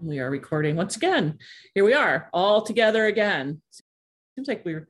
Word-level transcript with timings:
We 0.00 0.20
are 0.20 0.30
recording 0.30 0.76
once 0.76 0.96
again. 0.96 1.38
Here 1.74 1.84
we 1.84 1.92
are, 1.92 2.28
all 2.32 2.62
together 2.62 3.06
again. 3.06 3.60
Seems 4.34 4.48
like 4.48 4.64
we're 4.64 4.88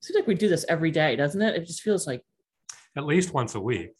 seems 0.00 0.16
like 0.16 0.26
we 0.26 0.34
do 0.34 0.48
this 0.48 0.64
every 0.68 0.90
day, 0.90 1.16
doesn't 1.16 1.42
it? 1.42 1.56
It 1.56 1.66
just 1.66 1.82
feels 1.82 2.06
like 2.06 2.22
At 2.96 3.06
least 3.06 3.34
once 3.34 3.54
a 3.54 3.60
week. 3.60 3.90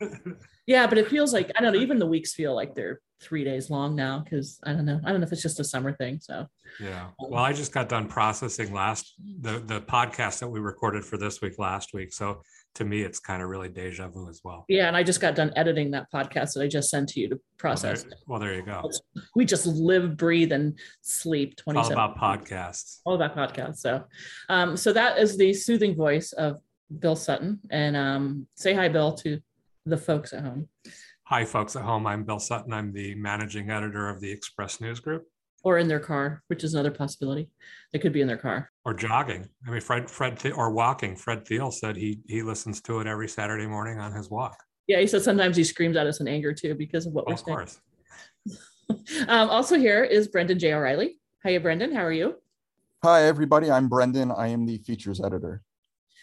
yeah, 0.66 0.86
but 0.86 0.98
it 0.98 1.08
feels 1.08 1.32
like 1.32 1.50
I 1.56 1.62
don't 1.62 1.74
know. 1.74 1.80
Even 1.80 1.98
the 1.98 2.06
weeks 2.06 2.32
feel 2.32 2.54
like 2.54 2.74
they're 2.74 3.00
three 3.20 3.44
days 3.44 3.68
long 3.68 3.94
now 3.94 4.20
because 4.20 4.58
I 4.64 4.72
don't 4.72 4.86
know. 4.86 5.00
I 5.04 5.10
don't 5.10 5.20
know 5.20 5.26
if 5.26 5.32
it's 5.32 5.42
just 5.42 5.60
a 5.60 5.64
summer 5.64 5.92
thing. 5.92 6.20
So 6.20 6.46
Yeah. 6.80 7.08
Um, 7.20 7.30
well, 7.30 7.44
I 7.44 7.52
just 7.52 7.72
got 7.72 7.88
done 7.88 8.08
processing 8.08 8.72
last 8.72 9.14
the 9.40 9.58
the 9.58 9.80
podcast 9.80 10.40
that 10.40 10.48
we 10.48 10.60
recorded 10.60 11.04
for 11.04 11.18
this 11.18 11.42
week 11.42 11.58
last 11.58 11.92
week. 11.92 12.12
So 12.12 12.42
to 12.76 12.84
me, 12.84 13.02
it's 13.02 13.18
kind 13.18 13.42
of 13.42 13.48
really 13.48 13.68
deja 13.68 14.08
vu 14.08 14.28
as 14.28 14.40
well. 14.44 14.64
yeah, 14.68 14.86
and 14.88 14.96
I 14.96 15.02
just 15.02 15.20
got 15.20 15.34
done 15.34 15.52
editing 15.56 15.90
that 15.92 16.06
podcast 16.12 16.54
that 16.54 16.62
I 16.62 16.68
just 16.68 16.88
sent 16.90 17.08
to 17.10 17.20
you 17.20 17.28
to 17.30 17.34
Well, 17.34 17.40
process. 17.58 18.04
there, 18.04 18.12
well, 18.26 18.38
there 18.40 18.54
you 18.54 18.62
go. 18.62 18.88
We 19.34 19.44
just 19.44 19.66
live, 19.66 20.16
breathe, 20.16 20.52
and 20.52 20.78
sleep 21.02 21.56
twenty 21.56 21.80
all 21.80 21.92
about 21.92 22.16
podcasts. 22.16 23.00
all 23.04 23.14
about 23.20 23.34
podcasts. 23.36 23.78
So, 23.78 24.04
um, 24.48 24.76
so 24.76 24.92
that 24.92 25.18
is 25.18 25.36
the 25.36 25.52
soothing 25.52 25.94
voice 25.96 26.32
of 26.32 26.58
Bill 26.98 27.16
Sutton, 27.16 27.60
and 27.70 27.96
um, 27.96 28.46
say 28.54 28.72
hi, 28.74 28.88
Bill, 28.88 29.12
to 29.14 29.40
the 29.86 29.96
folks 29.96 30.32
at 30.32 30.42
home 30.44 30.68
Hi, 31.24 31.44
folks 31.44 31.76
at 31.76 31.82
home. 31.82 32.06
I'm 32.08 32.24
Bill 32.24 32.40
Sutton. 32.40 32.72
I'm 32.72 32.92
the 32.92 33.14
managing 33.14 33.70
editor 33.70 34.08
of 34.08 34.20
the 34.20 34.30
Express 34.30 34.80
News 34.80 34.98
Group. 34.98 35.26
or 35.62 35.78
in 35.78 35.86
their 35.86 36.00
car, 36.00 36.42
which 36.48 36.64
is 36.64 36.74
another 36.74 36.90
possibility. 36.90 37.48
They 37.92 37.98
could 38.00 38.12
be 38.12 38.20
in 38.20 38.26
their 38.26 38.36
car. 38.36 38.70
Or 38.86 38.94
jogging. 38.94 39.46
I 39.66 39.70
mean, 39.70 39.80
Fred, 39.80 40.10
Fred, 40.10 40.38
The- 40.38 40.52
or 40.52 40.70
walking. 40.70 41.14
Fred 41.14 41.44
Thiele 41.44 41.72
said 41.72 41.96
he 41.96 42.20
he 42.26 42.42
listens 42.42 42.80
to 42.82 43.00
it 43.00 43.06
every 43.06 43.28
Saturday 43.28 43.66
morning 43.66 43.98
on 44.00 44.12
his 44.12 44.30
walk. 44.30 44.56
Yeah, 44.86 45.00
he 45.00 45.06
said 45.06 45.22
sometimes 45.22 45.56
he 45.56 45.64
screams 45.64 45.96
at 45.96 46.06
us 46.06 46.20
in 46.20 46.26
anger 46.28 46.54
too 46.54 46.74
because 46.74 47.06
of 47.06 47.12
what 47.12 47.26
Well, 47.26 47.34
we're 47.34 47.34
of 47.34 47.40
saying. 47.40 47.56
course. 47.56 47.80
Um, 49.28 49.48
also 49.50 49.78
here 49.78 50.02
is 50.02 50.26
Brendan 50.26 50.58
J. 50.58 50.72
O'Reilly. 50.74 51.20
Hiya, 51.46 51.60
Brendan. 51.60 51.94
How 51.94 52.04
are 52.04 52.10
you? 52.12 52.34
Hi, 53.04 53.22
everybody. 53.22 53.70
I'm 53.70 53.88
Brendan. 53.88 54.32
I 54.32 54.48
am 54.48 54.66
the 54.66 54.78
features 54.78 55.20
editor. 55.24 55.62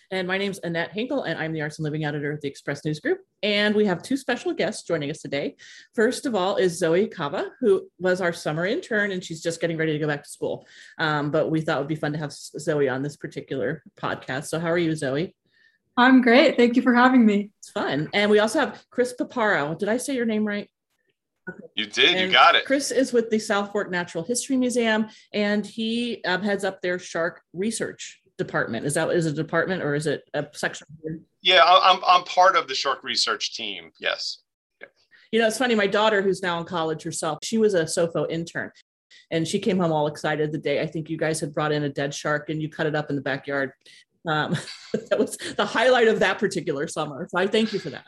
And 0.10 0.26
my 0.26 0.38
name's 0.38 0.60
Annette 0.64 0.94
Hinkle, 0.94 1.24
and 1.24 1.38
I'm 1.38 1.52
the 1.52 1.62
Arts 1.62 1.80
and 1.80 1.84
Living 1.84 2.06
editor 2.06 2.32
at 2.32 2.40
the 2.40 2.48
Express 2.48 2.86
News 2.86 3.02
Group. 3.02 3.20
And 3.44 3.76
we 3.76 3.86
have 3.86 4.02
two 4.02 4.16
special 4.16 4.54
guests 4.54 4.84
joining 4.88 5.12
us 5.12 5.20
today. 5.20 5.58
First 5.96 6.26
of 6.26 6.34
all 6.34 6.56
is 6.56 6.80
Zoe 6.80 7.08
Kava, 7.08 7.52
who 7.60 7.90
was 8.00 8.22
our 8.22 8.32
summer 8.32 8.66
intern, 8.66 9.12
and 9.12 9.22
she's 9.22 9.44
just 9.44 9.60
getting 9.60 9.76
ready 9.76 9.92
to 9.92 10.00
go 10.00 10.08
back 10.08 10.24
to 10.24 10.30
school. 10.30 10.66
Um, 10.98 11.30
but 11.30 11.52
we 11.52 11.60
thought 11.60 11.78
it 11.78 11.82
would 11.82 11.88
be 11.90 11.96
fun 11.96 12.14
to 12.14 12.20
have 12.20 12.32
Zoe 12.32 12.88
on 12.88 13.02
this 13.02 13.18
particular 13.18 13.84
podcast. 14.00 14.46
So, 14.46 14.60
how 14.60 14.72
are 14.72 14.78
you, 14.78 14.96
Zoe? 14.96 15.36
I'm 15.98 16.22
great. 16.22 16.56
Thank 16.56 16.78
you 16.78 16.84
for 16.84 16.94
having 16.94 17.26
me. 17.26 17.52
It's 17.60 17.72
fun. 17.72 18.08
And 18.14 18.32
we 18.32 18.40
also 18.40 18.60
have 18.62 18.86
Chris 18.90 19.14
Paparo. 19.20 19.78
Did 19.78 19.90
I 19.90 19.98
say 19.98 20.16
your 20.16 20.26
name 20.26 20.46
right? 20.46 20.70
You 21.76 21.86
did. 21.86 22.16
And 22.16 22.28
you 22.28 22.32
got 22.32 22.56
it. 22.56 22.66
Chris 22.66 22.92
is 22.92 23.12
with 23.12 23.30
the 23.30 23.40
South 23.40 23.74
Fork 23.74 23.92
Natural 23.92 24.24
History 24.24 24.56
Museum, 24.56 25.08
and 25.34 25.66
he 25.66 26.24
um, 26.24 26.44
heads 26.44 26.64
up 26.64 26.82
their 26.82 26.98
shark 26.98 27.42
research 27.52 28.22
department. 28.38 28.86
Is 28.86 28.94
that 28.94 29.10
is 29.10 29.26
it 29.26 29.32
a 29.32 29.36
department 29.36 29.84
or 29.84 29.96
is 29.96 30.08
it 30.08 30.24
a 30.34 30.46
section? 30.54 30.88
Yeah, 31.42 31.64
I'm 31.66 32.00
I'm 32.06 32.24
part 32.24 32.56
of 32.56 32.68
the 32.68 32.76
shark 32.76 33.04
research 33.04 33.56
team. 33.56 33.92
Yes. 34.00 34.40
You 35.32 35.42
know, 35.42 35.48
it's 35.48 35.58
funny. 35.58 35.76
My 35.76 35.88
daughter, 35.88 36.22
who's 36.22 36.42
now 36.42 36.58
in 36.58 36.66
college 36.66 37.04
herself, 37.04 37.40
she 37.44 37.58
was 37.58 37.74
a 37.74 37.84
SOFO 37.84 38.30
intern, 38.30 38.72
and 39.30 39.46
she 39.46 39.60
came 39.60 39.78
home 39.78 39.92
all 39.92 40.08
excited 40.08 40.52
the 40.52 40.58
day 40.58 40.82
I 40.82 40.88
think 40.88 41.10
you 41.10 41.18
guys 41.18 41.40
had 41.40 41.54
brought 41.54 41.72
in 41.72 41.84
a 41.84 41.90
dead 41.90 42.14
shark 42.14 42.50
and 42.50 42.62
you 42.62 42.70
cut 42.70 42.88
it 42.88 42.96
up 42.96 43.10
in 43.10 43.16
the 43.16 43.22
backyard. 43.22 43.72
Um, 44.28 44.56
that 45.10 45.20
was 45.20 45.38
the 45.38 45.66
highlight 45.66 46.08
of 46.08 46.20
that 46.20 46.40
particular 46.40 46.88
summer. 46.88 47.28
So 47.30 47.38
I 47.38 47.48
thank 47.48 47.74
you 47.74 47.80
for 47.80 47.90
that. 47.90 48.08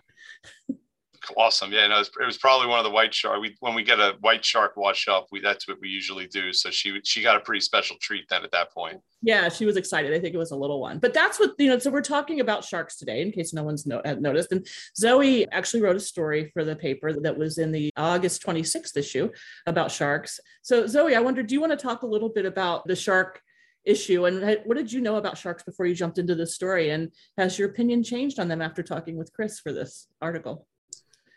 Awesome. 1.38 1.72
Yeah, 1.72 1.88
no, 1.88 1.96
it 1.96 2.00
was, 2.00 2.12
it 2.22 2.26
was 2.26 2.38
probably 2.38 2.68
one 2.68 2.80
of 2.80 2.86
the 2.86 2.92
white 2.92 3.14
shark. 3.14 3.42
We 3.42 3.56
when 3.60 3.74
we 3.74 3.84
get 3.84 4.00
a 4.00 4.16
white 4.22 4.44
shark 4.44 4.76
wash 4.78 5.08
up, 5.08 5.28
we 5.32 5.40
that's 5.40 5.68
what 5.68 5.80
we 5.82 5.90
usually 5.90 6.28
do. 6.28 6.54
So 6.54 6.70
she 6.70 7.00
she 7.04 7.22
got 7.22 7.36
a 7.36 7.40
pretty 7.40 7.62
special 7.62 7.98
treat 8.02 8.26
then 8.30 8.44
at 8.44 8.52
that 8.52 8.72
point. 8.72 9.02
Yeah, 9.22 9.50
she 9.50 9.66
was 9.66 9.78
excited. 9.78 10.14
I 10.14 10.20
think 10.20 10.34
it 10.34 10.38
was 10.38 10.52
a 10.52 10.56
little 10.56 10.80
one, 10.80 11.00
but 11.00 11.14
that's 11.14 11.40
what 11.40 11.54
you 11.58 11.68
know. 11.68 11.80
So 11.80 11.92
we're 11.92 12.02
talking 12.02 12.40
about 12.40 12.64
sharks 12.64 12.98
today, 12.98 13.22
in 13.22 13.32
case 13.32 13.54
no 13.54 13.64
one's 13.64 13.86
no, 13.86 14.02
noticed. 14.20 14.52
And 14.52 14.66
Zoe 14.98 15.50
actually 15.52 15.82
wrote 15.82 15.96
a 15.96 16.00
story 16.00 16.52
for 16.54 16.64
the 16.64 16.76
paper 16.76 17.14
that 17.14 17.38
was 17.38 17.58
in 17.58 17.72
the 17.72 17.92
August 17.98 18.46
26th 18.46 18.96
issue 18.96 19.30
about 19.68 19.92
sharks. 19.92 20.40
So 20.62 20.88
Zoe, 20.88 21.16
I 21.16 21.20
wonder, 21.20 21.44
do 21.44 21.54
you 21.54 21.62
want 21.62 21.72
to 21.72 21.78
talk 21.78 22.04
a 22.04 22.08
little 22.08 22.30
bit 22.30 22.46
about 22.46 22.88
the 22.88 22.96
shark 22.96 23.42
issue 23.86 24.26
and 24.26 24.60
what 24.66 24.78
did 24.78 24.92
you 24.92 25.02
know 25.02 25.16
about 25.16 25.38
sharks 25.38 25.64
before 25.64 25.86
you 25.86 25.96
jumped 25.96 26.18
into 26.18 26.36
this 26.36 26.56
story? 26.56 26.92
And 26.92 27.12
has 27.38 27.58
your 27.58 27.70
opinion 27.70 28.04
changed 28.04 28.40
on 28.40 28.48
them 28.48 28.62
after 28.62 28.84
talking 28.84 29.18
with 29.18 29.34
Chris 29.34 29.60
for 29.60 29.74
this 29.74 30.08
article? 30.22 30.68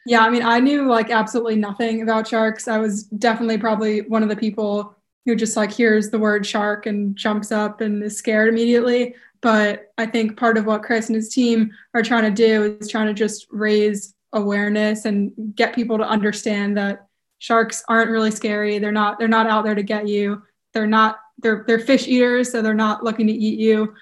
Yeah, 0.04 0.20
I 0.20 0.30
mean, 0.30 0.42
I 0.42 0.58
knew 0.58 0.88
like 0.88 1.10
absolutely 1.10 1.56
nothing 1.56 2.02
about 2.02 2.26
sharks. 2.26 2.66
I 2.66 2.78
was 2.78 3.04
definitely 3.04 3.58
probably 3.58 4.00
one 4.02 4.22
of 4.22 4.28
the 4.28 4.36
people 4.36 4.96
who 5.24 5.36
just 5.36 5.56
like 5.56 5.70
hears 5.70 6.10
the 6.10 6.18
word 6.18 6.44
shark 6.44 6.86
and 6.86 7.14
jumps 7.16 7.52
up 7.52 7.80
and 7.80 8.02
is 8.02 8.18
scared 8.18 8.48
immediately. 8.48 9.14
But 9.40 9.92
I 9.98 10.06
think 10.06 10.36
part 10.36 10.58
of 10.58 10.66
what 10.66 10.82
Chris 10.82 11.08
and 11.08 11.16
his 11.16 11.32
team 11.32 11.70
are 11.94 12.02
trying 12.02 12.24
to 12.24 12.30
do 12.30 12.76
is 12.80 12.88
trying 12.88 13.06
to 13.08 13.14
just 13.14 13.46
raise 13.50 14.14
awareness 14.32 15.04
and 15.04 15.32
get 15.54 15.74
people 15.74 15.98
to 15.98 16.04
understand 16.04 16.76
that 16.76 17.06
sharks 17.38 17.84
aren't 17.88 18.10
really 18.10 18.30
scary. 18.30 18.78
They're 18.78 18.92
not 18.92 19.18
they're 19.18 19.28
not 19.28 19.46
out 19.46 19.64
there 19.64 19.74
to 19.74 19.82
get 19.82 20.08
you. 20.08 20.42
They're 20.74 20.86
not 20.86 21.18
they're 21.38 21.64
they're 21.66 21.78
fish 21.78 22.08
eaters, 22.08 22.50
so 22.50 22.62
they're 22.62 22.74
not 22.74 23.04
looking 23.04 23.26
to 23.28 23.32
eat 23.32 23.58
you. 23.58 23.94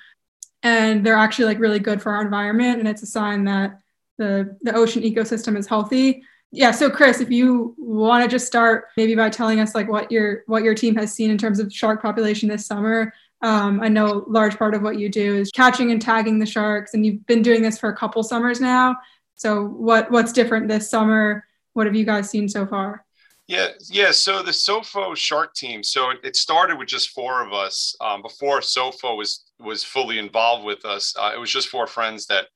And 0.62 1.04
they're 1.04 1.14
actually 1.16 1.46
like 1.46 1.58
really 1.58 1.78
good 1.78 2.02
for 2.02 2.12
our 2.12 2.22
environment 2.22 2.78
and 2.80 2.88
it's 2.88 3.02
a 3.02 3.06
sign 3.06 3.44
that 3.44 3.80
the 4.20 4.56
the 4.62 4.74
ocean 4.74 5.02
ecosystem 5.02 5.56
is 5.56 5.66
healthy. 5.66 6.22
Yeah, 6.52 6.72
so 6.72 6.90
Chris, 6.90 7.20
if 7.20 7.30
you 7.30 7.74
want 7.78 8.22
to 8.22 8.28
just 8.28 8.46
start 8.46 8.88
maybe 8.96 9.14
by 9.14 9.30
telling 9.30 9.60
us 9.60 9.74
like 9.74 9.88
what 9.88 10.12
your 10.12 10.42
what 10.46 10.62
your 10.62 10.74
team 10.74 10.94
has 10.96 11.12
seen 11.12 11.30
in 11.30 11.38
terms 11.38 11.58
of 11.58 11.72
shark 11.72 12.02
population 12.02 12.48
this 12.48 12.66
summer. 12.66 13.12
Um, 13.42 13.80
I 13.80 13.88
know 13.88 14.24
large 14.28 14.58
part 14.58 14.74
of 14.74 14.82
what 14.82 14.98
you 14.98 15.08
do 15.08 15.36
is 15.36 15.50
catching 15.50 15.90
and 15.90 16.02
tagging 16.02 16.38
the 16.38 16.44
sharks, 16.44 16.92
and 16.92 17.06
you've 17.06 17.24
been 17.26 17.40
doing 17.40 17.62
this 17.62 17.78
for 17.78 17.88
a 17.88 17.96
couple 17.96 18.22
summers 18.22 18.60
now. 18.60 18.96
So 19.36 19.64
what 19.64 20.10
what's 20.10 20.32
different 20.32 20.68
this 20.68 20.90
summer? 20.90 21.46
What 21.72 21.86
have 21.86 21.96
you 21.96 22.04
guys 22.04 22.28
seen 22.28 22.46
so 22.48 22.66
far? 22.66 23.06
Yeah, 23.46 23.68
yeah. 23.88 24.10
So 24.10 24.42
the 24.42 24.52
SOFO 24.52 25.16
shark 25.16 25.54
team. 25.54 25.82
So 25.82 26.10
it, 26.10 26.18
it 26.22 26.36
started 26.36 26.78
with 26.78 26.88
just 26.88 27.10
four 27.10 27.44
of 27.44 27.52
us. 27.52 27.96
Um, 28.00 28.20
before 28.20 28.60
SOFO 28.60 29.16
was 29.16 29.44
was 29.58 29.82
fully 29.82 30.18
involved 30.18 30.64
with 30.64 30.84
us, 30.84 31.16
uh, 31.18 31.32
it 31.34 31.38
was 31.38 31.50
just 31.50 31.68
four 31.68 31.86
friends 31.86 32.26
that 32.26 32.48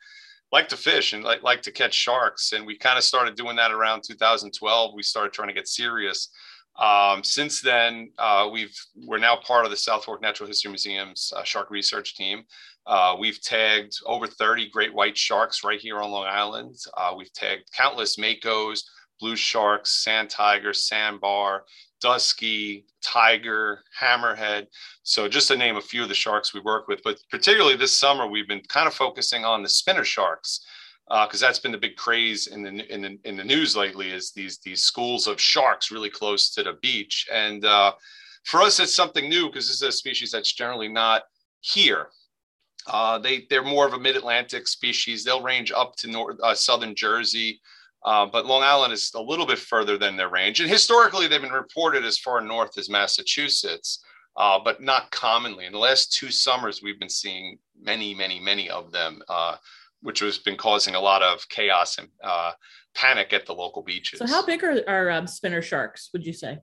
like 0.55 0.69
to 0.69 0.77
fish 0.77 1.13
and 1.13 1.25
like, 1.25 1.43
like 1.43 1.63
to 1.63 1.73
catch 1.73 1.93
sharks. 1.93 2.53
And 2.53 2.65
we 2.65 2.79
kind 2.79 2.97
of 2.97 3.03
started 3.03 3.35
doing 3.35 3.57
that 3.57 3.73
around 3.73 4.03
2012. 4.05 4.95
We 4.95 5.03
started 5.03 5.33
trying 5.33 5.49
to 5.49 5.55
get 5.55 5.67
serious. 5.67 6.29
Um, 6.77 7.25
since 7.25 7.61
then, 7.61 8.13
uh, 8.19 8.49
we've 8.53 8.77
we're 9.05 9.19
now 9.19 9.35
part 9.37 9.65
of 9.65 9.73
the 9.73 9.77
South 9.77 10.05
Fork 10.05 10.23
Natural 10.23 10.47
History 10.47 10.71
Museum's 10.71 11.33
uh, 11.37 11.43
shark 11.43 11.71
research 11.71 12.15
team. 12.15 12.45
Uh, 12.87 13.17
we've 13.19 13.41
tagged 13.43 13.95
over 14.07 14.29
30 14.29 14.71
great 14.71 14.95
white 14.95 15.19
sharks 15.19 15.65
right 15.65 15.81
here 15.81 16.01
on 16.01 16.11
Long 16.13 16.27
Island. 16.27 16.77
Uh, 16.97 17.15
we've 17.17 17.33
tagged 17.33 17.65
countless 17.77 18.17
makos, 18.17 18.85
blue 19.19 19.37
sharks, 19.37 20.05
sand 20.05 20.31
tigers, 20.31 20.87
sandbar, 20.87 21.65
dusky, 22.05 22.85
tiger, 23.03 23.81
hammerhead. 23.99 24.67
So 25.05 25.27
just 25.27 25.49
to 25.49 25.57
name 25.57 25.77
a 25.77 25.81
few 25.81 26.03
of 26.03 26.11
the 26.11 26.15
sharks 26.15 26.53
we 26.53 26.61
work 26.61 26.87
with, 26.87 27.01
but 27.03 27.17
particularly 27.31 27.77
this 27.77 27.99
summer, 27.99 28.27
we've 28.27 28.47
been 28.47 28.61
kind 28.69 28.87
of 28.87 28.93
focusing 28.93 29.43
on 29.47 29.63
the 29.63 29.71
spinner 29.71 30.05
sharks 30.05 30.61
because 31.09 31.43
uh, 31.43 31.47
that's 31.47 31.59
been 31.59 31.73
the 31.73 31.79
big 31.79 31.97
craze 31.97 32.49
in 32.49 32.63
the, 32.63 32.95
in 32.95 33.01
the 33.01 33.19
in 33.25 33.37
the 33.37 33.45
news 33.45 33.75
lately. 33.75 34.11
Is 34.11 34.33
these 34.33 34.59
these 34.59 34.83
schools 34.83 35.27
of 35.27 35.41
sharks 35.41 35.91
really 35.91 36.11
close 36.11 36.51
to 36.51 36.63
the 36.63 36.75
beach, 36.83 37.27
and 37.33 37.65
uh, 37.65 37.93
for 38.45 38.61
us, 38.61 38.81
it's 38.81 38.95
something 38.95 39.29
new 39.29 39.47
because 39.47 39.67
this 39.67 39.77
is 39.77 39.83
a 39.83 39.93
species 39.93 40.31
that's 40.31 40.53
generally 40.53 40.89
not 40.89 41.23
here. 41.61 42.09
Uh, 42.87 43.19
they 43.19 43.47
they're 43.49 43.65
more 43.65 43.87
of 43.87 43.95
a 43.95 43.99
mid-Atlantic 43.99 44.69
species. 44.69 45.25
They'll 45.25 45.43
range 45.43 45.73
up 45.73 45.97
to 45.97 46.07
north 46.09 46.39
uh, 46.43 46.55
southern 46.55 46.95
Jersey. 46.95 47.61
Uh, 48.05 48.27
but 48.27 48.47
Long 48.47 48.63
Island 48.63 48.93
is 48.93 49.13
a 49.15 49.21
little 49.21 49.47
bit 49.47 49.59
further 49.59 49.97
than 49.97 50.17
their 50.17 50.29
range. 50.29 50.61
And 50.61 50.69
historically, 50.69 51.27
they've 51.27 51.41
been 51.41 51.53
reported 51.53 52.05
as 52.05 52.19
far 52.19 52.41
north 52.41 52.77
as 52.77 52.91
Massachusetts, 52.91 54.05
uh, 54.37 54.59
but 54.63 54.83
not 54.83 55.11
commonly. 55.11 55.65
In 55.65 55.73
the 55.73 55.79
last 55.79 56.13
two 56.13 56.31
summers, 56.31 56.83
we've 56.83 57.01
been 57.01 57.09
seeing 57.09 57.59
many, 57.81 58.15
many, 58.15 58.39
many 58.39 58.69
of 58.69 58.93
them, 58.93 59.23
uh, 59.29 59.57
which 60.03 60.21
has 60.21 60.39
been 60.39 60.57
causing 60.57 60.95
a 60.95 61.01
lot 61.01 61.23
of 61.23 61.49
chaos 61.49 61.97
and 61.97 62.09
uh, 62.23 62.53
panic 62.95 63.33
at 63.33 63.47
the 63.47 63.55
local 63.55 63.83
beaches. 63.83 64.19
So 64.19 64.27
how 64.27 64.45
big 64.45 64.63
are, 64.63 64.83
are 64.87 65.11
um, 65.11 65.27
spinner 65.27 65.63
sharks? 65.63 66.11
Would 66.13 66.27
you 66.27 66.35
say? 66.35 66.59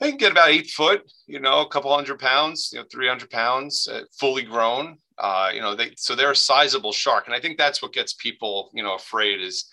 they 0.00 0.10
can 0.10 0.18
get 0.18 0.32
about 0.32 0.50
eight 0.50 0.70
foot, 0.70 1.10
you 1.26 1.40
know, 1.40 1.60
a 1.60 1.68
couple 1.68 1.94
hundred 1.94 2.18
pounds, 2.18 2.70
you 2.72 2.78
know, 2.78 2.84
300 2.90 3.30
pounds, 3.30 3.88
uh, 3.90 4.02
fully 4.18 4.42
grown. 4.42 4.98
Uh, 5.16 5.50
you 5.54 5.60
know, 5.60 5.76
they 5.76 5.92
so 5.96 6.14
they're 6.14 6.32
a 6.32 6.36
sizable 6.36 6.92
shark, 6.92 7.26
and 7.26 7.34
I 7.34 7.40
think 7.40 7.56
that's 7.56 7.80
what 7.80 7.92
gets 7.92 8.14
people, 8.14 8.70
you 8.74 8.82
know, 8.82 8.94
afraid 8.96 9.40
is 9.40 9.66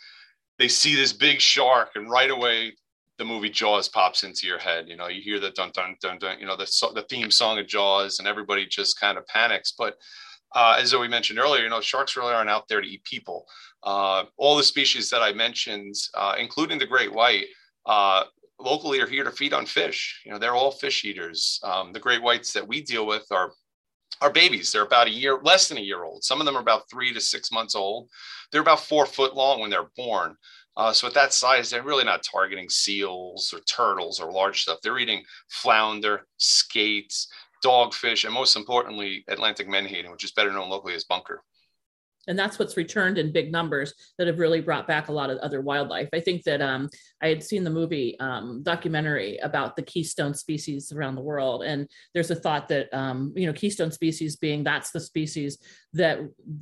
they 0.62 0.68
see 0.68 0.96
this 0.96 1.12
big 1.12 1.42
shark, 1.42 1.90
and 1.96 2.08
right 2.08 2.30
away 2.30 2.74
the 3.18 3.25
movie 3.25 3.50
Jaws 3.50 3.90
pops 3.90 4.24
into 4.24 4.46
your 4.46 4.60
head. 4.60 4.86
You 4.88 4.96
know, 4.96 5.08
you 5.08 5.19
hear 5.19 5.40
the 5.40 5.50
dun 5.50 5.72
dun 5.74 5.96
dun 6.02 6.19
dun, 6.19 6.40
you 6.40 6.46
know, 6.46 6.56
the 6.56 6.69
the 6.94 7.02
theme 7.10 7.31
song 7.31 7.58
of 7.58 7.66
Jaws, 7.66 8.19
and 8.19 8.28
everybody 8.28 8.68
just 8.68 9.00
kind 9.00 9.18
of 9.18 9.25
panics. 9.25 9.74
But 9.75 9.96
uh, 10.54 10.78
as 10.78 10.96
we 10.96 11.08
mentioned 11.08 11.40
earlier, 11.40 11.63
you 11.63 11.69
know, 11.69 11.81
sharks 11.81 12.16
really 12.16 12.34
aren't 12.34 12.52
out 12.52 12.68
there 12.68 12.80
to 12.80 12.88
eat 12.88 13.04
people. 13.06 13.48
Uh, 13.81 14.25
all 14.38 14.56
the 14.56 14.62
species 14.62 15.10
that 15.10 15.24
I 15.24 15.34
mentioned, 15.34 15.96
uh, 16.13 16.36
including 16.38 16.78
the 16.78 16.86
great 16.86 17.12
white, 17.12 17.46
uh, 17.88 18.25
locally 18.60 19.00
are 19.02 19.07
here 19.07 19.24
to 19.24 19.31
feed 19.31 19.54
on 19.54 19.66
fish. 19.66 20.22
You 20.24 20.31
know, 20.31 20.38
they're 20.38 20.54
all 20.54 20.69
fish 20.69 21.04
eaters. 21.04 21.60
Um, 21.64 21.92
the 21.92 22.00
great 22.00 22.22
whites 22.22 22.54
that 22.54 22.68
we 22.68 22.84
deal 22.84 23.07
with 23.07 23.25
are 23.31 23.52
are 24.21 24.31
babies. 24.31 24.71
They're 24.71 24.83
about 24.83 25.07
a 25.07 25.12
year, 25.12 25.39
less 25.44 25.68
than 25.68 25.77
a 25.77 25.81
year 25.81 26.03
old. 26.03 26.23
Some 26.23 26.39
of 26.39 26.45
them 26.45 26.56
are 26.56 26.62
about 26.62 26.89
three 26.89 27.13
to 27.13 27.19
six 27.19 27.51
months 27.51 27.75
old. 27.75 28.09
They're 28.51 28.62
about 28.62 28.81
four 28.81 29.06
foot 29.06 29.35
long 29.35 29.59
when 29.59 29.69
they're 29.69 29.89
born. 29.97 30.35
Uh, 30.77 30.94
so 30.94 31.07
at 31.07 31.13
that 31.15 31.33
size, 31.33 31.69
they're 31.69 31.83
really 31.83 32.06
not 32.06 32.23
targeting 32.23 32.69
seals 32.69 33.53
or 33.53 33.59
turtles 33.62 34.21
or 34.21 34.31
large 34.31 34.62
stuff. 34.62 34.79
They're 34.81 35.00
eating 35.00 35.23
flounder, 35.50 36.25
skates, 36.38 37.27
dogfish, 37.63 38.23
and 38.23 38.33
most 38.33 38.56
importantly, 38.56 39.25
Atlantic 39.27 39.68
menhaden, 39.68 40.12
which 40.12 40.23
is 40.23 40.31
better 40.31 40.51
known 40.51 40.69
locally 40.69 40.94
as 40.94 41.03
bunker 41.03 41.44
and 42.27 42.38
that's 42.38 42.59
what's 42.59 42.77
returned 42.77 43.18
in 43.18 43.31
big 43.31 43.51
numbers 43.51 43.94
that 44.18 44.27
have 44.27 44.39
really 44.39 44.62
brought 44.62 44.88
back 44.88 45.07
a 45.07 45.12
lot 45.12 45.29
of 45.29 45.38
other 45.39 45.62
wildlife. 45.62 46.09
I 46.13 46.19
think 46.19 46.44
that 46.44 46.62
um, 46.62 46.89
I 47.21 47.27
had 47.27 47.44
seen 47.44 47.63
the 47.63 47.69
movie 47.69 48.19
um, 48.19 48.62
documentary 48.63 49.38
about 49.38 49.75
the 49.75 49.81
keystone 49.81 50.33
species 50.33 50.91
around 50.91 51.15
the 51.15 51.21
world, 51.21 51.63
and 51.63 51.88
there's 52.13 52.31
a 52.31 52.35
thought 52.35 52.68
that 52.69 52.94
um, 52.94 53.33
you 53.35 53.47
know 53.47 53.53
keystone 53.53 53.91
species 53.91 54.35
being 54.35 54.63
that's 54.63 54.91
the 54.91 55.00
species 55.00 55.57
that 55.94 56.19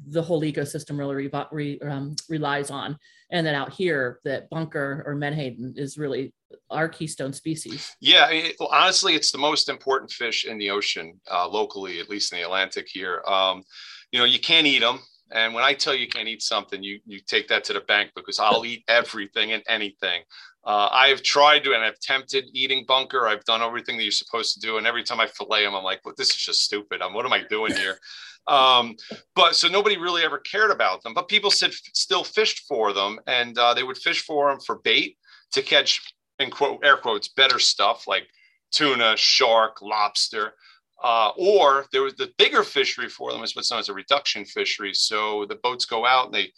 the 0.07 0.21
whole 0.21 0.41
ecosystem 0.41 0.97
really 0.97 1.29
re- 1.51 1.79
um, 1.81 2.15
relies 2.29 2.71
on, 2.71 2.97
and 3.31 3.45
then 3.45 3.55
out 3.55 3.73
here 3.73 4.19
that 4.23 4.49
bunker 4.49 5.03
or 5.05 5.15
menhaden 5.15 5.73
is 5.77 5.97
really 5.97 6.33
our 6.71 6.89
keystone 6.89 7.33
species. 7.33 7.95
Yeah, 7.99 8.29
honestly, 8.59 9.13
it's 9.13 9.31
the 9.31 9.37
most 9.37 9.69
important 9.69 10.11
fish 10.11 10.45
in 10.45 10.57
the 10.57 10.71
ocean 10.71 11.19
uh, 11.29 11.47
locally, 11.47 11.99
at 11.99 12.09
least 12.09 12.31
in 12.31 12.39
the 12.39 12.45
Atlantic 12.45 12.87
here. 12.89 13.21
Um, 13.27 13.63
you 14.11 14.17
know, 14.17 14.25
you 14.25 14.39
can't 14.39 14.65
eat 14.65 14.79
them 14.79 14.99
and 15.31 15.53
when 15.53 15.63
I 15.63 15.73
tell 15.73 15.93
you 15.93 16.01
you 16.01 16.07
can't 16.07 16.27
eat 16.27 16.41
something, 16.41 16.81
you 16.83 16.99
you 17.05 17.19
take 17.19 17.47
that 17.49 17.63
to 17.65 17.73
the 17.73 17.81
bank 17.81 18.11
because 18.15 18.39
I'll 18.39 18.65
eat 18.65 18.83
everything 18.87 19.51
and 19.51 19.63
anything. 19.67 20.23
Uh, 20.65 20.89
I've 20.91 21.23
tried 21.23 21.63
to 21.63 21.73
and 21.73 21.83
I've 21.83 21.99
tempted 21.99 22.45
eating 22.53 22.85
bunker. 22.87 23.27
I've 23.27 23.45
done 23.45 23.61
everything 23.61 23.97
that 23.97 24.03
you're 24.03 24.11
supposed 24.11 24.53
to 24.55 24.59
do, 24.59 24.77
and 24.77 24.85
every 24.85 25.03
time 25.03 25.19
I 25.19 25.27
fillet 25.27 25.63
them, 25.63 25.75
I'm 25.75 25.83
like, 25.83 26.01
"Well, 26.03 26.15
this 26.17 26.29
is 26.29 26.35
just 26.35 26.63
stupid. 26.63 27.01
I'm, 27.01 27.13
what 27.13 27.25
am 27.25 27.33
I 27.33 27.43
doing 27.49 27.75
here?" 27.75 27.97
Um, 28.47 28.95
but 29.35 29.55
so 29.55 29.67
nobody 29.67 29.97
really 29.97 30.23
ever 30.23 30.39
cared 30.39 30.71
about 30.71 31.03
them. 31.03 31.13
But 31.13 31.27
people 31.27 31.51
said 31.51 31.71
still 31.93 32.23
fished 32.23 32.65
for 32.67 32.93
them, 32.93 33.19
and 33.27 33.55
uh, 33.59 33.75
they 33.75 33.83
would 33.83 33.97
fish 33.97 34.23
for 34.23 34.49
them 34.49 34.59
for 34.59 34.79
bait 34.79 35.17
to 35.51 35.61
catch, 35.61 36.15
in 36.39 36.49
quote 36.49 36.83
air 36.83 36.97
quotes, 36.97 37.27
better 37.27 37.59
stuff 37.59 38.07
like 38.07 38.27
tuna, 38.71 39.15
shark, 39.17 39.83
lobster. 39.83 40.55
Uh, 41.01 41.31
or 41.37 41.85
there 41.91 42.01
was 42.01 42.15
the 42.15 42.31
bigger 42.37 42.63
fishery 42.63 43.07
for 43.07 43.31
them 43.31 43.41
is 43.41 43.55
what's 43.55 43.71
known 43.71 43.79
as 43.79 43.89
a 43.89 43.93
reduction 43.93 44.43
fishery. 44.43 44.93
So 44.93 45.45
the 45.47 45.55
boats 45.55 45.85
go 45.85 46.05
out 46.05 46.25
and 46.25 46.33
they 46.33 46.51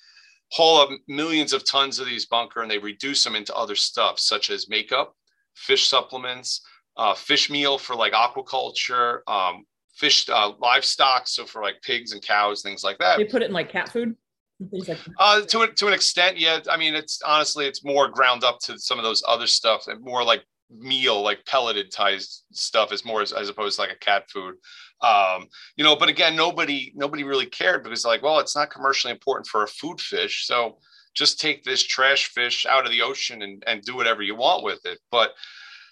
haul 0.52 0.82
up 0.82 0.90
millions 1.08 1.54
of 1.54 1.66
tons 1.66 2.00
of 2.00 2.08
these 2.08 2.26
bunker 2.26 2.62
and 2.62 2.70
they 2.70 2.80
reduce 2.80 3.24
them 3.24 3.36
into 3.36 3.56
other 3.56 3.76
stuff 3.76 4.20
such 4.20 4.50
as 4.50 4.68
makeup, 4.68 5.16
fish 5.56 5.88
supplements, 5.88 6.62
uh, 6.98 7.14
fish 7.14 7.50
meal 7.50 7.78
for 7.78 7.96
like 7.96 8.14
aquaculture, 8.14 9.20
um, 9.28 9.64
fish 9.96 10.28
uh, 10.30 10.52
livestock, 10.60 11.28
so 11.28 11.46
for 11.46 11.62
like 11.62 11.82
pigs 11.82 12.12
and 12.14 12.22
cows, 12.22 12.62
things 12.62 12.84
like 12.84 12.98
that. 12.98 13.18
They 13.18 13.26
put 13.26 13.42
it 13.42 13.46
in 13.46 13.54
like 13.54 13.70
cat 13.70 13.90
food. 13.90 14.16
Like 14.72 15.00
uh, 15.18 15.42
to 15.42 15.68
to 15.74 15.88
an 15.88 15.94
extent, 15.94 16.38
yeah. 16.38 16.60
I 16.70 16.78
mean, 16.78 16.94
it's 16.94 17.20
honestly, 17.26 17.66
it's 17.66 17.84
more 17.84 18.08
ground 18.10 18.44
up 18.44 18.60
to 18.66 18.78
some 18.78 19.00
of 19.00 19.04
those 19.04 19.24
other 19.28 19.48
stuff 19.48 19.88
and 19.88 20.00
more 20.04 20.24
like 20.24 20.44
meal 20.78 21.22
like 21.22 21.46
pelleted 21.46 21.92
type 21.92 22.22
stuff 22.52 22.92
is 22.92 23.06
more 23.06 23.22
as, 23.22 23.34
as 23.34 23.50
opposed 23.50 23.76
to 23.76 23.82
like 23.82 23.92
a 23.92 24.00
cat 24.00 24.30
food. 24.30 24.56
Um, 25.02 25.48
you 25.76 25.84
know 25.84 25.96
but 25.96 26.10
again 26.10 26.36
nobody 26.36 26.92
nobody 26.96 27.24
really 27.24 27.48
cared 27.48 27.84
because 27.84 28.06
like 28.06 28.22
well 28.22 28.40
it's 28.40 28.56
not 28.56 28.70
commercially 28.70 29.12
important 29.12 29.48
for 29.48 29.64
a 29.64 29.68
food 29.68 30.00
fish. 30.00 30.46
So 30.46 30.78
just 31.14 31.40
take 31.40 31.64
this 31.64 31.84
trash 31.84 32.28
fish 32.28 32.66
out 32.66 32.86
of 32.86 32.92
the 32.92 33.02
ocean 33.02 33.42
and, 33.42 33.64
and 33.68 33.82
do 33.82 33.96
whatever 33.96 34.22
you 34.22 34.36
want 34.36 34.64
with 34.64 34.86
it. 34.86 35.00
But 35.12 35.32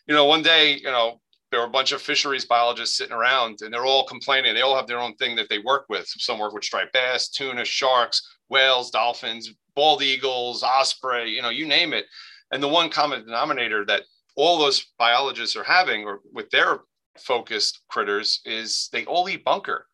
you 0.08 0.14
know 0.14 0.26
one 0.26 0.44
day 0.44 0.76
you 0.76 0.92
know 0.92 1.20
there 1.52 1.60
were 1.60 1.66
a 1.66 1.72
bunch 1.72 1.92
of 1.92 2.02
fisheries 2.02 2.46
biologists 2.46 2.98
sitting 2.98 3.16
around 3.16 3.60
and 3.62 3.74
they're 3.74 3.86
all 3.86 4.06
complaining. 4.06 4.54
They 4.54 4.62
all 4.62 4.76
have 4.76 4.88
their 4.88 5.00
own 5.00 5.16
thing 5.16 5.36
that 5.38 5.50
they 5.50 5.58
work 5.58 5.86
with. 5.90 6.06
Some 6.08 6.38
work 6.38 6.54
with 6.54 6.64
striped 6.64 6.94
bass 6.94 7.30
tuna 7.30 7.66
sharks 7.66 8.22
whales 8.50 8.90
dolphins 8.90 9.54
bald 9.76 10.02
eagles 10.02 10.64
osprey 10.64 11.30
you 11.30 11.42
know 11.42 11.50
you 11.50 11.66
name 11.66 11.94
it. 11.94 12.06
And 12.52 12.62
the 12.64 12.68
one 12.68 12.90
common 12.90 13.26
denominator 13.26 13.86
that 13.86 14.04
all 14.36 14.58
those 14.58 14.88
biologists 14.98 15.56
are 15.56 15.64
having 15.64 16.04
or 16.04 16.20
with 16.34 16.50
their 16.50 16.80
focused 17.18 17.82
critters 17.90 18.42
is 18.46 18.90
they 18.92 19.06
all 19.06 19.28
eat 19.30 19.44
bunker. 19.44 19.86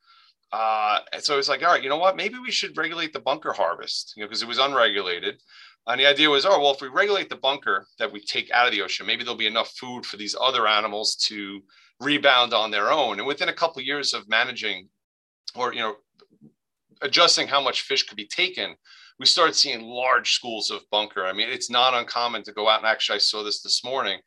Uh, 0.51 0.99
and 1.11 1.23
so 1.23 1.37
it's 1.37 1.49
like, 1.49 1.63
all 1.63 1.71
right, 1.71 1.83
you 1.83 1.89
know 1.89 1.97
what? 1.97 2.15
Maybe 2.15 2.37
we 2.37 2.51
should 2.51 2.77
regulate 2.77 3.11
the 3.11 3.19
bunker 3.19 3.51
harvest, 3.51 4.13
you 4.15 4.21
know, 4.21 4.27
because 4.27 4.41
it 4.41 4.47
was 4.47 4.59
unregulated. 4.59 5.41
And 5.87 5.99
the 5.99 6.05
idea 6.05 6.29
was, 6.29 6.45
oh, 6.45 6.59
well, 6.59 6.73
if 6.73 6.81
we 6.81 6.87
regulate 6.87 7.29
the 7.29 7.35
bunker 7.35 7.87
that 7.99 8.11
we 8.11 8.19
take 8.19 8.49
out 8.51 8.65
of 8.65 8.71
the 8.71 8.81
ocean, 8.81 9.05
maybe 9.05 9.23
there'll 9.23 9.37
be 9.37 9.47
enough 9.47 9.71
food 9.71 10.05
for 10.05 10.17
these 10.17 10.35
other 10.39 10.67
animals 10.67 11.15
to 11.27 11.61
rebound 11.99 12.53
on 12.53 12.71
their 12.71 12.91
own. 12.91 13.19
And 13.19 13.27
within 13.27 13.49
a 13.49 13.53
couple 13.53 13.79
of 13.79 13.85
years 13.85 14.13
of 14.13 14.29
managing 14.29 14.89
or, 15.55 15.73
you 15.73 15.79
know, 15.79 15.95
adjusting 17.01 17.47
how 17.47 17.61
much 17.61 17.81
fish 17.81 18.03
could 18.03 18.17
be 18.17 18.27
taken, 18.27 18.75
we 19.19 19.25
started 19.25 19.55
seeing 19.55 19.81
large 19.81 20.33
schools 20.33 20.71
of 20.71 20.81
bunker. 20.91 21.25
I 21.25 21.33
mean, 21.33 21.49
it's 21.49 21.69
not 21.69 21.93
uncommon 21.93 22.43
to 22.43 22.53
go 22.53 22.67
out 22.69 22.79
and 22.79 22.87
actually, 22.87 23.15
I 23.15 23.19
saw 23.19 23.43
this 23.43 23.61
this 23.61 23.83
morning, 23.83 24.19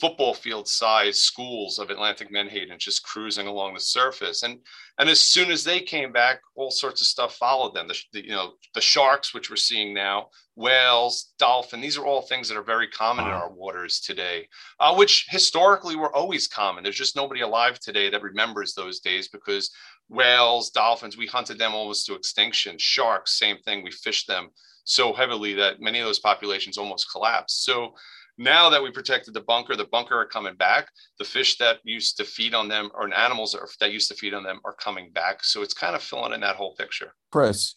football 0.00 0.34
field 0.34 0.68
size 0.68 1.22
schools 1.22 1.78
of 1.78 1.88
Atlantic 1.90 2.30
menhaden 2.30 2.78
just 2.78 3.02
cruising 3.02 3.46
along 3.46 3.74
the 3.74 3.80
surface. 3.80 4.42
And 4.42 4.58
and 4.98 5.08
as 5.08 5.20
soon 5.20 5.50
as 5.50 5.62
they 5.64 5.80
came 5.80 6.12
back, 6.12 6.40
all 6.54 6.70
sorts 6.70 7.00
of 7.00 7.06
stuff 7.06 7.36
followed 7.36 7.74
them. 7.74 7.88
The, 7.88 7.96
the, 8.12 8.24
you 8.24 8.30
know 8.30 8.54
the 8.74 8.80
sharks, 8.80 9.34
which 9.34 9.50
we're 9.50 9.56
seeing 9.56 9.94
now, 9.94 10.28
whales, 10.54 11.32
dolphin. 11.38 11.80
These 11.80 11.98
are 11.98 12.06
all 12.06 12.22
things 12.22 12.48
that 12.48 12.56
are 12.56 12.62
very 12.62 12.88
common 12.88 13.26
in 13.26 13.30
our 13.30 13.50
waters 13.50 14.00
today, 14.00 14.48
uh, 14.80 14.94
which 14.94 15.26
historically 15.28 15.96
were 15.96 16.14
always 16.14 16.48
common. 16.48 16.82
There's 16.82 16.96
just 16.96 17.16
nobody 17.16 17.40
alive 17.40 17.78
today 17.78 18.10
that 18.10 18.22
remembers 18.22 18.74
those 18.74 19.00
days 19.00 19.28
because 19.28 19.70
whales, 20.08 20.70
dolphins, 20.70 21.16
we 21.16 21.26
hunted 21.26 21.58
them 21.58 21.74
almost 21.74 22.06
to 22.06 22.14
extinction. 22.14 22.76
Sharks, 22.78 23.38
same 23.38 23.58
thing. 23.58 23.82
We 23.82 23.90
fished 23.90 24.28
them 24.28 24.50
so 24.84 25.12
heavily 25.12 25.52
that 25.54 25.80
many 25.80 25.98
of 25.98 26.06
those 26.06 26.20
populations 26.20 26.78
almost 26.78 27.10
collapsed. 27.10 27.64
So 27.64 27.94
now 28.38 28.68
that 28.70 28.82
we 28.82 28.90
protected 28.90 29.34
the 29.34 29.40
bunker, 29.40 29.76
the 29.76 29.86
bunker 29.86 30.14
are 30.20 30.26
coming 30.26 30.54
back. 30.54 30.88
The 31.18 31.24
fish 31.24 31.56
that 31.58 31.78
used 31.84 32.16
to 32.18 32.24
feed 32.24 32.54
on 32.54 32.68
them 32.68 32.90
or 32.94 33.12
animals 33.14 33.56
that 33.80 33.92
used 33.92 34.08
to 34.10 34.14
feed 34.14 34.34
on 34.34 34.42
them 34.42 34.60
are 34.64 34.74
coming 34.74 35.10
back. 35.10 35.42
So 35.42 35.62
it's 35.62 35.74
kind 35.74 35.96
of 35.96 36.02
filling 36.02 36.32
in 36.32 36.40
that 36.40 36.56
whole 36.56 36.74
picture. 36.74 37.14
Chris, 37.32 37.74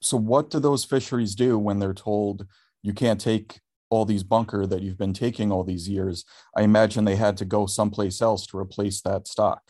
so 0.00 0.16
what 0.16 0.50
do 0.50 0.60
those 0.60 0.84
fisheries 0.84 1.34
do 1.34 1.58
when 1.58 1.78
they're 1.78 1.92
told 1.92 2.46
you 2.82 2.92
can't 2.92 3.20
take 3.20 3.60
all 3.90 4.04
these 4.04 4.22
bunker 4.22 4.66
that 4.66 4.82
you've 4.82 4.98
been 4.98 5.12
taking 5.12 5.50
all 5.50 5.64
these 5.64 5.88
years? 5.88 6.24
I 6.56 6.62
imagine 6.62 7.04
they 7.04 7.16
had 7.16 7.36
to 7.38 7.44
go 7.44 7.66
someplace 7.66 8.22
else 8.22 8.46
to 8.48 8.58
replace 8.58 9.00
that 9.02 9.26
stock. 9.26 9.62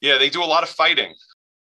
Yeah, 0.00 0.16
they 0.16 0.30
do 0.30 0.42
a 0.42 0.46
lot 0.46 0.62
of 0.62 0.68
fighting. 0.68 1.12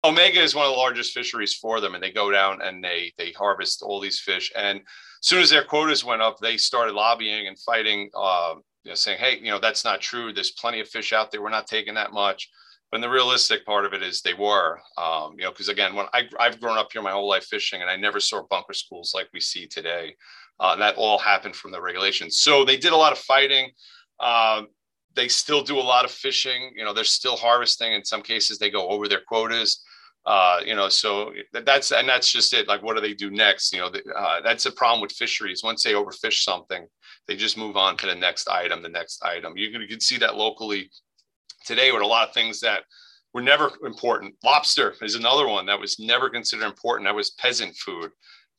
Omega 0.03 0.41
is 0.41 0.55
one 0.55 0.65
of 0.65 0.71
the 0.71 0.77
largest 0.77 1.13
fisheries 1.13 1.55
for 1.55 1.81
them, 1.81 1.93
and 1.93 2.01
they 2.01 2.11
go 2.11 2.31
down 2.31 2.61
and 2.61 2.83
they 2.83 3.13
they 3.17 3.31
harvest 3.31 3.81
all 3.81 3.99
these 3.99 4.19
fish. 4.19 4.51
And 4.55 4.79
as 4.79 4.85
soon 5.21 5.41
as 5.41 5.49
their 5.49 5.65
quotas 5.65 6.05
went 6.05 6.21
up, 6.21 6.37
they 6.39 6.55
started 6.57 6.93
lobbying 6.93 7.47
and 7.47 7.59
fighting, 7.59 8.09
uh, 8.15 8.55
you 8.83 8.91
know, 8.91 8.95
saying, 8.95 9.19
"Hey, 9.19 9.37
you 9.39 9.51
know 9.51 9.59
that's 9.59 9.83
not 9.83 9.99
true. 9.99 10.31
There's 10.31 10.51
plenty 10.51 10.79
of 10.79 10.87
fish 10.87 11.11
out 11.11 11.31
there. 11.31 11.41
We're 11.41 11.49
not 11.49 11.67
taking 11.67 11.95
that 11.95 12.13
much." 12.13 12.49
But 12.91 13.01
the 13.01 13.09
realistic 13.09 13.65
part 13.65 13.85
of 13.85 13.93
it 13.93 14.01
is 14.01 14.21
they 14.21 14.33
were, 14.33 14.79
um, 14.97 15.35
you 15.37 15.43
know, 15.43 15.51
because 15.51 15.69
again, 15.69 15.93
when 15.93 16.07
I, 16.13 16.23
I've 16.39 16.59
grown 16.59 16.77
up 16.77 16.91
here 16.91 17.03
my 17.03 17.11
whole 17.11 17.29
life 17.29 17.45
fishing, 17.45 17.81
and 17.81 17.89
I 17.89 17.97
never 17.97 18.19
saw 18.19 18.41
bunker 18.49 18.73
schools 18.73 19.11
like 19.13 19.27
we 19.33 19.41
see 19.41 19.67
today. 19.67 20.15
Uh, 20.59 20.75
that 20.77 20.95
all 20.95 21.17
happened 21.17 21.55
from 21.55 21.71
the 21.71 21.81
regulations. 21.81 22.39
So 22.39 22.65
they 22.65 22.77
did 22.77 22.91
a 22.91 22.97
lot 22.97 23.11
of 23.11 23.19
fighting. 23.19 23.71
Uh, 24.19 24.63
they 25.15 25.27
still 25.27 25.63
do 25.63 25.77
a 25.77 25.81
lot 25.81 26.05
of 26.05 26.11
fishing. 26.11 26.71
You 26.75 26.83
know, 26.83 26.93
they're 26.93 27.03
still 27.03 27.35
harvesting. 27.35 27.93
In 27.93 28.03
some 28.03 28.21
cases, 28.21 28.57
they 28.57 28.69
go 28.69 28.89
over 28.89 29.07
their 29.07 29.21
quotas. 29.27 29.83
Uh, 30.25 30.59
you 30.65 30.75
know, 30.75 30.89
so 30.89 31.33
that's 31.53 31.91
and 31.91 32.07
that's 32.07 32.31
just 32.31 32.53
it. 32.53 32.67
Like, 32.67 32.83
what 32.83 32.95
do 32.95 33.01
they 33.01 33.13
do 33.13 33.31
next? 33.31 33.73
You 33.73 33.79
know, 33.79 33.91
uh, 34.15 34.41
that's 34.41 34.65
a 34.65 34.71
problem 34.71 35.01
with 35.01 35.11
fisheries. 35.13 35.63
Once 35.63 35.83
they 35.83 35.93
overfish 35.93 36.43
something, 36.43 36.85
they 37.27 37.35
just 37.35 37.57
move 37.57 37.77
on 37.77 37.97
to 37.97 38.05
the 38.05 38.15
next 38.15 38.47
item, 38.49 38.83
the 38.83 38.89
next 38.89 39.23
item. 39.23 39.57
You 39.57 39.71
can, 39.71 39.81
you 39.81 39.87
can 39.87 39.99
see 39.99 40.17
that 40.17 40.35
locally 40.35 40.91
today 41.65 41.91
with 41.91 42.01
a 42.01 42.07
lot 42.07 42.27
of 42.27 42.33
things 42.33 42.59
that 42.59 42.83
were 43.33 43.41
never 43.41 43.71
important. 43.85 44.35
Lobster 44.43 44.95
is 45.01 45.15
another 45.15 45.47
one 45.47 45.65
that 45.67 45.79
was 45.79 45.99
never 45.99 46.29
considered 46.29 46.65
important. 46.65 47.07
That 47.07 47.15
was 47.15 47.31
peasant 47.31 47.75
food. 47.77 48.11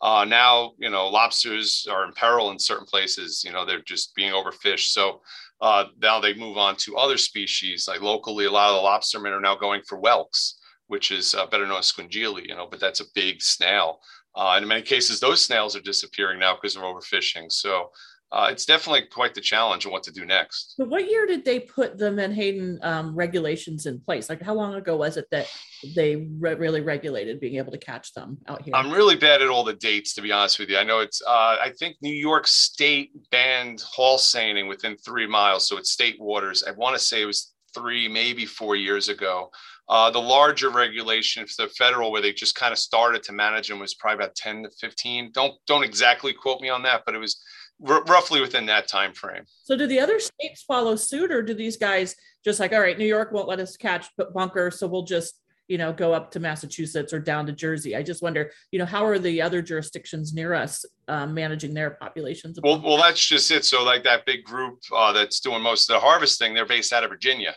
Uh, 0.02 0.24
now, 0.24 0.72
you 0.78 0.88
know, 0.88 1.08
lobsters 1.08 1.86
are 1.90 2.04
in 2.06 2.12
peril 2.12 2.50
in 2.50 2.58
certain 2.58 2.86
places. 2.86 3.42
You 3.44 3.52
know, 3.52 3.66
they're 3.66 3.82
just 3.82 4.14
being 4.14 4.32
overfished. 4.32 4.92
So 4.92 5.20
uh, 5.60 5.86
now 6.00 6.20
they 6.20 6.34
move 6.34 6.56
on 6.56 6.76
to 6.76 6.96
other 6.96 7.18
species. 7.18 7.86
Like 7.86 8.00
locally, 8.00 8.46
a 8.46 8.50
lot 8.50 8.70
of 8.70 8.76
the 8.76 8.88
lobstermen 8.88 9.36
are 9.36 9.40
now 9.40 9.56
going 9.56 9.82
for 9.86 9.98
whelks, 9.98 10.58
which 10.90 11.10
is 11.10 11.34
uh, 11.34 11.46
better 11.46 11.66
known 11.66 11.78
as 11.78 11.90
scungilli. 11.90 12.46
You 12.46 12.56
know, 12.56 12.68
but 12.70 12.80
that's 12.80 13.00
a 13.00 13.10
big 13.14 13.42
snail. 13.42 14.00
Uh, 14.36 14.52
and 14.54 14.62
in 14.62 14.68
many 14.68 14.82
cases, 14.82 15.18
those 15.18 15.44
snails 15.44 15.74
are 15.74 15.80
disappearing 15.80 16.38
now 16.38 16.54
because 16.54 16.76
of 16.76 16.82
overfishing. 16.82 17.50
So 17.50 17.90
uh, 18.32 18.48
it's 18.48 18.64
definitely 18.64 19.02
quite 19.10 19.34
the 19.34 19.40
challenge 19.40 19.86
of 19.86 19.92
what 19.92 20.04
to 20.04 20.12
do 20.12 20.24
next. 20.24 20.74
But 20.78 20.88
what 20.88 21.10
year 21.10 21.26
did 21.26 21.44
they 21.44 21.58
put 21.58 21.98
the 21.98 22.12
Menhaden 22.12 22.78
um, 22.84 23.16
regulations 23.16 23.86
in 23.86 23.98
place? 23.98 24.28
Like, 24.28 24.40
how 24.40 24.54
long 24.54 24.74
ago 24.74 24.96
was 24.96 25.16
it 25.16 25.26
that 25.32 25.48
they 25.96 26.28
re- 26.38 26.54
really 26.54 26.80
regulated 26.80 27.40
being 27.40 27.56
able 27.56 27.72
to 27.72 27.78
catch 27.78 28.14
them 28.14 28.38
out 28.46 28.62
here? 28.62 28.74
I'm 28.76 28.92
really 28.92 29.16
bad 29.16 29.42
at 29.42 29.48
all 29.48 29.64
the 29.64 29.74
dates, 29.74 30.14
to 30.14 30.22
be 30.22 30.30
honest 30.30 30.60
with 30.60 30.70
you. 30.70 30.78
I 30.78 30.84
know 30.84 31.00
it's, 31.00 31.20
uh, 31.26 31.56
I 31.60 31.72
think 31.76 31.96
New 32.02 32.14
York 32.14 32.46
State 32.46 33.10
banned 33.32 33.80
haul 33.80 34.16
seining 34.16 34.68
within 34.68 34.96
three 34.98 35.26
miles. 35.26 35.66
So 35.66 35.76
it's 35.76 35.90
state 35.90 36.20
waters. 36.20 36.62
I 36.62 36.70
want 36.70 36.96
to 36.96 37.04
say 37.04 37.22
it 37.22 37.26
was 37.26 37.52
three, 37.74 38.06
maybe 38.06 38.46
four 38.46 38.76
years 38.76 39.08
ago. 39.08 39.50
Uh, 39.90 40.08
the 40.08 40.20
larger 40.20 40.70
regulation 40.70 41.44
for 41.44 41.66
the 41.66 41.68
federal, 41.70 42.12
where 42.12 42.22
they 42.22 42.32
just 42.32 42.54
kind 42.54 42.70
of 42.70 42.78
started 42.78 43.24
to 43.24 43.32
manage 43.32 43.66
them, 43.66 43.80
was 43.80 43.92
probably 43.92 44.22
about 44.22 44.36
10 44.36 44.62
to 44.62 44.70
15. 44.80 45.32
Don't 45.34 45.54
don't 45.66 45.82
exactly 45.82 46.32
quote 46.32 46.60
me 46.60 46.68
on 46.68 46.84
that, 46.84 47.02
but 47.04 47.16
it 47.16 47.18
was 47.18 47.42
r- 47.84 48.04
roughly 48.04 48.40
within 48.40 48.66
that 48.66 48.86
time 48.86 49.12
frame. 49.12 49.42
So 49.64 49.76
do 49.76 49.88
the 49.88 49.98
other 49.98 50.20
states 50.20 50.62
follow 50.62 50.94
suit, 50.94 51.32
or 51.32 51.42
do 51.42 51.54
these 51.54 51.76
guys 51.76 52.14
just 52.44 52.60
like, 52.60 52.72
all 52.72 52.78
right, 52.78 52.96
New 52.96 53.04
York 53.04 53.32
won't 53.32 53.48
let 53.48 53.58
us 53.58 53.76
catch 53.76 54.06
bunker, 54.32 54.70
so 54.70 54.86
we'll 54.86 55.02
just 55.02 55.34
you 55.66 55.76
know 55.76 55.92
go 55.92 56.12
up 56.12 56.30
to 56.30 56.38
Massachusetts 56.38 57.12
or 57.12 57.18
down 57.18 57.46
to 57.46 57.52
Jersey? 57.52 57.96
I 57.96 58.04
just 58.04 58.22
wonder, 58.22 58.52
you 58.70 58.78
know, 58.78 58.86
how 58.86 59.04
are 59.04 59.18
the 59.18 59.42
other 59.42 59.60
jurisdictions 59.60 60.32
near 60.32 60.54
us 60.54 60.84
um, 61.08 61.34
managing 61.34 61.74
their 61.74 61.90
populations? 61.90 62.60
Well, 62.62 62.80
well, 62.80 62.98
that's 62.98 63.26
just 63.26 63.50
it. 63.50 63.64
So 63.64 63.82
like 63.82 64.04
that 64.04 64.24
big 64.24 64.44
group 64.44 64.78
uh, 64.94 65.12
that's 65.12 65.40
doing 65.40 65.62
most 65.62 65.90
of 65.90 65.94
the 65.94 66.00
harvesting, 66.00 66.54
they're 66.54 66.64
based 66.64 66.92
out 66.92 67.02
of 67.02 67.10
Virginia 67.10 67.56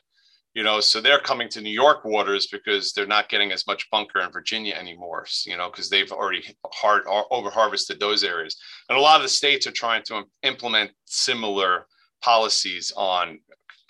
you 0.54 0.64
know 0.64 0.80
so 0.80 1.02
they're 1.02 1.20
coming 1.20 1.50
to 1.50 1.62
new 1.62 1.70
york 1.70 2.06
waters 2.06 2.48
because 2.48 2.94
they're 2.94 3.08
not 3.08 3.30
getting 3.30 3.52
as 3.52 3.66
much 3.68 3.90
bunker 3.90 4.20
in 4.20 4.32
virginia 4.32 4.74
anymore 4.76 5.26
you 5.46 5.58
know 5.58 5.70
because 5.70 5.90
they've 5.90 6.12
already 6.12 6.44
hard 6.74 7.04
over 7.32 7.50
harvested 7.50 8.00
those 8.00 8.24
areas. 8.24 8.58
And 8.90 8.98
a 8.98 9.02
lot 9.02 9.18
of 9.18 9.24
the 9.24 9.30
states 9.30 9.68
are 9.68 9.72
trying 9.72 10.04
to 10.08 10.24
implement 10.44 10.92
similar 11.06 11.88
policies 12.22 12.92
on 12.96 13.40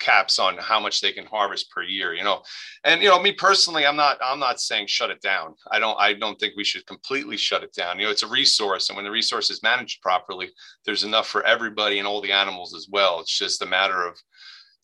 caps 0.00 0.38
on 0.38 0.58
how 0.58 0.80
much 0.80 1.00
they 1.00 1.12
can 1.12 1.24
harvest 1.24 1.70
per 1.70 1.82
year 1.82 2.14
you 2.14 2.24
know? 2.24 2.42
And 2.84 3.00
you 3.00 3.08
know 3.08 3.20
me 3.20 3.32
personally 3.32 3.86
i'm 3.86 3.96
not 3.96 4.18
i'm 4.22 4.40
not 4.40 4.60
saying 4.60 4.86
shut 4.86 5.10
it 5.10 5.22
down. 5.22 5.54
I 5.70 5.78
don't 5.78 5.98
i 5.98 6.12
don't 6.12 6.38
think 6.38 6.54
we 6.56 6.64
should 6.64 6.86
completely 6.86 7.36
shut 7.36 7.62
it 7.62 7.72
down. 7.72 7.98
You 7.98 8.06
know 8.06 8.10
it's 8.10 8.22
a 8.22 8.28
resource 8.28 8.88
and 8.88 8.96
when 8.96 9.04
the 9.04 9.10
resource 9.10 9.50
is 9.50 9.62
managed 9.62 10.02
properly 10.02 10.50
there's 10.84 11.04
enough 11.04 11.28
for 11.28 11.44
everybody 11.46 11.98
and 11.98 12.08
all 12.08 12.20
the 12.20 12.32
animals 12.32 12.74
as 12.74 12.88
well. 12.90 13.20
It's 13.20 13.38
just 13.38 13.62
a 13.62 13.66
matter 13.66 14.06
of 14.06 14.16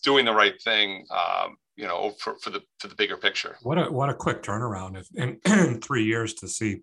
doing 0.03 0.25
the 0.25 0.33
right 0.33 0.61
thing 0.63 1.05
um, 1.11 1.57
you 1.77 1.87
know 1.87 2.11
for, 2.19 2.37
for 2.43 2.51
the 2.51 2.63
for 2.79 2.89
the 2.89 2.95
bigger 2.95 3.17
picture. 3.17 3.57
What 3.63 3.79
a 3.79 3.91
what 3.91 4.11
a 4.11 4.15
quick 4.15 4.43
turnaround 4.43 4.99
if 4.99 5.09
in, 5.15 5.39
in 5.47 5.81
three 5.81 6.05
years 6.05 6.35
to 6.35 6.49
see 6.49 6.83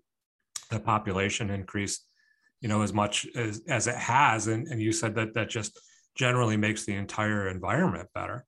the 0.70 0.80
population 0.80 1.50
increase 1.50 2.00
you 2.60 2.68
know 2.68 2.82
as 2.82 2.92
much 2.92 3.26
as 3.34 3.62
as 3.68 3.86
it 3.86 3.96
has. 3.96 4.48
And, 4.48 4.66
and 4.68 4.80
you 4.80 4.92
said 4.92 5.14
that 5.16 5.34
that 5.34 5.48
just 5.48 5.78
generally 6.14 6.56
makes 6.56 6.84
the 6.84 6.94
entire 6.94 7.48
environment 7.48 8.08
better. 8.14 8.44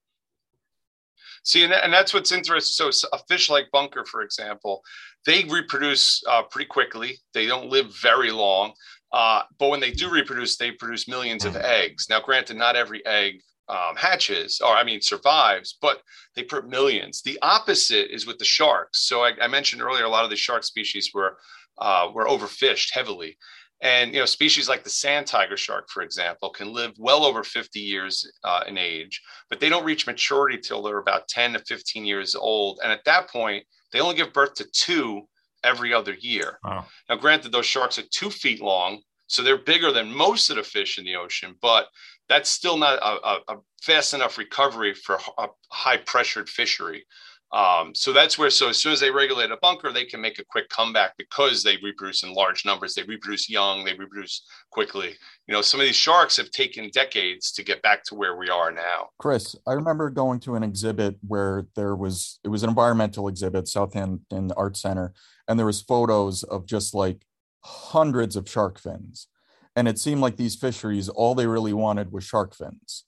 See 1.43 1.63
and, 1.63 1.73
that, 1.73 1.85
and 1.85 1.93
that's 1.93 2.13
what's 2.13 2.33
interesting. 2.33 2.91
So 2.91 3.09
a 3.13 3.19
fish 3.29 3.49
like 3.49 3.71
bunker 3.73 4.05
for 4.05 4.23
example 4.23 4.83
they 5.27 5.45
reproduce 5.45 6.23
uh, 6.29 6.43
pretty 6.51 6.67
quickly. 6.67 7.19
They 7.35 7.47
don't 7.47 7.69
live 7.69 7.95
very 8.01 8.31
long. 8.31 8.73
Uh, 9.13 9.43
but 9.59 9.71
when 9.71 9.81
they 9.81 9.91
do 9.91 10.11
reproduce 10.11 10.57
they 10.57 10.73
produce 10.73 11.09
millions 11.09 11.45
of 11.45 11.55
mm. 11.55 11.63
eggs. 11.63 12.09
Now 12.11 12.21
granted 12.21 12.57
not 12.57 12.77
every 12.77 13.05
egg 13.07 13.41
um, 13.71 13.97
hatches, 13.97 14.61
or 14.61 14.75
I 14.75 14.85
mean, 14.85 15.01
survives, 15.01 15.79
but 15.81 16.03
they 16.35 16.43
put 16.43 16.69
millions. 16.69 17.23
The 17.23 17.39
opposite 17.43 18.13
is 18.13 18.27
with 18.27 18.39
the 18.39 18.45
sharks. 18.45 19.07
So 19.07 19.23
I, 19.23 19.33
I 19.41 19.47
mentioned 19.47 19.81
earlier, 19.81 20.05
a 20.05 20.09
lot 20.09 20.25
of 20.25 20.31
the 20.31 20.37
shark 20.37 20.65
species 20.65 21.13
were 21.15 21.39
uh, 21.79 22.09
were 22.13 22.27
overfished 22.27 22.91
heavily, 22.93 23.39
and 23.81 24.13
you 24.13 24.21
know, 24.21 24.27
species 24.27 24.69
like 24.69 24.85
the 24.85 24.91
sand 24.91 25.27
tiger 25.27 25.57
shark, 25.57 25.89
for 25.89 26.03
example, 26.03 26.51
can 26.51 26.73
live 26.73 26.93
well 26.99 27.25
over 27.25 27.43
50 27.43 27.81
years 27.81 28.31
uh, 28.45 28.65
in 28.67 28.77
age, 28.77 29.23
but 29.49 29.61
they 29.61 29.69
don't 29.69 29.85
reach 29.85 30.07
maturity 30.07 30.59
till 30.59 30.83
they're 30.83 30.99
about 30.99 31.29
10 31.29 31.55
to 31.55 31.61
15 31.61 32.05
years 32.05 32.35
old, 32.35 32.81
and 32.83 32.93
at 32.93 33.05
that 33.05 33.31
point, 33.31 33.65
they 33.93 34.01
only 34.01 34.17
give 34.17 34.33
birth 34.33 34.55
to 34.55 34.67
two 34.73 35.23
every 35.65 35.95
other 35.95 36.15
year. 36.15 36.59
Wow. 36.65 36.87
Now, 37.09 37.17
granted, 37.17 37.53
those 37.53 37.67
sharks 37.67 37.99
are 37.99 38.05
two 38.11 38.31
feet 38.31 38.61
long, 38.61 39.01
so 39.31 39.45
they're 39.45 39.57
bigger 39.57 39.93
than 39.93 40.13
most 40.13 40.51
of 40.51 40.57
the 40.57 40.63
fish 40.65 40.99
in 40.99 41.05
the 41.05 41.15
ocean, 41.15 41.55
but 41.63 41.87
that's 42.29 42.51
still 42.51 42.77
not 42.77 42.99
a, 42.99 43.29
a, 43.29 43.55
a 43.55 43.57
fast 43.81 44.13
enough 44.13 44.39
recovery 44.39 44.93
for 44.93 45.21
a 45.39 45.47
high 45.71 45.99
pressured 45.99 46.49
fishery. 46.49 47.07
Um, 47.53 47.95
so 47.95 48.13
that's 48.13 48.37
where, 48.37 48.51
so 48.51 48.69
as 48.69 48.79
soon 48.79 48.93
as 48.93 48.99
they 48.99 49.11
regulate 49.11 49.53
a 49.53 49.57
bunker, 49.63 49.93
they 49.93 50.05
can 50.05 50.21
make 50.21 50.41
a 50.41 50.45
quick 50.45 50.69
comeback 50.69 51.17
because 51.17 51.63
they 51.63 51.77
reproduce 51.77 52.25
in 52.25 52.35
large 52.35 52.65
numbers. 52.65 52.95
They 52.95 53.05
reproduce 53.05 53.49
young, 53.49 53.85
they 53.85 53.95
reproduce 53.95 54.43
quickly. 54.73 55.15
You 55.47 55.55
know, 55.55 55.63
some 55.63 55.79
of 55.79 55.87
these 55.87 55.97
sharks 55.97 56.37
have 56.37 56.51
taken 56.51 56.91
decades 56.93 57.53
to 57.53 57.63
get 57.63 57.83
back 57.83 58.03
to 58.05 58.17
where 58.17 58.37
we 58.37 58.51
are 58.51 58.73
now. 58.73 59.11
Chris, 59.19 59.55
I 59.65 59.75
remember 59.75 60.11
going 60.11 60.41
to 60.41 60.57
an 60.57 60.65
exhibit 60.65 61.19
where 61.27 61.67
there 61.77 61.95
was, 61.95 62.41
it 62.43 62.49
was 62.49 62.65
an 62.65 62.69
environmental 62.69 63.29
exhibit, 63.29 63.69
Southampton 63.69 64.51
Art 64.57 64.77
Center, 64.77 65.15
and 65.47 65.57
there 65.57 65.67
was 65.67 65.81
photos 65.81 66.43
of 66.43 66.67
just 66.67 66.95
like 66.95 67.27
hundreds 67.63 68.37
of 68.37 68.49
shark 68.49 68.79
fins. 68.79 69.29
And 69.77 69.87
it 69.89 69.99
seemed 69.99 70.21
like 70.21 70.37
these 70.37 70.57
fisheries 70.57 71.09
all 71.09 71.35
they 71.35 71.47
really 71.47 71.73
wanted 71.73 72.13
was 72.13 72.25
shark 72.25 72.55
fins. 72.55 73.05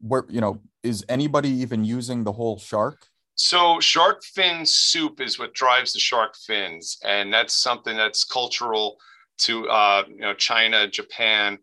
Where 0.00 0.24
you 0.28 0.40
know 0.40 0.60
is 0.82 1.04
anybody 1.08 1.48
even 1.48 1.84
using 1.84 2.24
the 2.24 2.32
whole 2.32 2.58
shark? 2.58 3.06
So 3.34 3.80
shark 3.80 4.22
fin 4.22 4.66
soup 4.66 5.20
is 5.20 5.38
what 5.38 5.54
drives 5.54 5.92
the 5.92 5.98
shark 5.98 6.36
fins. 6.36 6.98
And 7.04 7.32
that's 7.32 7.54
something 7.54 7.96
that's 7.96 8.24
cultural 8.24 8.98
to 9.38 9.68
uh, 9.68 10.04
you 10.08 10.20
know 10.20 10.34
china 10.34 10.88
japan. 10.88 11.58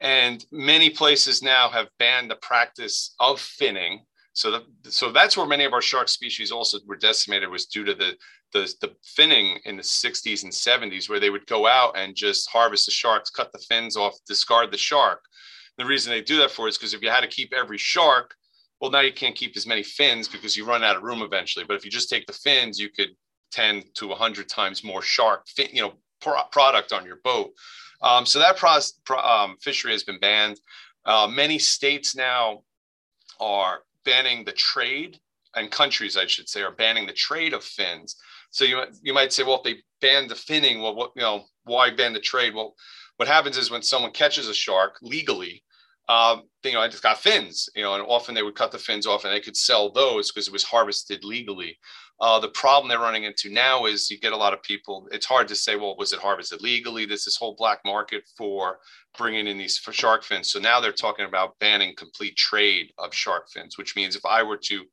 And 0.00 0.44
many 0.50 0.90
places 0.90 1.42
now 1.42 1.68
have 1.70 1.88
banned 1.98 2.30
the 2.30 2.36
practice 2.36 3.14
of 3.20 3.38
finning. 3.38 3.98
So 4.32 4.50
the, 4.50 4.90
so 4.90 5.12
that's 5.12 5.36
where 5.36 5.46
many 5.46 5.64
of 5.64 5.72
our 5.72 5.82
shark 5.82 6.08
species 6.08 6.50
also 6.50 6.78
were 6.86 6.96
decimated 6.96 7.50
was 7.50 7.66
due 7.66 7.84
to 7.84 7.94
the 7.94 8.16
the, 8.52 8.72
the 8.80 8.94
finning 9.18 9.58
in 9.64 9.76
the 9.76 9.82
60s 9.82 10.44
and 10.44 10.52
70s 10.52 11.08
where 11.08 11.20
they 11.20 11.30
would 11.30 11.46
go 11.46 11.66
out 11.66 11.96
and 11.96 12.14
just 12.14 12.50
harvest 12.50 12.86
the 12.86 12.92
sharks, 12.92 13.30
cut 13.30 13.52
the 13.52 13.58
fins 13.58 13.96
off, 13.96 14.14
discard 14.26 14.70
the 14.70 14.78
shark. 14.78 15.24
The 15.78 15.84
reason 15.84 16.12
they 16.12 16.20
do 16.20 16.38
that 16.38 16.50
for 16.50 16.68
is 16.68 16.76
because 16.76 16.94
if 16.94 17.02
you 17.02 17.10
had 17.10 17.22
to 17.22 17.26
keep 17.26 17.52
every 17.52 17.78
shark, 17.78 18.34
well, 18.80 18.90
now 18.90 19.00
you 19.00 19.12
can't 19.12 19.36
keep 19.36 19.56
as 19.56 19.66
many 19.66 19.82
fins 19.82 20.28
because 20.28 20.56
you 20.56 20.64
run 20.64 20.84
out 20.84 20.96
of 20.96 21.02
room 21.02 21.22
eventually. 21.22 21.64
But 21.64 21.76
if 21.76 21.84
you 21.84 21.90
just 21.90 22.10
take 22.10 22.26
the 22.26 22.32
fins, 22.32 22.78
you 22.78 22.90
could 22.90 23.10
10 23.52 23.84
to 23.94 24.08
100 24.08 24.48
times 24.48 24.82
more 24.82 25.02
shark, 25.02 25.46
fin, 25.46 25.68
you 25.72 25.82
know, 25.82 25.92
pro- 26.20 26.42
product 26.50 26.92
on 26.92 27.06
your 27.06 27.18
boat. 27.22 27.52
Um, 28.02 28.26
so 28.26 28.38
that 28.40 28.56
pro- 28.56 28.78
pro- 29.04 29.20
um, 29.20 29.56
fishery 29.60 29.92
has 29.92 30.02
been 30.02 30.18
banned. 30.18 30.60
Uh, 31.04 31.28
many 31.30 31.58
states 31.58 32.16
now 32.16 32.62
are 33.40 33.80
banning 34.04 34.44
the 34.44 34.52
trade, 34.52 35.18
and 35.54 35.70
countries, 35.70 36.16
I 36.16 36.26
should 36.26 36.48
say, 36.48 36.62
are 36.62 36.72
banning 36.72 37.06
the 37.06 37.12
trade 37.12 37.52
of 37.52 37.62
fins. 37.62 38.16
So 38.52 38.64
you 38.64 38.84
you 39.02 39.12
might 39.12 39.32
say, 39.32 39.42
well, 39.42 39.56
if 39.56 39.64
they 39.64 39.82
ban 40.00 40.28
the 40.28 40.34
finning, 40.34 40.80
well, 40.82 40.94
what 40.94 41.12
you 41.16 41.22
know, 41.22 41.44
why 41.64 41.90
ban 41.90 42.12
the 42.12 42.20
trade? 42.20 42.54
Well, 42.54 42.74
what 43.16 43.28
happens 43.28 43.56
is 43.56 43.70
when 43.70 43.82
someone 43.82 44.12
catches 44.12 44.48
a 44.48 44.54
shark 44.54 44.98
legally, 45.02 45.64
um, 46.08 46.42
you 46.62 46.72
know, 46.72 46.82
it 46.82 47.00
got 47.02 47.18
fins, 47.18 47.68
you 47.74 47.82
know, 47.82 47.94
and 47.94 48.04
often 48.06 48.34
they 48.34 48.42
would 48.42 48.54
cut 48.54 48.70
the 48.70 48.78
fins 48.78 49.06
off 49.06 49.24
and 49.24 49.32
they 49.32 49.40
could 49.40 49.56
sell 49.56 49.90
those 49.90 50.30
because 50.30 50.48
it 50.48 50.52
was 50.52 50.64
harvested 50.64 51.24
legally. 51.24 51.78
Uh, 52.20 52.38
the 52.38 52.48
problem 52.48 52.88
they're 52.88 52.98
running 52.98 53.24
into 53.24 53.50
now 53.50 53.86
is 53.86 54.10
you 54.10 54.18
get 54.18 54.32
a 54.32 54.36
lot 54.36 54.52
of 54.52 54.62
people. 54.62 55.08
It's 55.10 55.26
hard 55.26 55.48
to 55.48 55.56
say, 55.56 55.76
well, 55.76 55.96
was 55.96 56.12
it 56.12 56.20
harvested 56.20 56.60
legally? 56.60 57.06
There's 57.06 57.24
this 57.24 57.36
whole 57.36 57.56
black 57.56 57.80
market 57.84 58.22
for 58.36 58.78
bringing 59.16 59.46
in 59.46 59.58
these 59.58 59.80
shark 59.90 60.24
fins. 60.24 60.50
So 60.50 60.60
now 60.60 60.78
they're 60.80 60.92
talking 60.92 61.24
about 61.24 61.58
banning 61.58 61.94
complete 61.96 62.36
trade 62.36 62.92
of 62.98 63.14
shark 63.14 63.48
fins, 63.50 63.78
which 63.78 63.96
means 63.96 64.14
if 64.14 64.24
I 64.24 64.42
were 64.42 64.58
to, 64.64 64.84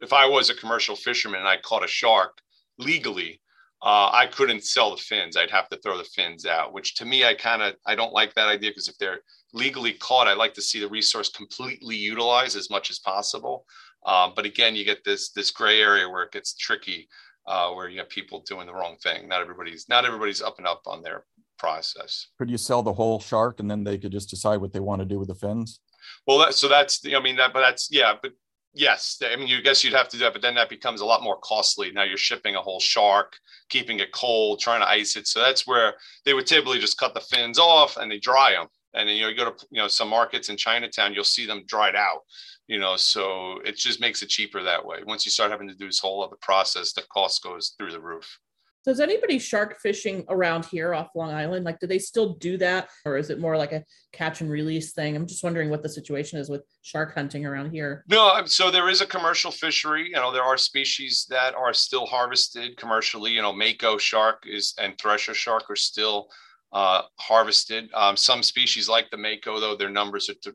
if 0.00 0.12
I 0.12 0.26
was 0.26 0.48
a 0.48 0.54
commercial 0.54 0.96
fisherman 0.96 1.40
and 1.40 1.48
I 1.48 1.58
caught 1.58 1.84
a 1.84 1.88
shark, 1.88 2.38
legally, 2.80 3.40
uh, 3.82 4.10
I 4.12 4.26
couldn't 4.26 4.64
sell 4.64 4.90
the 4.90 4.96
fins. 4.98 5.36
I'd 5.36 5.50
have 5.50 5.68
to 5.70 5.78
throw 5.78 5.96
the 5.96 6.04
fins 6.04 6.44
out, 6.44 6.72
which 6.72 6.96
to 6.96 7.04
me, 7.04 7.24
I 7.24 7.34
kind 7.34 7.62
of 7.62 7.74
I 7.86 7.94
don't 7.94 8.12
like 8.12 8.34
that 8.34 8.48
idea 8.48 8.70
because 8.70 8.88
if 8.88 8.98
they're 8.98 9.20
legally 9.52 9.94
caught, 9.94 10.28
I 10.28 10.34
like 10.34 10.54
to 10.54 10.62
see 10.62 10.80
the 10.80 10.88
resource 10.88 11.30
completely 11.30 11.96
utilized 11.96 12.56
as 12.56 12.70
much 12.70 12.90
as 12.90 12.98
possible. 12.98 13.64
Um, 14.04 14.32
but 14.36 14.44
again, 14.44 14.74
you 14.74 14.84
get 14.84 15.04
this 15.04 15.30
this 15.30 15.50
gray 15.50 15.80
area 15.80 16.08
where 16.08 16.24
it 16.24 16.32
gets 16.32 16.54
tricky, 16.54 17.08
uh, 17.46 17.70
where 17.70 17.88
you 17.88 17.98
have 17.98 18.10
people 18.10 18.44
doing 18.46 18.66
the 18.66 18.74
wrong 18.74 18.96
thing. 19.02 19.28
Not 19.28 19.40
everybody's 19.40 19.88
not 19.88 20.04
everybody's 20.04 20.42
up 20.42 20.58
and 20.58 20.66
up 20.66 20.82
on 20.86 21.02
their 21.02 21.24
process. 21.58 22.28
Could 22.38 22.50
you 22.50 22.58
sell 22.58 22.82
the 22.82 22.92
whole 22.92 23.20
shark 23.20 23.60
and 23.60 23.70
then 23.70 23.84
they 23.84 23.98
could 23.98 24.12
just 24.12 24.30
decide 24.30 24.60
what 24.60 24.72
they 24.72 24.80
want 24.80 25.00
to 25.00 25.06
do 25.06 25.18
with 25.18 25.28
the 25.28 25.34
fins? 25.34 25.80
Well, 26.26 26.38
that, 26.38 26.54
so 26.54 26.68
that's 26.68 27.00
I 27.06 27.20
mean 27.20 27.36
that, 27.36 27.52
but 27.52 27.60
that's 27.60 27.88
yeah, 27.90 28.14
but 28.20 28.32
Yes, 28.72 29.20
I 29.24 29.34
mean, 29.34 29.48
you 29.48 29.62
guess 29.62 29.82
you'd 29.82 29.94
have 29.94 30.08
to 30.10 30.16
do 30.16 30.22
that, 30.24 30.32
but 30.32 30.42
then 30.42 30.54
that 30.54 30.68
becomes 30.68 31.00
a 31.00 31.04
lot 31.04 31.24
more 31.24 31.38
costly. 31.42 31.90
Now 31.90 32.04
you're 32.04 32.16
shipping 32.16 32.54
a 32.54 32.62
whole 32.62 32.78
shark, 32.78 33.36
keeping 33.68 33.98
it 33.98 34.12
cold, 34.12 34.60
trying 34.60 34.80
to 34.80 34.88
ice 34.88 35.16
it. 35.16 35.26
So 35.26 35.40
that's 35.40 35.66
where 35.66 35.94
they 36.24 36.34
would 36.34 36.46
typically 36.46 36.78
just 36.78 36.96
cut 36.98 37.12
the 37.14 37.20
fins 37.20 37.58
off 37.58 37.96
and 37.96 38.10
they 38.10 38.18
dry 38.18 38.52
them. 38.52 38.68
And 38.94 39.08
then 39.08 39.16
you 39.16 39.22
know 39.22 39.28
you 39.28 39.36
go 39.36 39.50
to 39.50 39.66
you 39.70 39.82
know 39.82 39.88
some 39.88 40.08
markets 40.08 40.48
in 40.50 40.56
Chinatown, 40.56 41.14
you'll 41.14 41.24
see 41.24 41.46
them 41.46 41.64
dried 41.66 41.96
out. 41.96 42.20
You 42.68 42.78
know, 42.78 42.96
so 42.96 43.58
it 43.64 43.76
just 43.76 44.00
makes 44.00 44.22
it 44.22 44.28
cheaper 44.28 44.62
that 44.62 44.84
way. 44.86 44.98
Once 45.04 45.26
you 45.26 45.32
start 45.32 45.50
having 45.50 45.68
to 45.68 45.74
do 45.74 45.86
this 45.86 45.98
whole 45.98 46.22
other 46.22 46.36
process, 46.40 46.92
the 46.92 47.02
cost 47.12 47.42
goes 47.42 47.74
through 47.76 47.90
the 47.90 48.00
roof. 48.00 48.38
So 48.82 48.90
is 48.90 49.00
anybody 49.00 49.38
shark 49.38 49.78
fishing 49.80 50.24
around 50.28 50.64
here 50.64 50.94
off 50.94 51.10
Long 51.14 51.30
Island? 51.30 51.66
Like, 51.66 51.80
do 51.80 51.86
they 51.86 51.98
still 51.98 52.34
do 52.34 52.56
that, 52.58 52.88
or 53.04 53.18
is 53.18 53.28
it 53.28 53.38
more 53.38 53.56
like 53.58 53.72
a 53.72 53.84
catch 54.12 54.40
and 54.40 54.50
release 54.50 54.92
thing? 54.92 55.14
I'm 55.14 55.26
just 55.26 55.44
wondering 55.44 55.68
what 55.68 55.82
the 55.82 55.88
situation 55.88 56.38
is 56.38 56.48
with 56.48 56.62
shark 56.80 57.14
hunting 57.14 57.44
around 57.44 57.72
here. 57.72 58.04
No, 58.08 58.42
so 58.46 58.70
there 58.70 58.88
is 58.88 59.02
a 59.02 59.06
commercial 59.06 59.50
fishery. 59.50 60.06
You 60.06 60.16
know, 60.16 60.32
there 60.32 60.42
are 60.42 60.56
species 60.56 61.26
that 61.28 61.54
are 61.54 61.74
still 61.74 62.06
harvested 62.06 62.78
commercially. 62.78 63.32
You 63.32 63.42
know, 63.42 63.52
mako 63.52 63.98
shark 63.98 64.44
is 64.46 64.74
and 64.80 64.96
thresher 64.98 65.34
shark 65.34 65.70
are 65.70 65.76
still 65.76 66.28
uh, 66.72 67.02
harvested. 67.18 67.90
Um, 67.92 68.16
some 68.16 68.42
species 68.42 68.88
like 68.88 69.10
the 69.10 69.18
mako, 69.18 69.60
though, 69.60 69.76
their 69.76 69.90
numbers 69.90 70.30
are 70.30 70.54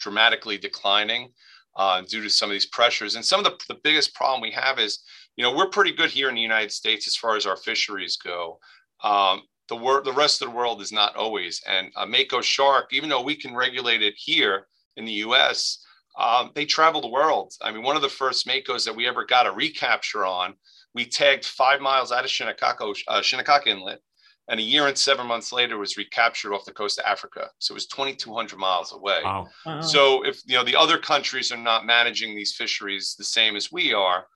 dramatically 0.00 0.58
declining 0.58 1.32
uh, 1.76 2.02
due 2.02 2.22
to 2.22 2.30
some 2.30 2.50
of 2.50 2.52
these 2.52 2.66
pressures. 2.66 3.14
And 3.14 3.24
some 3.24 3.38
of 3.38 3.44
the, 3.44 3.56
the 3.72 3.80
biggest 3.84 4.14
problem 4.14 4.40
we 4.40 4.50
have 4.50 4.78
is 4.78 5.04
you 5.40 5.46
know, 5.46 5.54
we're 5.54 5.70
pretty 5.70 5.92
good 5.92 6.10
here 6.10 6.28
in 6.28 6.34
the 6.34 6.40
United 6.42 6.70
States 6.70 7.06
as 7.06 7.16
far 7.16 7.34
as 7.34 7.46
our 7.46 7.56
fisheries 7.56 8.18
go. 8.18 8.58
Um, 9.02 9.40
the, 9.70 9.76
wor- 9.76 10.02
the 10.02 10.12
rest 10.12 10.42
of 10.42 10.50
the 10.50 10.54
world 10.54 10.82
is 10.82 10.92
not 10.92 11.16
always. 11.16 11.62
And 11.66 11.90
a 11.96 12.06
Mako 12.06 12.42
shark, 12.42 12.92
even 12.92 13.08
though 13.08 13.22
we 13.22 13.34
can 13.34 13.56
regulate 13.56 14.02
it 14.02 14.12
here 14.18 14.66
in 14.98 15.06
the 15.06 15.24
US, 15.24 15.82
um, 16.18 16.50
they 16.54 16.66
travel 16.66 17.00
the 17.00 17.08
world. 17.08 17.54
I 17.62 17.72
mean, 17.72 17.82
one 17.82 17.96
of 17.96 18.02
the 18.02 18.08
first 18.10 18.46
Makos 18.46 18.84
that 18.84 18.94
we 18.94 19.08
ever 19.08 19.24
got 19.24 19.46
a 19.46 19.50
recapture 19.50 20.26
on, 20.26 20.56
we 20.94 21.06
tagged 21.06 21.46
five 21.46 21.80
miles 21.80 22.12
out 22.12 22.24
of 22.24 22.30
Shinnecock, 22.30 22.82
uh, 23.08 23.22
Shinnecock 23.22 23.66
Inlet, 23.66 24.02
and 24.48 24.60
a 24.60 24.62
year 24.62 24.88
and 24.88 24.98
seven 24.98 25.26
months 25.26 25.54
later 25.54 25.78
was 25.78 25.96
recaptured 25.96 26.52
off 26.52 26.66
the 26.66 26.72
coast 26.72 26.98
of 26.98 27.06
Africa. 27.06 27.48
So 27.60 27.72
it 27.72 27.76
was 27.76 27.86
2,200 27.86 28.58
miles 28.58 28.92
away. 28.92 29.20
Wow. 29.24 29.48
wow. 29.64 29.80
So 29.80 30.22
if 30.22 30.42
you 30.44 30.58
know 30.58 30.64
the 30.64 30.76
other 30.76 30.98
countries 30.98 31.50
are 31.50 31.56
not 31.56 31.86
managing 31.86 32.36
these 32.36 32.52
fisheries 32.54 33.14
the 33.16 33.24
same 33.24 33.56
as 33.56 33.72
we 33.72 33.94
are, 33.94 34.26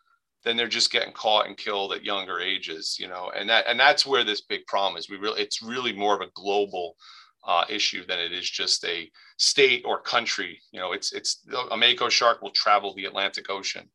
then 0.44 0.56
they're 0.56 0.68
just 0.68 0.92
getting 0.92 1.12
caught 1.12 1.46
and 1.46 1.56
killed 1.56 1.92
at 1.92 2.04
younger 2.04 2.38
ages, 2.38 2.96
you 3.00 3.08
know, 3.08 3.32
and 3.34 3.48
that 3.48 3.66
and 3.66 3.80
that's 3.80 4.06
where 4.06 4.24
this 4.24 4.42
big 4.42 4.66
problem 4.66 4.98
is. 4.98 5.08
We 5.08 5.16
really 5.16 5.40
it's 5.40 5.62
really 5.62 5.92
more 5.92 6.14
of 6.14 6.20
a 6.20 6.30
global 6.34 6.96
uh, 7.46 7.64
issue 7.68 8.06
than 8.06 8.18
it 8.18 8.32
is 8.32 8.48
just 8.48 8.84
a 8.84 9.10
state 9.38 9.82
or 9.86 10.00
country. 10.00 10.60
You 10.70 10.80
know, 10.80 10.92
it's 10.92 11.12
it's 11.12 11.46
a 11.70 11.76
mako 11.76 12.08
shark 12.08 12.42
will 12.42 12.50
travel 12.50 12.94
the 12.94 13.06
Atlantic 13.06 13.50
Ocean, 13.50 13.88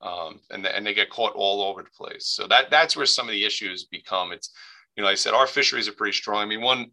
um, 0.00 0.40
and 0.50 0.64
and 0.64 0.86
they 0.86 0.94
get 0.94 1.10
caught 1.10 1.34
all 1.34 1.62
over 1.62 1.82
the 1.82 1.90
place. 1.90 2.26
So 2.26 2.46
that 2.46 2.70
that's 2.70 2.96
where 2.96 3.06
some 3.06 3.28
of 3.28 3.32
the 3.32 3.44
issues 3.44 3.84
become. 3.84 4.32
It's 4.32 4.50
you 4.96 5.02
know, 5.02 5.08
like 5.08 5.14
I 5.14 5.16
said 5.16 5.34
our 5.34 5.46
fisheries 5.46 5.88
are 5.88 5.92
pretty 5.92 6.16
strong. 6.16 6.42
I 6.42 6.46
mean, 6.46 6.62
one 6.62 6.90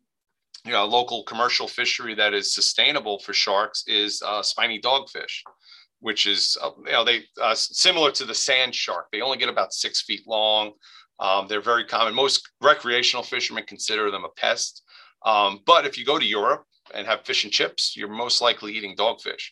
you 0.66 0.72
know 0.72 0.86
local 0.86 1.24
commercial 1.24 1.68
fishery 1.68 2.16
that 2.16 2.34
is 2.34 2.54
sustainable 2.54 3.20
for 3.20 3.34
sharks 3.34 3.84
is 3.88 4.24
uh, 4.26 4.42
spiny 4.42 4.82
dogfish 4.82 5.44
which 6.04 6.28
is 6.28 6.58
uh, 6.62 6.72
you 6.86 6.92
know 6.92 7.06
they 7.06 7.24
uh, 7.42 7.56
similar 7.56 8.12
to 8.12 8.26
the 8.26 8.36
sand 8.36 8.76
shark. 8.76 9.08
They 9.12 9.22
only 9.22 9.38
get 9.38 9.50
about 9.50 9.74
six 9.74 10.02
feet 10.02 10.28
long. 10.28 10.74
Um, 11.20 11.48
they're 11.48 11.62
very 11.62 11.86
common. 11.86 12.14
Most 12.14 12.50
recreational 12.62 13.24
fishermen 13.24 13.64
consider 13.66 14.12
them 14.12 14.26
a 14.26 14.30
pest. 14.36 14.84
Um, 15.26 15.62
but 15.66 15.86
if 15.86 15.98
you 15.98 16.04
go 16.06 16.20
to 16.20 16.26
Europe 16.26 16.66
and 16.94 17.08
have 17.08 17.26
fish 17.26 17.46
and 17.46 17.54
chips, 17.54 17.96
you're 17.96 18.10
most 18.10 18.42
likely 18.42 18.74
eating 18.74 18.98
dogfish. 18.98 19.52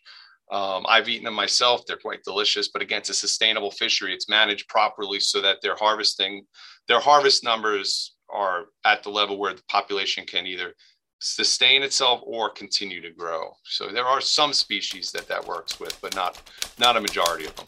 Um, 0.51 0.85
I've 0.89 1.07
eaten 1.07 1.23
them 1.23 1.33
myself. 1.33 1.85
They're 1.87 1.95
quite 1.95 2.23
delicious, 2.25 2.67
but 2.67 2.81
again, 2.81 2.99
it's 2.99 3.09
a 3.09 3.13
sustainable 3.13 3.71
fishery. 3.71 4.13
It's 4.13 4.27
managed 4.27 4.67
properly 4.67 5.21
so 5.21 5.39
that 5.39 5.59
they're 5.61 5.77
harvesting, 5.77 6.45
their 6.89 6.99
harvest 6.99 7.45
numbers 7.45 8.15
are 8.29 8.65
at 8.83 9.03
the 9.03 9.09
level 9.09 9.39
where 9.39 9.53
the 9.53 9.63
population 9.69 10.25
can 10.25 10.45
either 10.45 10.73
sustain 11.21 11.83
itself 11.83 12.21
or 12.25 12.49
continue 12.49 12.99
to 12.99 13.11
grow. 13.11 13.55
So 13.63 13.89
there 13.89 14.05
are 14.05 14.19
some 14.19 14.53
species 14.53 15.11
that 15.11 15.27
that 15.27 15.45
works 15.45 15.79
with, 15.79 15.97
but 16.01 16.15
not 16.15 16.41
not 16.79 16.97
a 16.97 17.01
majority 17.01 17.45
of 17.45 17.55
them. 17.55 17.67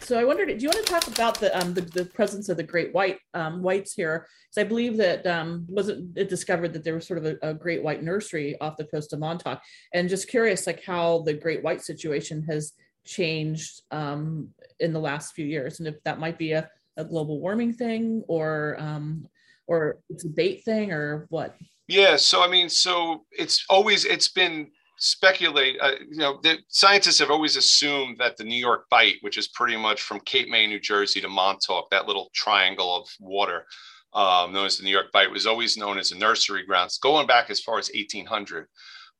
So 0.00 0.18
I 0.18 0.24
wondered, 0.24 0.48
do 0.48 0.62
you 0.62 0.68
want 0.68 0.84
to 0.84 0.92
talk 0.92 1.06
about 1.06 1.38
the 1.38 1.56
um, 1.58 1.72
the, 1.72 1.82
the 1.82 2.04
presence 2.04 2.48
of 2.48 2.56
the 2.56 2.64
great 2.64 2.92
white 2.92 3.18
um, 3.34 3.62
whites 3.62 3.94
here? 3.94 4.26
Because 4.50 4.66
I 4.66 4.68
believe 4.68 4.96
that 4.96 5.24
um, 5.28 5.64
wasn't 5.68 6.18
it 6.18 6.28
discovered 6.28 6.72
that 6.72 6.82
there 6.82 6.94
was 6.94 7.06
sort 7.06 7.24
of 7.24 7.24
a, 7.24 7.50
a, 7.50 7.54
great 7.54 7.82
white 7.82 8.02
nursery 8.02 8.60
off 8.60 8.76
the 8.76 8.84
coast 8.84 9.12
of 9.12 9.20
Montauk, 9.20 9.62
and 9.94 10.08
just 10.08 10.28
curious, 10.28 10.66
like 10.66 10.82
how 10.84 11.22
the 11.22 11.32
great 11.32 11.62
white 11.62 11.82
situation 11.82 12.44
has 12.50 12.72
changed 13.04 13.82
um, 13.90 14.48
in 14.80 14.92
the 14.92 15.00
last 15.00 15.34
few 15.34 15.46
years, 15.46 15.78
and 15.78 15.88
if 15.88 16.02
that 16.04 16.18
might 16.18 16.38
be 16.38 16.52
a, 16.52 16.68
a 16.96 17.04
global 17.04 17.40
warming 17.40 17.72
thing 17.72 18.22
or 18.28 18.76
um, 18.78 19.26
or 19.66 19.98
it's 20.10 20.24
a 20.24 20.28
bait 20.28 20.64
thing 20.64 20.92
or 20.92 21.26
what. 21.30 21.54
Yeah, 21.88 22.16
so 22.16 22.42
I 22.42 22.48
mean, 22.48 22.68
so 22.68 23.24
it's 23.30 23.64
always 23.68 24.04
it's 24.04 24.28
been 24.28 24.70
speculate. 24.98 25.76
Uh, 25.80 25.92
you 26.08 26.18
know, 26.18 26.38
the 26.42 26.58
scientists 26.68 27.18
have 27.18 27.30
always 27.30 27.56
assumed 27.56 28.18
that 28.18 28.36
the 28.36 28.44
New 28.44 28.56
York 28.56 28.84
Bight, 28.88 29.16
which 29.22 29.36
is 29.36 29.48
pretty 29.48 29.76
much 29.76 30.02
from 30.02 30.20
Cape 30.20 30.48
May, 30.48 30.66
New 30.66 30.80
Jersey 30.80 31.20
to 31.20 31.28
Montauk, 31.28 31.90
that 31.90 32.06
little 32.06 32.30
triangle 32.34 32.96
of 32.96 33.08
water. 33.20 33.66
Um, 34.14 34.52
known 34.52 34.66
as 34.66 34.76
the 34.76 34.84
New 34.84 34.90
York 34.90 35.10
Bight 35.10 35.30
was 35.30 35.46
always 35.46 35.78
known 35.78 35.98
as 35.98 36.12
a 36.12 36.18
nursery 36.18 36.66
grounds 36.66 36.98
going 36.98 37.26
back 37.26 37.48
as 37.48 37.60
far 37.60 37.78
as 37.78 37.90
1800. 37.94 38.66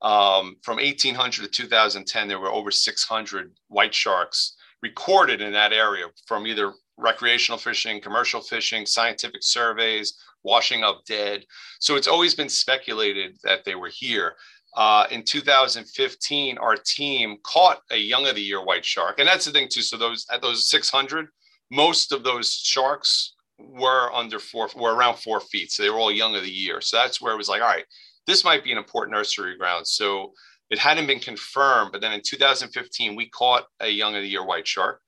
Um, 0.02 0.56
from 0.62 0.76
1800 0.76 1.44
to 1.44 1.48
2010, 1.48 2.28
there 2.28 2.38
were 2.38 2.50
over 2.50 2.70
600 2.70 3.52
white 3.68 3.94
sharks 3.94 4.56
recorded 4.82 5.40
in 5.40 5.52
that 5.52 5.72
area 5.72 6.06
from 6.26 6.46
either 6.46 6.72
recreational 6.98 7.58
fishing, 7.58 8.00
commercial 8.00 8.40
fishing, 8.40 8.84
scientific 8.84 9.42
surveys, 9.42 10.14
washing 10.42 10.82
up 10.82 11.04
dead. 11.06 11.44
So 11.80 11.96
it's 11.96 12.08
always 12.08 12.34
been 12.34 12.48
speculated 12.48 13.38
that 13.44 13.64
they 13.64 13.76
were 13.76 13.90
here. 13.92 14.34
Uh, 14.76 15.06
in 15.10 15.22
2015, 15.22 16.58
our 16.58 16.76
team 16.76 17.36
caught 17.44 17.80
a 17.90 17.96
young 17.96 18.26
of 18.26 18.34
the 18.34 18.40
year 18.40 18.64
white 18.64 18.84
shark, 18.84 19.18
and 19.18 19.28
that's 19.28 19.44
the 19.44 19.52
thing 19.52 19.68
too. 19.70 19.82
So 19.82 19.96
those 19.96 20.26
at 20.32 20.42
those 20.42 20.68
600, 20.68 21.28
most 21.70 22.10
of 22.10 22.24
those 22.24 22.54
sharks 22.54 23.34
were 23.58 24.12
under 24.12 24.38
four, 24.38 24.68
were 24.74 24.94
around 24.94 25.16
four 25.16 25.40
feet. 25.40 25.70
So 25.70 25.82
they 25.82 25.90
were 25.90 25.98
all 25.98 26.10
young 26.10 26.34
of 26.34 26.42
the 26.42 26.50
year. 26.50 26.80
So 26.80 26.96
that's 26.96 27.20
where 27.20 27.34
it 27.34 27.36
was 27.36 27.48
like, 27.48 27.62
all 27.62 27.68
right, 27.68 27.84
this 28.26 28.44
might 28.44 28.64
be 28.64 28.72
an 28.72 28.78
important 28.78 29.16
nursery 29.16 29.56
ground. 29.56 29.86
So 29.86 30.32
it 30.70 30.78
hadn't 30.78 31.06
been 31.06 31.20
confirmed, 31.20 31.92
but 31.92 32.00
then 32.00 32.12
in 32.12 32.22
2015, 32.24 33.14
we 33.14 33.28
caught 33.28 33.66
a 33.80 33.88
young 33.88 34.14
of 34.14 34.22
the 34.22 34.28
year 34.28 34.44
white 34.44 34.66
shark. 34.66 35.00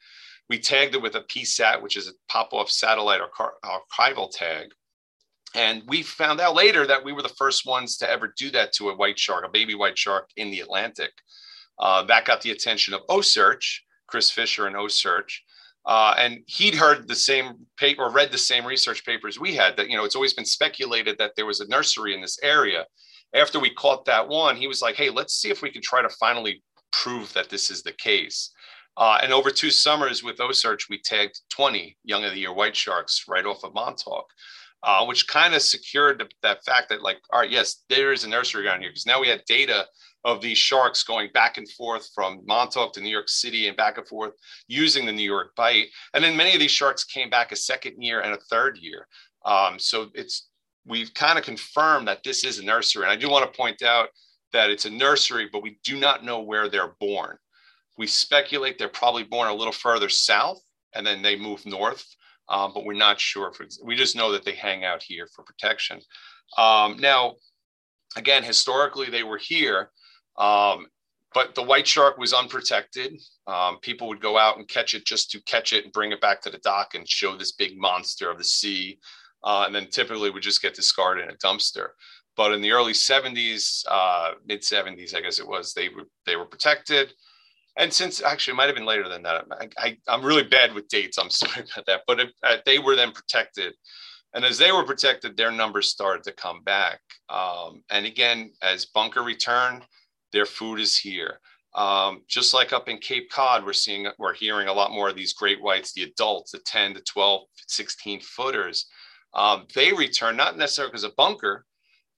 We 0.50 0.58
tagged 0.58 0.94
it 0.94 1.02
with 1.02 1.14
a 1.14 1.22
PSAT, 1.22 1.80
which 1.80 1.96
is 1.96 2.08
a 2.08 2.12
pop 2.28 2.52
off 2.52 2.70
satellite 2.70 3.20
archival 3.64 4.30
tag. 4.30 4.68
And 5.54 5.82
we 5.86 6.02
found 6.02 6.40
out 6.40 6.54
later 6.54 6.86
that 6.86 7.04
we 7.04 7.12
were 7.12 7.22
the 7.22 7.28
first 7.30 7.64
ones 7.64 7.96
to 7.98 8.10
ever 8.10 8.34
do 8.36 8.50
that 8.50 8.72
to 8.74 8.90
a 8.90 8.96
white 8.96 9.18
shark, 9.18 9.44
a 9.46 9.48
baby 9.48 9.74
white 9.74 9.96
shark 9.96 10.28
in 10.36 10.50
the 10.50 10.60
Atlantic. 10.60 11.12
Uh, 11.78 12.02
that 12.04 12.24
got 12.24 12.42
the 12.42 12.50
attention 12.50 12.92
of 12.92 13.00
OCEARCH, 13.08 13.80
Chris 14.06 14.30
Fischer 14.30 14.66
and 14.66 14.76
OCEARCH. 14.76 15.42
Uh, 15.86 16.14
and 16.18 16.38
he'd 16.46 16.74
heard 16.74 17.06
the 17.06 17.14
same 17.14 17.54
paper, 17.76 18.02
or 18.02 18.10
read 18.10 18.32
the 18.32 18.38
same 18.38 18.64
research 18.64 19.04
papers 19.04 19.38
we 19.38 19.54
had 19.54 19.76
that, 19.76 19.90
you 19.90 19.96
know, 19.96 20.04
it's 20.04 20.16
always 20.16 20.32
been 20.32 20.44
speculated 20.44 21.18
that 21.18 21.32
there 21.36 21.46
was 21.46 21.60
a 21.60 21.68
nursery 21.68 22.14
in 22.14 22.20
this 22.20 22.38
area. 22.42 22.84
After 23.34 23.58
we 23.58 23.74
caught 23.74 24.04
that 24.06 24.26
one, 24.26 24.56
he 24.56 24.66
was 24.66 24.80
like, 24.80 24.94
hey, 24.94 25.10
let's 25.10 25.34
see 25.34 25.50
if 25.50 25.60
we 25.60 25.70
can 25.70 25.82
try 25.82 26.00
to 26.00 26.08
finally 26.08 26.62
prove 26.92 27.32
that 27.34 27.50
this 27.50 27.70
is 27.70 27.82
the 27.82 27.92
case. 27.92 28.50
Uh, 28.96 29.18
and 29.22 29.32
over 29.32 29.50
two 29.50 29.70
summers 29.70 30.22
with 30.22 30.38
OCEARCH, 30.38 30.88
we 30.88 31.00
tagged 31.02 31.40
20 31.50 31.96
Young 32.04 32.24
of 32.24 32.32
the 32.32 32.38
Year 32.38 32.54
white 32.54 32.76
sharks 32.76 33.24
right 33.28 33.44
off 33.44 33.64
of 33.64 33.74
Montauk, 33.74 34.26
uh, 34.84 35.04
which 35.04 35.26
kind 35.26 35.54
of 35.54 35.62
secured 35.62 36.20
the, 36.20 36.28
that 36.42 36.64
fact 36.64 36.90
that, 36.90 37.02
like, 37.02 37.18
all 37.32 37.40
right, 37.40 37.50
yes, 37.50 37.82
there 37.88 38.12
is 38.12 38.24
a 38.24 38.28
nursery 38.28 38.66
around 38.66 38.80
here 38.80 38.90
because 38.90 39.06
now 39.06 39.20
we 39.20 39.28
had 39.28 39.42
data 39.46 39.86
of 40.24 40.40
these 40.40 40.58
sharks 40.58 41.02
going 41.02 41.30
back 41.34 41.58
and 41.58 41.68
forth 41.70 42.08
from 42.14 42.40
Montauk 42.46 42.92
to 42.94 43.00
New 43.00 43.10
York 43.10 43.28
City 43.28 43.68
and 43.68 43.76
back 43.76 43.98
and 43.98 44.06
forth 44.06 44.32
using 44.68 45.04
the 45.04 45.12
New 45.12 45.28
York 45.28 45.54
Bight. 45.56 45.86
And 46.14 46.22
then 46.22 46.36
many 46.36 46.54
of 46.54 46.60
these 46.60 46.70
sharks 46.70 47.04
came 47.04 47.28
back 47.28 47.52
a 47.52 47.56
second 47.56 48.02
year 48.02 48.20
and 48.20 48.32
a 48.32 48.40
third 48.50 48.78
year. 48.78 49.06
Um, 49.44 49.78
so 49.78 50.10
it's 50.14 50.48
we've 50.86 51.12
kind 51.14 51.38
of 51.38 51.44
confirmed 51.44 52.08
that 52.08 52.22
this 52.22 52.44
is 52.44 52.58
a 52.58 52.64
nursery. 52.64 53.02
And 53.02 53.12
I 53.12 53.16
do 53.16 53.28
want 53.28 53.50
to 53.50 53.56
point 53.56 53.82
out 53.82 54.08
that 54.52 54.70
it's 54.70 54.84
a 54.84 54.90
nursery, 54.90 55.48
but 55.52 55.62
we 55.62 55.78
do 55.82 55.98
not 55.98 56.24
know 56.24 56.40
where 56.40 56.68
they're 56.68 56.94
born. 57.00 57.36
We 57.96 58.06
speculate 58.06 58.78
they're 58.78 58.88
probably 58.88 59.24
born 59.24 59.48
a 59.48 59.54
little 59.54 59.72
further 59.72 60.08
south 60.08 60.60
and 60.94 61.06
then 61.06 61.22
they 61.22 61.36
move 61.36 61.66
north, 61.66 62.04
um, 62.48 62.72
but 62.74 62.84
we're 62.84 62.94
not 62.94 63.20
sure. 63.20 63.52
We 63.82 63.96
just 63.96 64.16
know 64.16 64.32
that 64.32 64.44
they 64.44 64.54
hang 64.54 64.84
out 64.84 65.02
here 65.02 65.26
for 65.34 65.44
protection. 65.44 66.00
Um, 66.58 66.98
now, 66.98 67.34
again, 68.16 68.42
historically, 68.42 69.10
they 69.10 69.22
were 69.22 69.38
here 69.38 69.90
um, 70.36 70.86
but 71.32 71.54
the 71.56 71.62
white 71.62 71.86
shark 71.86 72.16
was 72.16 72.32
unprotected. 72.32 73.20
Um, 73.46 73.78
people 73.80 74.08
would 74.08 74.20
go 74.20 74.38
out 74.38 74.56
and 74.56 74.68
catch 74.68 74.94
it 74.94 75.04
just 75.04 75.30
to 75.32 75.42
catch 75.42 75.72
it 75.72 75.84
and 75.84 75.92
bring 75.92 76.12
it 76.12 76.20
back 76.20 76.40
to 76.42 76.50
the 76.50 76.58
dock 76.58 76.94
and 76.94 77.08
show 77.08 77.36
this 77.36 77.52
big 77.52 77.76
monster 77.76 78.30
of 78.30 78.38
the 78.38 78.44
sea. 78.44 78.98
uh, 79.44 79.64
and 79.66 79.74
then 79.74 79.88
typically 79.88 80.30
would 80.30 80.42
just 80.42 80.62
get 80.62 80.74
discarded 80.74 81.24
in 81.24 81.30
a 81.30 81.36
dumpster. 81.36 81.88
But 82.36 82.52
in 82.52 82.62
the 82.62 82.72
early 82.72 82.92
70s, 82.92 83.84
uh, 83.90 84.32
mid 84.46 84.62
70s, 84.62 85.14
I 85.14 85.20
guess 85.20 85.38
it 85.38 85.46
was, 85.46 85.74
they 85.74 85.88
were 85.90 86.04
they 86.26 86.36
were 86.36 86.46
protected. 86.46 87.12
And 87.76 87.92
since 87.92 88.22
actually 88.22 88.52
it 88.52 88.56
might 88.56 88.66
have 88.66 88.76
been 88.76 88.86
later 88.86 89.08
than 89.08 89.22
that, 89.24 89.46
I, 89.78 89.96
am 90.08 90.24
really 90.24 90.44
bad 90.44 90.74
with 90.74 90.88
dates. 90.88 91.18
I'm 91.18 91.30
sorry 91.30 91.66
about 91.72 91.86
that. 91.86 92.02
But 92.06 92.20
uh, 92.42 92.56
they 92.64 92.78
were 92.78 92.96
then 92.96 93.12
protected, 93.12 93.74
and 94.32 94.44
as 94.44 94.58
they 94.58 94.72
were 94.72 94.84
protected, 94.84 95.36
their 95.36 95.50
numbers 95.50 95.90
started 95.90 96.24
to 96.24 96.32
come 96.32 96.62
back. 96.62 97.00
Um, 97.28 97.82
and 97.90 98.06
again, 98.06 98.52
as 98.62 98.86
bunker 98.86 99.22
returned, 99.22 99.82
their 100.32 100.46
food 100.46 100.80
is 100.80 100.96
here. 100.96 101.40
Um, 101.74 102.22
just 102.28 102.54
like 102.54 102.72
up 102.72 102.88
in 102.88 102.98
Cape 102.98 103.30
Cod, 103.30 103.64
we're 103.64 103.72
seeing, 103.72 104.06
we're 104.18 104.34
hearing 104.34 104.68
a 104.68 104.72
lot 104.72 104.92
more 104.92 105.08
of 105.08 105.16
these 105.16 105.32
great 105.32 105.60
whites, 105.60 105.92
the 105.92 106.04
adults, 106.04 106.52
the 106.52 106.58
10 106.58 106.94
to 106.94 107.00
12, 107.00 107.42
16 107.66 108.20
footers. 108.20 108.86
Um, 109.34 109.66
they 109.74 109.92
return 109.92 110.36
not 110.36 110.56
necessarily 110.56 110.90
because 110.90 111.04
of 111.04 111.16
bunker, 111.16 111.64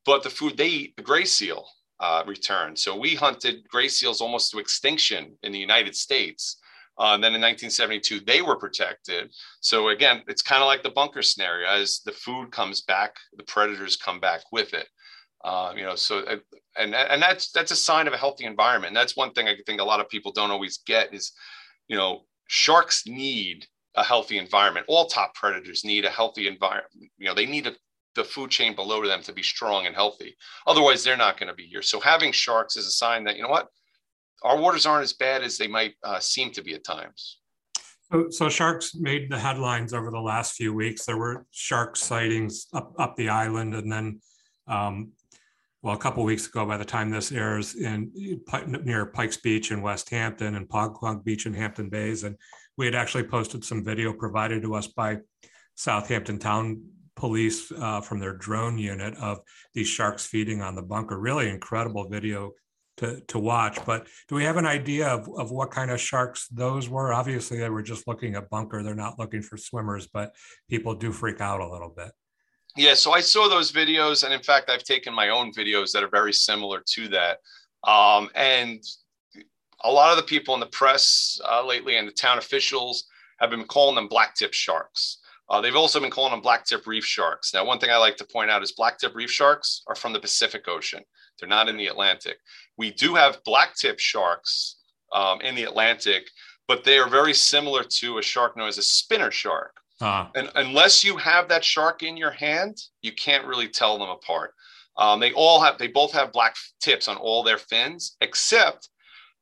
but 0.04 0.22
the 0.22 0.30
food 0.30 0.56
they 0.56 0.68
eat, 0.68 0.96
the 0.96 1.02
gray 1.02 1.24
seal 1.24 1.66
uh, 2.00 2.22
return. 2.26 2.76
So 2.76 2.96
we 2.96 3.14
hunted 3.14 3.66
gray 3.68 3.88
seals 3.88 4.20
almost 4.20 4.50
to 4.50 4.58
extinction 4.58 5.36
in 5.42 5.52
the 5.52 5.58
United 5.58 5.96
States. 5.96 6.58
Uh, 6.98 7.12
and 7.14 7.22
then 7.22 7.34
in 7.34 7.42
1972, 7.42 8.20
they 8.20 8.40
were 8.40 8.56
protected. 8.56 9.30
So 9.60 9.88
again, 9.88 10.22
it's 10.28 10.42
kind 10.42 10.62
of 10.62 10.66
like 10.66 10.82
the 10.82 10.90
bunker 10.90 11.22
scenario. 11.22 11.68
As 11.68 12.00
the 12.04 12.12
food 12.12 12.50
comes 12.50 12.82
back, 12.82 13.16
the 13.36 13.44
predators 13.44 13.96
come 13.96 14.18
back 14.18 14.40
with 14.50 14.72
it. 14.72 14.88
Uh, 15.44 15.72
you 15.76 15.82
know, 15.82 15.94
so 15.94 16.20
uh, 16.20 16.36
and 16.78 16.94
and 16.94 17.22
that's 17.22 17.52
that's 17.52 17.70
a 17.70 17.76
sign 17.76 18.06
of 18.06 18.14
a 18.14 18.16
healthy 18.16 18.44
environment. 18.44 18.88
And 18.88 18.96
that's 18.96 19.16
one 19.16 19.32
thing 19.32 19.46
I 19.46 19.56
think 19.66 19.80
a 19.80 19.84
lot 19.84 20.00
of 20.00 20.08
people 20.08 20.32
don't 20.32 20.50
always 20.50 20.78
get 20.78 21.14
is, 21.14 21.32
you 21.88 21.96
know, 21.96 22.22
sharks 22.48 23.06
need 23.06 23.66
a 23.94 24.02
healthy 24.02 24.38
environment. 24.38 24.86
All 24.88 25.06
top 25.06 25.34
predators 25.34 25.84
need 25.84 26.04
a 26.04 26.10
healthy 26.10 26.48
environment. 26.48 27.10
You 27.18 27.26
know, 27.26 27.34
they 27.34 27.46
need 27.46 27.66
a, 27.66 27.74
the 28.16 28.24
food 28.24 28.50
chain 28.50 28.74
below 28.74 29.06
them 29.06 29.22
to 29.22 29.32
be 29.32 29.42
strong 29.42 29.86
and 29.86 29.94
healthy. 29.94 30.36
Otherwise, 30.66 31.04
they're 31.04 31.16
not 31.16 31.38
going 31.38 31.48
to 31.48 31.54
be 31.54 31.66
here. 31.66 31.82
So 31.82 32.00
having 32.00 32.32
sharks 32.32 32.76
is 32.76 32.86
a 32.86 32.90
sign 32.90 33.22
that 33.24 33.36
you 33.36 33.42
know 33.42 33.48
what, 33.48 33.68
our 34.42 34.58
waters 34.58 34.86
aren't 34.86 35.04
as 35.04 35.12
bad 35.12 35.42
as 35.42 35.56
they 35.56 35.68
might 35.68 35.94
uh, 36.02 36.18
seem 36.18 36.50
to 36.52 36.62
be 36.62 36.74
at 36.74 36.84
times. 36.84 37.38
So, 38.12 38.30
so, 38.30 38.48
sharks 38.48 38.94
made 38.94 39.30
the 39.30 39.38
headlines 39.38 39.92
over 39.92 40.12
the 40.12 40.20
last 40.20 40.54
few 40.54 40.72
weeks. 40.72 41.04
There 41.04 41.16
were 41.16 41.44
shark 41.50 41.96
sightings 41.96 42.68
up 42.72 42.92
up 43.00 43.16
the 43.16 43.28
island, 43.28 43.74
and 43.74 43.90
then 43.90 44.20
um, 44.68 45.10
well, 45.82 45.96
a 45.96 45.98
couple 45.98 46.22
weeks 46.22 46.46
ago, 46.46 46.64
by 46.64 46.76
the 46.76 46.84
time 46.84 47.10
this 47.10 47.32
airs, 47.32 47.74
in 47.74 48.12
near 48.84 49.06
Pikes 49.06 49.38
Beach 49.38 49.72
in 49.72 49.82
West 49.82 50.08
Hampton 50.10 50.54
and 50.54 50.68
Pog 50.68 51.24
Beach 51.24 51.46
in 51.46 51.54
Hampton 51.54 51.88
Bays, 51.88 52.22
and 52.22 52.36
we 52.76 52.86
had 52.86 52.94
actually 52.94 53.24
posted 53.24 53.64
some 53.64 53.84
video 53.84 54.12
provided 54.12 54.62
to 54.62 54.74
us 54.74 54.86
by 54.86 55.18
Southampton 55.74 56.38
Town 56.38 56.82
Police 57.16 57.72
uh, 57.72 58.00
from 58.02 58.20
their 58.20 58.34
drone 58.34 58.78
unit 58.78 59.16
of 59.16 59.40
these 59.74 59.88
sharks 59.88 60.26
feeding 60.26 60.60
on 60.60 60.74
the 60.74 60.82
bunker. 60.82 61.18
Really 61.18 61.48
incredible 61.48 62.08
video 62.08 62.52
to, 62.98 63.20
to 63.28 63.38
watch. 63.38 63.78
But 63.84 64.06
do 64.28 64.34
we 64.34 64.44
have 64.44 64.56
an 64.56 64.66
idea 64.66 65.08
of, 65.08 65.28
of 65.38 65.50
what 65.50 65.70
kind 65.70 65.90
of 65.90 66.00
sharks 66.00 66.46
those 66.48 66.88
were? 66.88 67.12
Obviously, 67.12 67.58
they 67.58 67.70
were 67.70 67.82
just 67.82 68.06
looking 68.06 68.34
at 68.34 68.50
bunker. 68.50 68.82
They're 68.82 68.94
not 68.94 69.18
looking 69.18 69.42
for 69.42 69.56
swimmers, 69.56 70.06
but 70.06 70.34
people 70.68 70.94
do 70.94 71.12
freak 71.12 71.40
out 71.40 71.60
a 71.60 71.70
little 71.70 71.92
bit. 71.94 72.12
Yeah, 72.76 72.94
so 72.94 73.12
I 73.12 73.20
saw 73.20 73.48
those 73.48 73.72
videos, 73.72 74.22
and 74.22 74.34
in 74.34 74.42
fact, 74.42 74.68
I've 74.68 74.84
taken 74.84 75.14
my 75.14 75.30
own 75.30 75.52
videos 75.52 75.92
that 75.92 76.02
are 76.02 76.10
very 76.10 76.32
similar 76.32 76.82
to 76.94 77.08
that. 77.08 77.38
Um, 77.90 78.28
and 78.34 78.82
a 79.84 79.90
lot 79.90 80.10
of 80.10 80.16
the 80.16 80.22
people 80.24 80.52
in 80.54 80.60
the 80.60 80.66
press 80.66 81.40
uh, 81.48 81.64
lately 81.64 81.96
and 81.96 82.06
the 82.06 82.12
town 82.12 82.36
officials 82.38 83.06
have 83.38 83.50
been 83.50 83.64
calling 83.64 83.94
them 83.94 84.08
blacktip 84.08 84.52
sharks. 84.52 85.18
Uh, 85.48 85.60
they've 85.60 85.76
also 85.76 86.00
been 86.00 86.10
calling 86.10 86.32
them 86.32 86.42
blacktip 86.42 86.86
reef 86.86 87.04
sharks. 87.04 87.54
Now, 87.54 87.64
one 87.64 87.78
thing 87.78 87.90
I 87.90 87.96
like 87.98 88.16
to 88.16 88.24
point 88.24 88.50
out 88.50 88.62
is 88.62 88.74
blacktip 88.78 89.14
reef 89.14 89.30
sharks 89.30 89.82
are 89.86 89.94
from 89.94 90.12
the 90.12 90.20
Pacific 90.20 90.66
Ocean. 90.66 91.04
They're 91.38 91.48
not 91.48 91.68
in 91.68 91.76
the 91.76 91.86
Atlantic. 91.86 92.38
We 92.76 92.90
do 92.90 93.14
have 93.14 93.44
blacktip 93.44 93.98
sharks 93.98 94.78
um, 95.12 95.40
in 95.40 95.54
the 95.54 95.64
Atlantic, 95.64 96.28
but 96.66 96.82
they 96.82 96.98
are 96.98 97.08
very 97.08 97.32
similar 97.32 97.84
to 97.84 98.18
a 98.18 98.22
shark 98.22 98.56
known 98.56 98.68
as 98.68 98.78
a 98.78 98.82
spinner 98.82 99.30
shark. 99.30 99.76
Uh, 100.00 100.26
and 100.34 100.50
unless 100.56 101.04
you 101.04 101.16
have 101.16 101.48
that 101.48 101.64
shark 101.64 102.02
in 102.02 102.16
your 102.16 102.32
hand, 102.32 102.76
you 103.00 103.12
can't 103.12 103.46
really 103.46 103.68
tell 103.68 103.98
them 103.98 104.10
apart. 104.10 104.52
Um, 104.98 105.20
they 105.20 105.32
all 105.32 105.60
have, 105.60 105.78
they 105.78 105.88
both 105.88 106.12
have 106.12 106.32
black 106.32 106.56
tips 106.80 107.06
on 107.08 107.16
all 107.16 107.42
their 107.42 107.58
fins, 107.58 108.16
except 108.20 108.88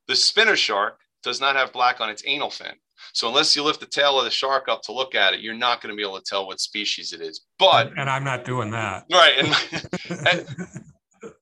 the 0.06 0.16
spinner 0.16 0.56
shark 0.56 1.00
does 1.22 1.40
not 1.40 1.56
have 1.56 1.72
black 1.72 2.00
on 2.00 2.10
its 2.10 2.22
anal 2.26 2.50
fin. 2.50 2.74
So 3.12 3.28
unless 3.28 3.54
you 3.54 3.62
lift 3.62 3.80
the 3.80 3.86
tail 3.86 4.18
of 4.18 4.24
the 4.24 4.30
shark 4.30 4.68
up 4.68 4.82
to 4.82 4.92
look 4.92 5.14
at 5.14 5.34
it, 5.34 5.40
you're 5.40 5.54
not 5.54 5.82
going 5.82 5.92
to 5.92 5.96
be 5.96 6.02
able 6.02 6.18
to 6.18 6.24
tell 6.24 6.46
what 6.46 6.60
species 6.60 7.12
it 7.12 7.20
is. 7.20 7.42
But 7.58 7.92
and 7.96 8.08
I'm 8.08 8.24
not 8.24 8.44
doing 8.44 8.70
that. 8.70 9.04
Right. 9.12 9.34
And, 9.38 10.26
and 10.28 11.32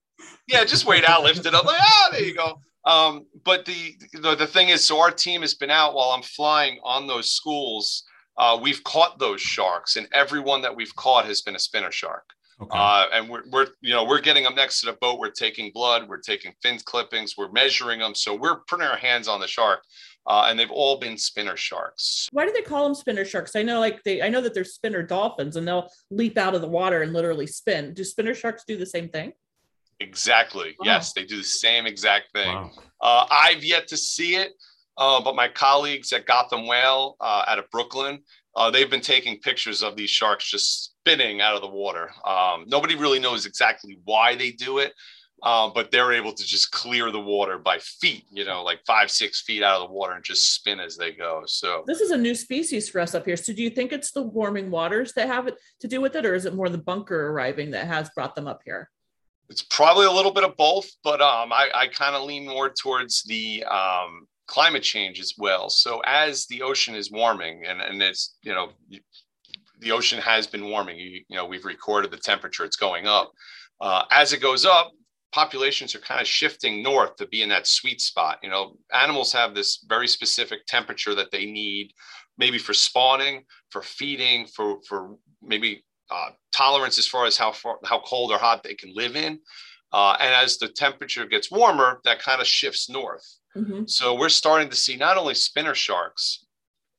yeah, 0.48 0.64
just 0.64 0.86
wait 0.86 1.04
out, 1.08 1.22
lift 1.22 1.46
it 1.46 1.54
up. 1.54 1.64
Like, 1.64 1.80
ah, 1.80 2.08
there 2.12 2.22
you 2.22 2.34
go. 2.34 2.58
Um, 2.84 3.26
but 3.44 3.64
the, 3.64 3.94
the 4.12 4.34
the 4.34 4.46
thing 4.46 4.70
is, 4.70 4.84
so 4.84 4.98
our 5.00 5.12
team 5.12 5.42
has 5.42 5.54
been 5.54 5.70
out 5.70 5.94
while 5.94 6.10
I'm 6.10 6.22
flying 6.22 6.80
on 6.82 7.06
those 7.06 7.30
schools 7.30 8.04
uh, 8.36 8.58
we've 8.60 8.82
caught 8.84 9.18
those 9.18 9.40
sharks, 9.40 9.96
and 9.96 10.08
everyone 10.12 10.62
that 10.62 10.74
we've 10.74 10.94
caught 10.96 11.26
has 11.26 11.42
been 11.42 11.56
a 11.56 11.60
spinner 11.60 11.92
shark. 11.92 12.24
Okay. 12.62 12.78
Uh, 12.78 13.06
and 13.12 13.28
we're, 13.28 13.42
we're, 13.50 13.66
you 13.80 13.92
know, 13.92 14.04
we're 14.04 14.20
getting 14.20 14.44
them 14.44 14.54
next 14.54 14.80
to 14.80 14.86
the 14.86 14.92
boat. 14.94 15.18
We're 15.18 15.30
taking 15.30 15.72
blood. 15.72 16.08
We're 16.08 16.20
taking 16.20 16.52
fin 16.62 16.78
clippings. 16.84 17.36
We're 17.36 17.50
measuring 17.50 17.98
them. 18.00 18.14
So 18.14 18.34
we're 18.34 18.60
putting 18.68 18.86
our 18.86 18.96
hands 18.96 19.28
on 19.28 19.40
the 19.40 19.48
shark. 19.48 19.82
Uh, 20.24 20.46
and 20.48 20.56
they've 20.56 20.70
all 20.70 20.98
been 20.98 21.18
spinner 21.18 21.56
sharks. 21.56 22.28
Why 22.30 22.46
do 22.46 22.52
they 22.52 22.62
call 22.62 22.84
them 22.84 22.94
spinner 22.94 23.24
sharks? 23.24 23.56
I 23.56 23.62
know, 23.62 23.80
like 23.80 24.04
they, 24.04 24.22
I 24.22 24.28
know 24.28 24.40
that 24.40 24.54
they're 24.54 24.62
spinner 24.62 25.02
dolphins, 25.02 25.56
and 25.56 25.66
they'll 25.66 25.88
leap 26.12 26.38
out 26.38 26.54
of 26.54 26.60
the 26.60 26.68
water 26.68 27.02
and 27.02 27.12
literally 27.12 27.48
spin. 27.48 27.92
Do 27.92 28.04
spinner 28.04 28.32
sharks 28.32 28.62
do 28.64 28.76
the 28.76 28.86
same 28.86 29.08
thing? 29.08 29.32
Exactly. 29.98 30.76
Oh. 30.80 30.84
Yes, 30.84 31.12
they 31.12 31.24
do 31.24 31.38
the 31.38 31.42
same 31.42 31.86
exact 31.86 32.32
thing. 32.32 32.54
Wow. 32.54 32.70
Uh, 33.00 33.26
I've 33.32 33.64
yet 33.64 33.88
to 33.88 33.96
see 33.96 34.36
it. 34.36 34.52
Uh, 34.96 35.20
but 35.20 35.34
my 35.34 35.48
colleagues 35.48 36.12
at 36.12 36.26
Gotham 36.26 36.66
Whale 36.66 37.16
uh, 37.20 37.44
out 37.48 37.58
of 37.58 37.68
Brooklyn, 37.70 38.22
uh, 38.54 38.70
they've 38.70 38.90
been 38.90 39.00
taking 39.00 39.38
pictures 39.38 39.82
of 39.82 39.96
these 39.96 40.10
sharks 40.10 40.50
just 40.50 40.84
spinning 40.84 41.40
out 41.40 41.54
of 41.54 41.62
the 41.62 41.68
water. 41.68 42.10
Um, 42.24 42.64
nobody 42.66 42.96
really 42.96 43.18
knows 43.18 43.46
exactly 43.46 43.98
why 44.04 44.34
they 44.34 44.50
do 44.50 44.78
it, 44.78 44.92
uh, 45.42 45.70
but 45.74 45.90
they're 45.90 46.12
able 46.12 46.32
to 46.32 46.44
just 46.44 46.70
clear 46.70 47.10
the 47.10 47.20
water 47.20 47.58
by 47.58 47.78
feet, 47.78 48.24
you 48.30 48.44
know, 48.44 48.62
like 48.62 48.80
five, 48.86 49.10
six 49.10 49.40
feet 49.42 49.62
out 49.62 49.80
of 49.80 49.88
the 49.88 49.94
water 49.94 50.12
and 50.12 50.24
just 50.24 50.54
spin 50.54 50.80
as 50.80 50.96
they 50.96 51.12
go. 51.12 51.42
So 51.46 51.82
this 51.86 52.00
is 52.00 52.10
a 52.10 52.16
new 52.16 52.34
species 52.34 52.88
for 52.88 53.00
us 53.00 53.14
up 53.14 53.24
here. 53.24 53.36
So 53.36 53.52
do 53.52 53.62
you 53.62 53.70
think 53.70 53.92
it's 53.92 54.12
the 54.12 54.22
warming 54.22 54.70
waters 54.70 55.12
that 55.14 55.28
have 55.28 55.48
it 55.48 55.56
to 55.80 55.88
do 55.88 56.00
with 56.00 56.14
it, 56.14 56.26
or 56.26 56.34
is 56.34 56.44
it 56.44 56.54
more 56.54 56.68
the 56.68 56.78
bunker 56.78 57.28
arriving 57.28 57.70
that 57.72 57.86
has 57.86 58.10
brought 58.10 58.34
them 58.34 58.46
up 58.46 58.60
here? 58.64 58.90
It's 59.48 59.62
probably 59.62 60.06
a 60.06 60.12
little 60.12 60.32
bit 60.32 60.44
of 60.44 60.56
both, 60.56 60.88
but 61.02 61.20
um, 61.20 61.52
I, 61.52 61.68
I 61.74 61.86
kind 61.88 62.14
of 62.14 62.22
lean 62.22 62.46
more 62.46 62.70
towards 62.70 63.22
the 63.24 63.64
um, 63.64 64.26
climate 64.52 64.82
change 64.82 65.18
as 65.18 65.32
well. 65.38 65.70
So 65.70 66.00
as 66.04 66.46
the 66.46 66.60
ocean 66.62 66.94
is 66.94 67.10
warming, 67.10 67.64
and, 67.66 67.80
and 67.80 68.02
it's, 68.02 68.36
you 68.42 68.54
know, 68.54 68.66
the 69.80 69.92
ocean 69.92 70.20
has 70.20 70.46
been 70.46 70.66
warming, 70.72 70.98
you, 70.98 71.10
you 71.30 71.36
know, 71.36 71.46
we've 71.46 71.64
recorded 71.64 72.10
the 72.10 72.18
temperature, 72.18 72.64
it's 72.64 72.76
going 72.76 73.06
up. 73.06 73.32
Uh, 73.80 74.02
as 74.10 74.32
it 74.34 74.42
goes 74.42 74.64
up, 74.66 74.92
populations 75.32 75.94
are 75.94 76.00
kind 76.00 76.20
of 76.20 76.26
shifting 76.26 76.82
north 76.82 77.16
to 77.16 77.26
be 77.28 77.40
in 77.42 77.48
that 77.48 77.66
sweet 77.66 78.00
spot. 78.00 78.38
You 78.42 78.50
know, 78.50 78.76
animals 78.92 79.32
have 79.32 79.54
this 79.54 79.84
very 79.88 80.06
specific 80.06 80.60
temperature 80.66 81.14
that 81.14 81.30
they 81.32 81.46
need, 81.46 81.92
maybe 82.36 82.58
for 82.58 82.74
spawning, 82.74 83.44
for 83.70 83.82
feeding, 83.82 84.46
for 84.54 84.78
for 84.86 85.16
maybe 85.40 85.82
uh, 86.10 86.30
tolerance 86.52 86.98
as 86.98 87.08
far 87.08 87.24
as 87.24 87.38
how 87.38 87.52
far, 87.52 87.78
how 87.84 88.00
cold 88.00 88.30
or 88.30 88.38
hot 88.38 88.62
they 88.62 88.74
can 88.74 88.92
live 88.94 89.16
in. 89.16 89.40
Uh, 89.92 90.14
and 90.20 90.34
as 90.34 90.58
the 90.58 90.68
temperature 90.68 91.26
gets 91.26 91.50
warmer, 91.50 92.00
that 92.04 92.22
kind 92.22 92.40
of 92.40 92.46
shifts 92.46 92.88
north. 92.88 93.26
Mm-hmm. 93.56 93.82
So 93.86 94.14
we're 94.14 94.28
starting 94.28 94.70
to 94.70 94.76
see 94.76 94.96
not 94.96 95.16
only 95.16 95.34
spinner 95.34 95.74
sharks, 95.74 96.46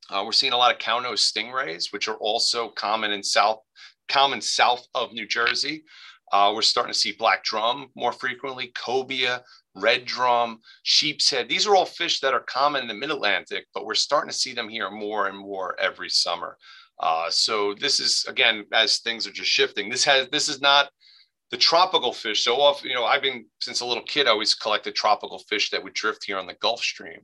uh, 0.09 0.23
we're 0.25 0.31
seeing 0.31 0.53
a 0.53 0.57
lot 0.57 0.71
of 0.73 0.79
cow-nose 0.79 1.31
stingrays, 1.31 1.91
which 1.91 2.07
are 2.07 2.17
also 2.17 2.69
common 2.69 3.11
in 3.11 3.23
south, 3.23 3.59
common 4.07 4.41
south 4.41 4.85
of 4.93 5.13
New 5.13 5.27
Jersey. 5.27 5.83
Uh, 6.31 6.51
we're 6.53 6.61
starting 6.61 6.91
to 6.91 6.97
see 6.97 7.13
black 7.13 7.43
drum 7.43 7.89
more 7.95 8.11
frequently, 8.11 8.71
cobia, 8.75 9.41
red 9.75 10.05
drum, 10.05 10.59
sheep's 10.83 11.29
head. 11.29 11.47
These 11.47 11.67
are 11.67 11.75
all 11.75 11.85
fish 11.85 12.19
that 12.19 12.33
are 12.33 12.41
common 12.41 12.81
in 12.81 12.87
the 12.87 12.93
mid 12.93 13.11
Atlantic, 13.11 13.65
but 13.73 13.85
we're 13.85 13.95
starting 13.95 14.29
to 14.29 14.35
see 14.35 14.53
them 14.53 14.69
here 14.69 14.89
more 14.89 15.27
and 15.27 15.37
more 15.37 15.79
every 15.79 16.09
summer. 16.09 16.57
Uh, 16.99 17.29
so 17.29 17.73
this 17.73 17.99
is 17.99 18.25
again, 18.27 18.65
as 18.73 18.99
things 18.99 19.25
are 19.25 19.31
just 19.31 19.49
shifting. 19.49 19.89
This 19.89 20.03
has 20.05 20.27
this 20.29 20.47
is 20.47 20.61
not 20.61 20.89
the 21.53 21.57
tropical 21.59 22.11
fish. 22.11 22.43
So 22.43 22.59
often, 22.59 22.89
you 22.89 22.95
know, 22.95 23.05
I've 23.05 23.21
been 23.21 23.45
since 23.61 23.81
a 23.81 23.85
little 23.85 24.01
kid, 24.01 24.25
I 24.25 24.31
always 24.31 24.55
collected 24.55 24.95
tropical 24.95 25.37
fish 25.37 25.69
that 25.69 25.83
would 25.83 25.93
drift 25.93 26.23
here 26.25 26.39
on 26.39 26.47
the 26.47 26.55
Gulf 26.55 26.81
Stream. 26.81 27.19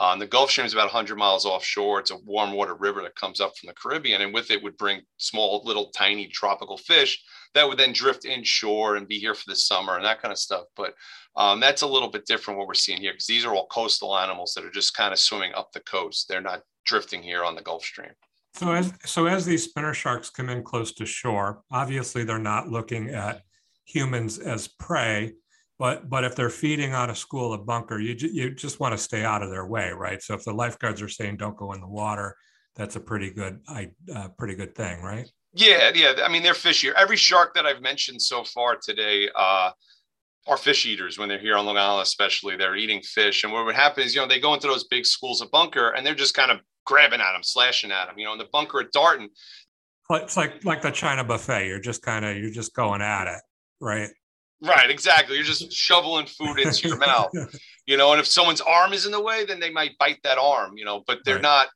Uh, 0.00 0.12
and 0.12 0.22
the 0.22 0.26
Gulf 0.26 0.50
Stream 0.50 0.66
is 0.66 0.72
about 0.72 0.86
100 0.86 1.16
miles 1.16 1.44
offshore. 1.44 2.00
It's 2.00 2.10
a 2.10 2.16
warm 2.24 2.52
water 2.52 2.74
river 2.74 3.02
that 3.02 3.16
comes 3.16 3.38
up 3.38 3.52
from 3.54 3.66
the 3.66 3.74
Caribbean, 3.74 4.22
and 4.22 4.32
with 4.32 4.50
it 4.50 4.62
would 4.62 4.78
bring 4.78 5.02
small, 5.18 5.60
little, 5.66 5.90
tiny 5.90 6.26
tropical 6.26 6.78
fish 6.78 7.22
that 7.52 7.68
would 7.68 7.76
then 7.76 7.92
drift 7.92 8.24
inshore 8.24 8.96
and 8.96 9.06
be 9.06 9.18
here 9.18 9.34
for 9.34 9.44
the 9.46 9.56
summer 9.56 9.96
and 9.96 10.06
that 10.06 10.22
kind 10.22 10.32
of 10.32 10.38
stuff. 10.38 10.64
But 10.74 10.94
um, 11.36 11.60
that's 11.60 11.82
a 11.82 11.86
little 11.86 12.10
bit 12.10 12.24
different 12.24 12.56
what 12.56 12.68
we're 12.68 12.72
seeing 12.72 13.02
here 13.02 13.12
because 13.12 13.26
these 13.26 13.44
are 13.44 13.54
all 13.54 13.66
coastal 13.66 14.16
animals 14.16 14.54
that 14.54 14.64
are 14.64 14.70
just 14.70 14.96
kind 14.96 15.12
of 15.12 15.18
swimming 15.18 15.52
up 15.52 15.70
the 15.72 15.80
coast. 15.80 16.28
They're 16.30 16.40
not 16.40 16.62
drifting 16.86 17.22
here 17.22 17.44
on 17.44 17.54
the 17.54 17.62
Gulf 17.62 17.84
Stream. 17.84 18.12
So 18.54 18.72
as 18.72 18.90
so 19.04 19.26
as 19.26 19.44
these 19.44 19.64
spinner 19.64 19.92
sharks 19.92 20.30
come 20.30 20.48
in 20.48 20.62
close 20.62 20.92
to 20.94 21.04
shore, 21.04 21.60
obviously 21.70 22.24
they're 22.24 22.38
not 22.38 22.70
looking 22.70 23.10
at 23.10 23.42
humans 23.86 24.38
as 24.38 24.68
prey, 24.68 25.32
but 25.78 26.10
but 26.10 26.24
if 26.24 26.36
they're 26.36 26.50
feeding 26.50 26.92
on 26.92 27.10
a 27.10 27.14
school 27.14 27.52
of 27.52 27.64
bunker, 27.64 27.98
you 27.98 28.14
you 28.18 28.50
just 28.50 28.80
want 28.80 28.92
to 28.92 28.98
stay 28.98 29.24
out 29.24 29.42
of 29.42 29.50
their 29.50 29.66
way, 29.66 29.90
right? 29.90 30.22
So 30.22 30.34
if 30.34 30.44
the 30.44 30.52
lifeguards 30.52 31.00
are 31.00 31.08
saying 31.08 31.38
don't 31.38 31.56
go 31.56 31.72
in 31.72 31.80
the 31.80 31.88
water, 31.88 32.36
that's 32.74 32.96
a 32.96 33.00
pretty 33.00 33.30
good 33.30 33.60
uh, 33.68 34.28
pretty 34.36 34.54
good 34.54 34.74
thing, 34.74 35.02
right? 35.02 35.30
Yeah, 35.54 35.90
yeah. 35.94 36.14
I 36.22 36.30
mean, 36.30 36.42
they're 36.42 36.52
fishier. 36.52 36.92
Every 36.94 37.16
shark 37.16 37.54
that 37.54 37.64
I've 37.64 37.80
mentioned 37.80 38.20
so 38.20 38.44
far 38.44 38.76
today 38.76 39.30
uh, 39.34 39.70
are 40.46 40.56
fish 40.56 40.84
eaters 40.84 41.18
when 41.18 41.28
they're 41.28 41.38
here 41.38 41.56
on 41.56 41.64
Long 41.64 41.78
Island, 41.78 42.02
especially. 42.02 42.56
They're 42.56 42.76
eating 42.76 43.00
fish, 43.02 43.44
and 43.44 43.52
what 43.52 43.64
would 43.64 43.74
happen 43.74 44.04
is, 44.04 44.14
you 44.14 44.20
know, 44.20 44.28
they 44.28 44.40
go 44.40 44.52
into 44.52 44.66
those 44.66 44.84
big 44.84 45.06
schools 45.06 45.40
of 45.40 45.50
bunker, 45.50 45.90
and 45.90 46.06
they're 46.06 46.14
just 46.14 46.34
kind 46.34 46.50
of 46.50 46.60
grabbing 46.84 47.20
at 47.20 47.32
them, 47.32 47.42
slashing 47.42 47.90
at 47.90 48.06
them. 48.06 48.18
You 48.18 48.26
know, 48.26 48.32
in 48.32 48.38
the 48.38 48.48
bunker 48.52 48.80
at 48.80 48.92
Darton. 48.92 49.30
It's 50.10 50.36
like 50.36 50.64
like 50.64 50.82
the 50.82 50.90
China 50.90 51.24
buffet. 51.24 51.66
You're 51.66 51.80
just 51.80 52.02
kind 52.02 52.24
of 52.24 52.36
you're 52.36 52.50
just 52.50 52.74
going 52.74 53.02
at 53.02 53.26
it, 53.26 53.40
right? 53.80 54.10
Right, 54.62 54.90
exactly. 54.90 55.36
You're 55.36 55.44
just 55.44 55.70
shoveling 55.72 56.26
food 56.26 56.58
into 56.58 56.88
your 56.88 56.96
mouth, 56.96 57.30
you 57.86 57.96
know. 57.96 58.12
And 58.12 58.20
if 58.20 58.26
someone's 58.26 58.62
arm 58.62 58.92
is 58.92 59.04
in 59.04 59.12
the 59.12 59.20
way, 59.20 59.44
then 59.44 59.60
they 59.60 59.70
might 59.70 59.98
bite 59.98 60.22
that 60.22 60.38
arm, 60.38 60.76
you 60.76 60.84
know. 60.84 61.02
But 61.06 61.18
they're 61.24 61.34
right. 61.34 61.42
not. 61.42 61.68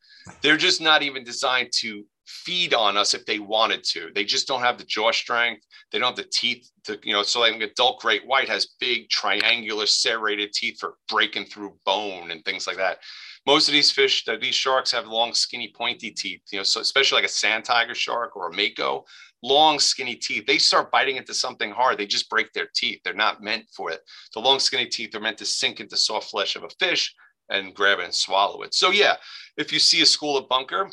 They're 0.42 0.56
just 0.56 0.80
not 0.80 1.02
even 1.02 1.22
designed 1.22 1.70
to 1.80 2.04
feed 2.26 2.72
on 2.72 2.96
us 2.96 3.12
if 3.12 3.26
they 3.26 3.38
wanted 3.38 3.84
to. 3.84 4.10
They 4.14 4.24
just 4.24 4.46
don't 4.46 4.60
have 4.60 4.78
the 4.78 4.84
jaw 4.84 5.10
strength. 5.10 5.62
They 5.90 5.98
don't 5.98 6.16
have 6.16 6.24
the 6.24 6.30
teeth 6.32 6.70
to, 6.84 6.98
you 7.02 7.12
know. 7.12 7.22
So 7.22 7.40
like 7.40 7.54
an 7.54 7.62
adult 7.62 8.00
great 8.00 8.26
white 8.26 8.48
has 8.48 8.74
big 8.80 9.10
triangular 9.10 9.86
serrated 9.86 10.52
teeth 10.52 10.78
for 10.80 10.94
breaking 11.08 11.46
through 11.46 11.76
bone 11.84 12.30
and 12.30 12.42
things 12.44 12.66
like 12.66 12.78
that 12.78 12.98
most 13.46 13.68
of 13.68 13.72
these 13.72 13.90
fish, 13.90 14.24
these 14.40 14.54
sharks 14.54 14.92
have 14.92 15.06
long, 15.06 15.32
skinny, 15.32 15.72
pointy 15.74 16.10
teeth. 16.10 16.42
You 16.52 16.58
know, 16.58 16.62
so 16.62 16.80
especially 16.80 17.16
like 17.16 17.30
a 17.30 17.32
sand 17.32 17.64
tiger 17.64 17.94
shark 17.94 18.36
or 18.36 18.48
a 18.48 18.52
mako, 18.52 19.04
long, 19.42 19.78
skinny 19.78 20.14
teeth. 20.14 20.44
They 20.46 20.58
start 20.58 20.90
biting 20.90 21.16
into 21.16 21.34
something 21.34 21.70
hard, 21.70 21.98
they 21.98 22.06
just 22.06 22.30
break 22.30 22.52
their 22.52 22.68
teeth. 22.74 23.00
They're 23.04 23.14
not 23.14 23.42
meant 23.42 23.66
for 23.74 23.90
it. 23.90 24.00
The 24.34 24.40
long, 24.40 24.58
skinny 24.58 24.86
teeth 24.86 25.14
are 25.14 25.20
meant 25.20 25.38
to 25.38 25.46
sink 25.46 25.80
into 25.80 25.96
soft 25.96 26.30
flesh 26.30 26.56
of 26.56 26.64
a 26.64 26.70
fish 26.78 27.14
and 27.48 27.74
grab 27.74 27.98
it 27.98 28.04
and 28.04 28.14
swallow 28.14 28.62
it. 28.62 28.74
So 28.74 28.90
yeah, 28.90 29.16
if 29.56 29.72
you 29.72 29.78
see 29.78 30.02
a 30.02 30.06
school 30.06 30.36
of 30.36 30.48
bunker, 30.48 30.90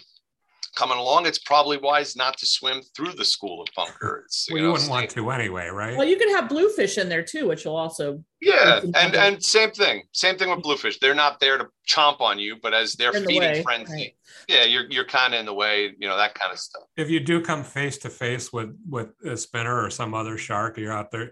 coming 0.78 0.98
along, 0.98 1.26
it's 1.26 1.40
probably 1.40 1.78
wise 1.78 2.16
not 2.16 2.38
to 2.38 2.46
swim 2.46 2.82
through 2.96 3.12
the 3.14 3.26
school 3.26 3.62
of 3.62 3.68
bunker. 3.76 4.24
It's, 4.26 4.48
well, 4.50 4.58
you, 4.58 4.64
know, 4.64 4.72
wouldn't 4.74 4.90
want 4.90 5.10
to 5.10 5.32
anyway, 5.32 5.68
right? 5.70 5.98
Well, 5.98 6.08
you 6.08 6.18
can 6.18 6.30
have 6.30 6.48
bluefish 6.48 7.00
in 7.00 7.10
there 7.10 7.24
too, 7.24 7.48
which 7.48 7.66
will 7.66 7.76
also 7.76 8.24
yeah, 8.40 8.82
and 8.96 9.16
and 9.16 9.44
same 9.44 9.72
thing, 9.72 10.04
same 10.12 10.38
thing 10.38 10.52
with 10.52 10.62
bluefish. 10.62 11.00
They're 11.00 11.16
not 11.16 11.40
there 11.40 11.58
to 11.58 11.68
chomp 11.90 12.22
on 12.22 12.38
you, 12.38 12.58
but 12.62 12.74
as 12.74 12.94
they're 12.94 13.12
feeding 13.12 13.54
the 13.54 13.64
frenzy, 13.64 13.94
right. 13.94 14.16
yeah, 14.48 14.64
you're 14.66 14.86
you're 14.90 15.06
kind 15.06 15.34
of 15.34 15.40
in 15.40 15.48
the 15.48 15.54
way, 15.54 15.96
you 15.98 16.08
know, 16.08 16.16
that 16.16 16.36
kind 16.36 16.54
of 16.54 16.60
stuff. 16.60 16.84
If 16.96 17.10
you 17.10 17.20
do 17.20 17.42
come 17.42 17.64
face 17.64 17.98
to 18.00 18.10
face 18.10 18.54
with 18.54 18.78
with 18.88 19.10
a 19.26 19.36
spinner 19.36 19.84
or 19.84 19.90
some 19.90 20.14
other 20.14 20.38
shark, 20.38 20.78
you're 20.78 20.94
out 20.94 21.10
there 21.10 21.32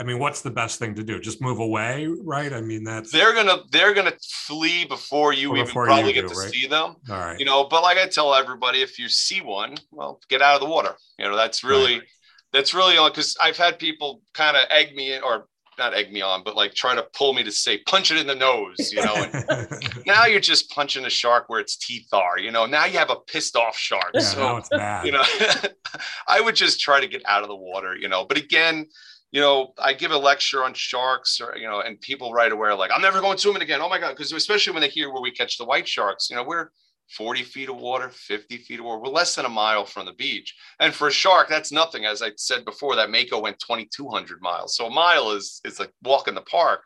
I 0.00 0.04
mean, 0.04 0.20
what's 0.20 0.42
the 0.42 0.50
best 0.50 0.78
thing 0.78 0.94
to 0.94 1.02
do? 1.02 1.18
Just 1.18 1.40
move 1.40 1.58
away, 1.58 2.06
right? 2.06 2.52
I 2.52 2.60
mean, 2.60 2.84
that's 2.84 3.10
they're 3.10 3.34
gonna 3.34 3.62
they're 3.72 3.94
gonna 3.94 4.14
flee 4.46 4.84
before 4.84 5.32
you 5.32 5.56
even 5.56 5.66
probably 5.66 6.08
you 6.08 6.14
get 6.14 6.28
do, 6.28 6.34
to 6.34 6.40
right? 6.40 6.50
see 6.50 6.66
them. 6.68 6.96
All 7.10 7.16
right. 7.16 7.38
You 7.38 7.44
know, 7.44 7.64
but 7.64 7.82
like 7.82 7.98
I 7.98 8.06
tell 8.06 8.32
everybody, 8.32 8.80
if 8.80 8.98
you 8.98 9.08
see 9.08 9.40
one, 9.40 9.74
well, 9.90 10.20
get 10.28 10.40
out 10.40 10.54
of 10.54 10.60
the 10.60 10.68
water. 10.68 10.94
You 11.18 11.28
know, 11.28 11.36
that's 11.36 11.64
really 11.64 11.98
right. 11.98 12.08
that's 12.52 12.74
really 12.74 12.96
on 12.96 13.10
because 13.10 13.36
I've 13.40 13.56
had 13.56 13.80
people 13.80 14.22
kind 14.34 14.56
of 14.56 14.64
egg 14.70 14.94
me 14.94 15.14
in, 15.14 15.22
or 15.22 15.48
not 15.78 15.94
egg 15.94 16.12
me 16.12 16.20
on, 16.20 16.42
but 16.44 16.54
like 16.54 16.74
try 16.74 16.94
to 16.94 17.06
pull 17.14 17.32
me 17.32 17.42
to 17.42 17.52
say 17.52 17.78
punch 17.78 18.12
it 18.12 18.18
in 18.18 18.26
the 18.28 18.34
nose, 18.36 18.92
you 18.92 19.02
know. 19.02 19.14
And 19.14 19.68
now 20.06 20.26
you're 20.26 20.38
just 20.38 20.70
punching 20.70 21.06
a 21.06 21.10
shark 21.10 21.48
where 21.48 21.60
its 21.60 21.76
teeth 21.76 22.08
are, 22.12 22.38
you 22.38 22.50
know. 22.52 22.66
Now 22.66 22.84
you 22.84 22.98
have 22.98 23.10
a 23.10 23.16
pissed 23.16 23.56
off 23.56 23.76
shark. 23.76 24.10
Yeah, 24.14 24.20
so 24.20 24.60
you 25.04 25.12
know, 25.12 25.24
I 26.28 26.40
would 26.40 26.56
just 26.56 26.80
try 26.80 27.00
to 27.00 27.06
get 27.06 27.22
out 27.26 27.42
of 27.42 27.48
the 27.48 27.56
water, 27.56 27.96
you 27.96 28.08
know. 28.08 28.24
But 28.24 28.36
again, 28.36 28.86
you 29.30 29.40
know, 29.40 29.74
I 29.78 29.92
give 29.92 30.10
a 30.10 30.16
lecture 30.16 30.64
on 30.64 30.72
sharks 30.74 31.40
or, 31.40 31.56
you 31.56 31.66
know, 31.66 31.80
and 31.80 32.00
people 32.00 32.32
right 32.32 32.50
away 32.50 32.68
are 32.68 32.74
like, 32.74 32.90
I'm 32.94 33.02
never 33.02 33.20
going 33.20 33.36
swimming 33.36 33.62
again. 33.62 33.80
Oh 33.82 33.88
my 33.88 33.98
God. 33.98 34.10
Because 34.10 34.32
especially 34.32 34.72
when 34.72 34.80
they 34.80 34.88
hear 34.88 35.12
where 35.12 35.22
we 35.22 35.30
catch 35.30 35.58
the 35.58 35.66
white 35.66 35.86
sharks, 35.86 36.30
you 36.30 36.36
know, 36.36 36.44
we're 36.44 36.70
40 37.16 37.42
feet 37.42 37.68
of 37.68 37.76
water, 37.76 38.10
50 38.10 38.56
feet 38.58 38.80
of 38.80 38.86
water. 38.86 39.02
We're 39.02 39.08
less 39.10 39.34
than 39.34 39.44
a 39.44 39.50
mile 39.50 39.84
from 39.84 40.06
the 40.06 40.14
beach. 40.14 40.54
And 40.80 40.94
for 40.94 41.08
a 41.08 41.12
shark, 41.12 41.48
that's 41.48 41.72
nothing. 41.72 42.06
As 42.06 42.22
I 42.22 42.32
said 42.36 42.64
before, 42.64 42.96
that 42.96 43.10
Mako 43.10 43.40
went 43.40 43.58
2,200 43.58 44.40
miles. 44.40 44.76
So 44.76 44.86
a 44.86 44.90
mile 44.90 45.32
is, 45.32 45.60
is 45.64 45.78
like 45.78 45.92
walk 46.02 46.28
in 46.28 46.34
the 46.34 46.42
park. 46.42 46.80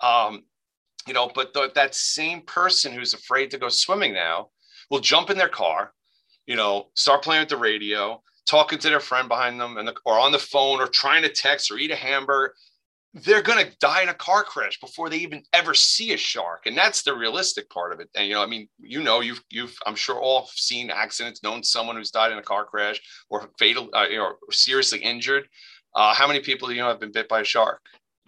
Um, 0.00 0.44
you 1.06 1.14
know, 1.14 1.30
but 1.34 1.52
the, 1.54 1.70
that 1.74 1.94
same 1.94 2.42
person 2.42 2.92
who's 2.92 3.14
afraid 3.14 3.50
to 3.50 3.58
go 3.58 3.68
swimming 3.68 4.12
now 4.12 4.48
will 4.90 5.00
jump 5.00 5.30
in 5.30 5.38
their 5.38 5.48
car, 5.48 5.92
you 6.46 6.56
know, 6.56 6.88
start 6.94 7.22
playing 7.22 7.42
with 7.42 7.48
the 7.48 7.56
radio, 7.56 8.22
talking 8.46 8.78
to 8.78 8.88
their 8.88 9.00
friend 9.00 9.28
behind 9.28 9.60
them 9.60 9.76
and 9.76 9.88
the, 9.88 9.94
or 10.04 10.18
on 10.18 10.32
the 10.32 10.38
phone 10.38 10.80
or 10.80 10.86
trying 10.86 11.22
to 11.22 11.28
text 11.28 11.70
or 11.70 11.78
eat 11.78 11.90
a 11.90 11.96
hamburger 11.96 12.54
they're 13.14 13.42
going 13.42 13.64
to 13.64 13.76
die 13.80 14.02
in 14.02 14.08
a 14.08 14.14
car 14.14 14.44
crash 14.44 14.78
before 14.78 15.10
they 15.10 15.16
even 15.16 15.42
ever 15.52 15.74
see 15.74 16.12
a 16.12 16.16
shark. 16.16 16.66
And 16.66 16.76
that's 16.76 17.02
the 17.02 17.14
realistic 17.14 17.68
part 17.68 17.92
of 17.92 18.00
it. 18.00 18.08
And 18.14 18.28
you 18.28 18.34
know 18.34 18.42
i 18.42 18.46
mean 18.46 18.68
you 18.78 19.02
know 19.02 19.20
you've 19.20 19.42
you've 19.50 19.76
i'm 19.86 19.96
sure 19.96 20.20
all 20.20 20.48
seen 20.54 20.90
accidents 20.90 21.42
known 21.42 21.62
someone 21.62 21.96
who's 21.96 22.10
died 22.10 22.32
in 22.32 22.38
a 22.38 22.42
car 22.42 22.64
crash 22.64 23.00
or 23.28 23.50
fatal 23.58 23.88
uh, 23.94 24.06
you 24.08 24.18
know 24.18 24.34
seriously 24.50 25.00
injured. 25.00 25.48
Uh, 25.96 26.14
how 26.14 26.28
many 26.28 26.40
people 26.40 26.70
you 26.70 26.80
know 26.80 26.88
have 26.88 27.00
been 27.00 27.12
bit 27.12 27.28
by 27.28 27.40
a 27.40 27.44
shark 27.44 27.80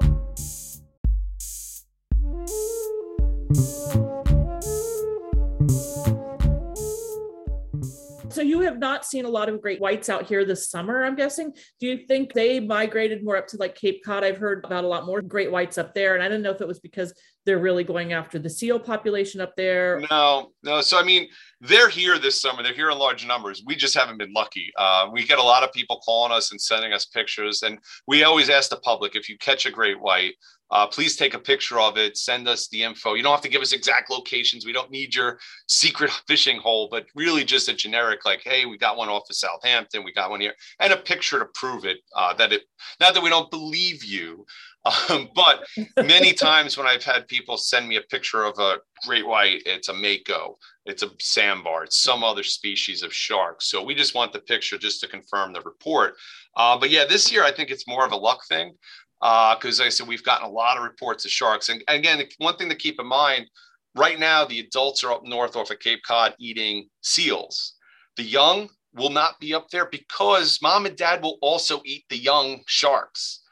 So 8.36 8.42
you 8.42 8.60
have 8.60 8.78
not 8.78 9.06
seen 9.06 9.24
a 9.24 9.30
lot 9.30 9.48
of 9.48 9.62
great 9.62 9.80
whites 9.80 10.10
out 10.10 10.26
here 10.26 10.44
this 10.44 10.68
summer, 10.68 11.02
I'm 11.02 11.16
guessing. 11.16 11.54
Do 11.80 11.86
you 11.86 12.06
think 12.06 12.34
they 12.34 12.60
migrated 12.60 13.24
more 13.24 13.38
up 13.38 13.46
to 13.46 13.56
like 13.56 13.74
Cape 13.74 14.04
Cod? 14.04 14.24
I've 14.24 14.36
heard 14.36 14.62
about 14.62 14.84
a 14.84 14.86
lot 14.86 15.06
more 15.06 15.22
great 15.22 15.50
whites 15.50 15.78
up 15.78 15.94
there. 15.94 16.14
And 16.14 16.22
I 16.22 16.28
don't 16.28 16.42
know 16.42 16.50
if 16.50 16.60
it 16.60 16.68
was 16.68 16.78
because 16.78 17.14
they're 17.46 17.58
really 17.58 17.84
going 17.84 18.12
after 18.12 18.38
the 18.38 18.50
seal 18.50 18.78
population 18.78 19.40
up 19.40 19.56
there. 19.56 20.02
No, 20.10 20.50
no. 20.62 20.82
So 20.82 20.98
I 20.98 21.02
mean, 21.02 21.28
they're 21.62 21.88
here 21.88 22.18
this 22.18 22.38
summer. 22.38 22.62
They're 22.62 22.74
here 22.74 22.90
in 22.90 22.98
large 22.98 23.26
numbers. 23.26 23.62
We 23.64 23.74
just 23.74 23.96
haven't 23.96 24.18
been 24.18 24.34
lucky. 24.34 24.70
Uh, 24.76 25.08
we 25.10 25.24
get 25.24 25.38
a 25.38 25.42
lot 25.42 25.62
of 25.62 25.72
people 25.72 25.98
calling 26.04 26.32
us 26.32 26.50
and 26.50 26.60
sending 26.60 26.92
us 26.92 27.06
pictures, 27.06 27.62
and 27.62 27.78
we 28.06 28.24
always 28.24 28.50
ask 28.50 28.68
the 28.68 28.76
public 28.76 29.16
if 29.16 29.28
you 29.30 29.38
catch 29.38 29.64
a 29.64 29.70
great 29.70 29.98
white, 29.98 30.34
uh, 30.70 30.86
please 30.86 31.16
take 31.16 31.34
a 31.34 31.38
picture 31.38 31.78
of 31.78 31.96
it. 31.96 32.16
Send 32.16 32.48
us 32.48 32.68
the 32.68 32.82
info. 32.82 33.14
You 33.14 33.22
don't 33.22 33.32
have 33.32 33.40
to 33.42 33.48
give 33.48 33.62
us 33.62 33.72
exact 33.72 34.10
locations. 34.10 34.66
We 34.66 34.72
don't 34.72 34.90
need 34.90 35.14
your 35.14 35.38
secret 35.68 36.10
fishing 36.26 36.58
hole, 36.58 36.88
but 36.90 37.06
really 37.14 37.44
just 37.44 37.68
a 37.68 37.74
generic, 37.74 38.24
like, 38.24 38.42
hey, 38.42 38.66
we 38.66 38.76
got 38.76 38.96
one 38.96 39.08
off 39.08 39.30
of 39.30 39.36
Southampton, 39.36 40.04
we 40.04 40.12
got 40.12 40.30
one 40.30 40.40
here, 40.40 40.54
and 40.80 40.92
a 40.92 40.96
picture 40.96 41.38
to 41.38 41.46
prove 41.54 41.84
it. 41.84 41.98
Uh, 42.14 42.34
that 42.34 42.52
it, 42.52 42.62
not 43.00 43.14
that 43.14 43.22
we 43.22 43.30
don't 43.30 43.50
believe 43.50 44.04
you, 44.04 44.44
um, 45.10 45.28
but 45.34 45.66
many 46.04 46.32
times 46.32 46.76
when 46.76 46.86
I've 46.86 47.02
had 47.02 47.28
people 47.28 47.56
send 47.56 47.88
me 47.88 47.96
a 47.96 48.02
picture 48.02 48.44
of 48.44 48.58
a 48.58 48.78
great 49.04 49.26
white, 49.26 49.62
it's 49.66 49.88
a 49.88 49.94
mako, 49.94 50.58
it's 50.84 51.02
a 51.02 51.10
sandbar, 51.20 51.84
it's 51.84 52.02
some 52.02 52.22
other 52.22 52.42
species 52.42 53.02
of 53.02 53.12
shark. 53.12 53.62
So 53.62 53.82
we 53.82 53.94
just 53.94 54.14
want 54.14 54.32
the 54.32 54.40
picture 54.40 54.78
just 54.78 55.00
to 55.00 55.08
confirm 55.08 55.52
the 55.52 55.60
report. 55.62 56.14
Uh, 56.56 56.78
but 56.78 56.90
yeah, 56.90 57.04
this 57.04 57.30
year 57.30 57.44
I 57.44 57.52
think 57.52 57.70
it's 57.70 57.88
more 57.88 58.06
of 58.06 58.12
a 58.12 58.16
luck 58.16 58.46
thing 58.48 58.74
because 59.20 59.80
uh, 59.80 59.84
like 59.84 59.86
I 59.86 59.90
said 59.90 60.08
we've 60.08 60.22
gotten 60.22 60.46
a 60.46 60.50
lot 60.50 60.76
of 60.76 60.84
reports 60.84 61.24
of 61.24 61.30
sharks. 61.30 61.68
And, 61.68 61.82
again, 61.88 62.22
one 62.38 62.56
thing 62.56 62.68
to 62.68 62.74
keep 62.74 63.00
in 63.00 63.06
mind: 63.06 63.46
right 63.94 64.18
now 64.18 64.44
the 64.44 64.60
adults 64.60 65.02
are 65.04 65.12
up 65.12 65.24
north 65.24 65.56
off 65.56 65.70
of 65.70 65.78
Cape 65.80 66.00
Cod 66.06 66.34
eating 66.38 66.88
seals. 67.02 67.74
The 68.16 68.24
young 68.24 68.68
will 68.94 69.10
not 69.10 69.38
be 69.40 69.54
up 69.54 69.68
there 69.70 69.86
because 69.86 70.60
mom 70.62 70.86
and 70.86 70.96
dad 70.96 71.22
will 71.22 71.38
also 71.42 71.82
eat 71.84 72.04
the 72.08 72.16
young 72.16 72.62
sharks. 72.66 73.42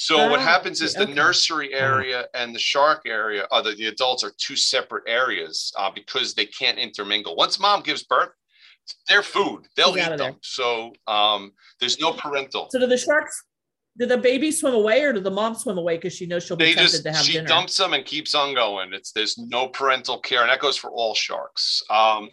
So 0.00 0.30
what 0.30 0.38
happens 0.38 0.80
is 0.80 0.94
okay. 0.94 1.06
the 1.06 1.12
nursery 1.12 1.70
mm-hmm. 1.70 1.84
area 1.84 2.26
and 2.32 2.54
the 2.54 2.58
shark 2.60 3.02
area, 3.04 3.48
uh, 3.50 3.60
the, 3.60 3.74
the 3.74 3.86
adults 3.86 4.22
are 4.22 4.30
two 4.38 4.54
separate 4.54 5.02
areas 5.08 5.72
uh, 5.76 5.90
because 5.92 6.34
they 6.34 6.46
can't 6.46 6.78
intermingle. 6.78 7.34
Once 7.34 7.58
mom 7.58 7.82
gives 7.82 8.04
birth, 8.04 8.28
their 9.08 9.24
food, 9.24 9.66
they'll 9.76 9.98
eat 9.98 10.16
them. 10.16 10.36
So 10.40 10.92
um, 11.08 11.50
there's 11.80 11.98
no 11.98 12.12
parental. 12.12 12.68
So 12.70 12.78
do 12.78 12.86
the 12.86 12.96
sharks? 12.96 13.42
Do 13.98 14.06
the 14.06 14.18
baby 14.18 14.52
swim 14.52 14.74
away, 14.74 15.02
or 15.02 15.12
did 15.12 15.24
the 15.24 15.30
mom 15.30 15.54
swim 15.54 15.76
away 15.76 15.96
because 15.96 16.12
she 16.12 16.26
knows 16.26 16.44
she'll 16.44 16.56
be 16.56 16.74
tempted 16.74 17.02
to 17.02 17.12
have 17.12 17.24
she 17.24 17.32
dinner? 17.32 17.48
She 17.48 17.52
dumps 17.52 17.76
them 17.76 17.94
and 17.94 18.04
keeps 18.04 18.34
on 18.34 18.54
going. 18.54 18.92
It's 18.92 19.10
there's 19.12 19.36
no 19.38 19.68
parental 19.68 20.20
care, 20.20 20.42
and 20.42 20.50
that 20.50 20.60
goes 20.60 20.76
for 20.76 20.90
all 20.90 21.14
sharks. 21.14 21.82
Um, 21.90 22.28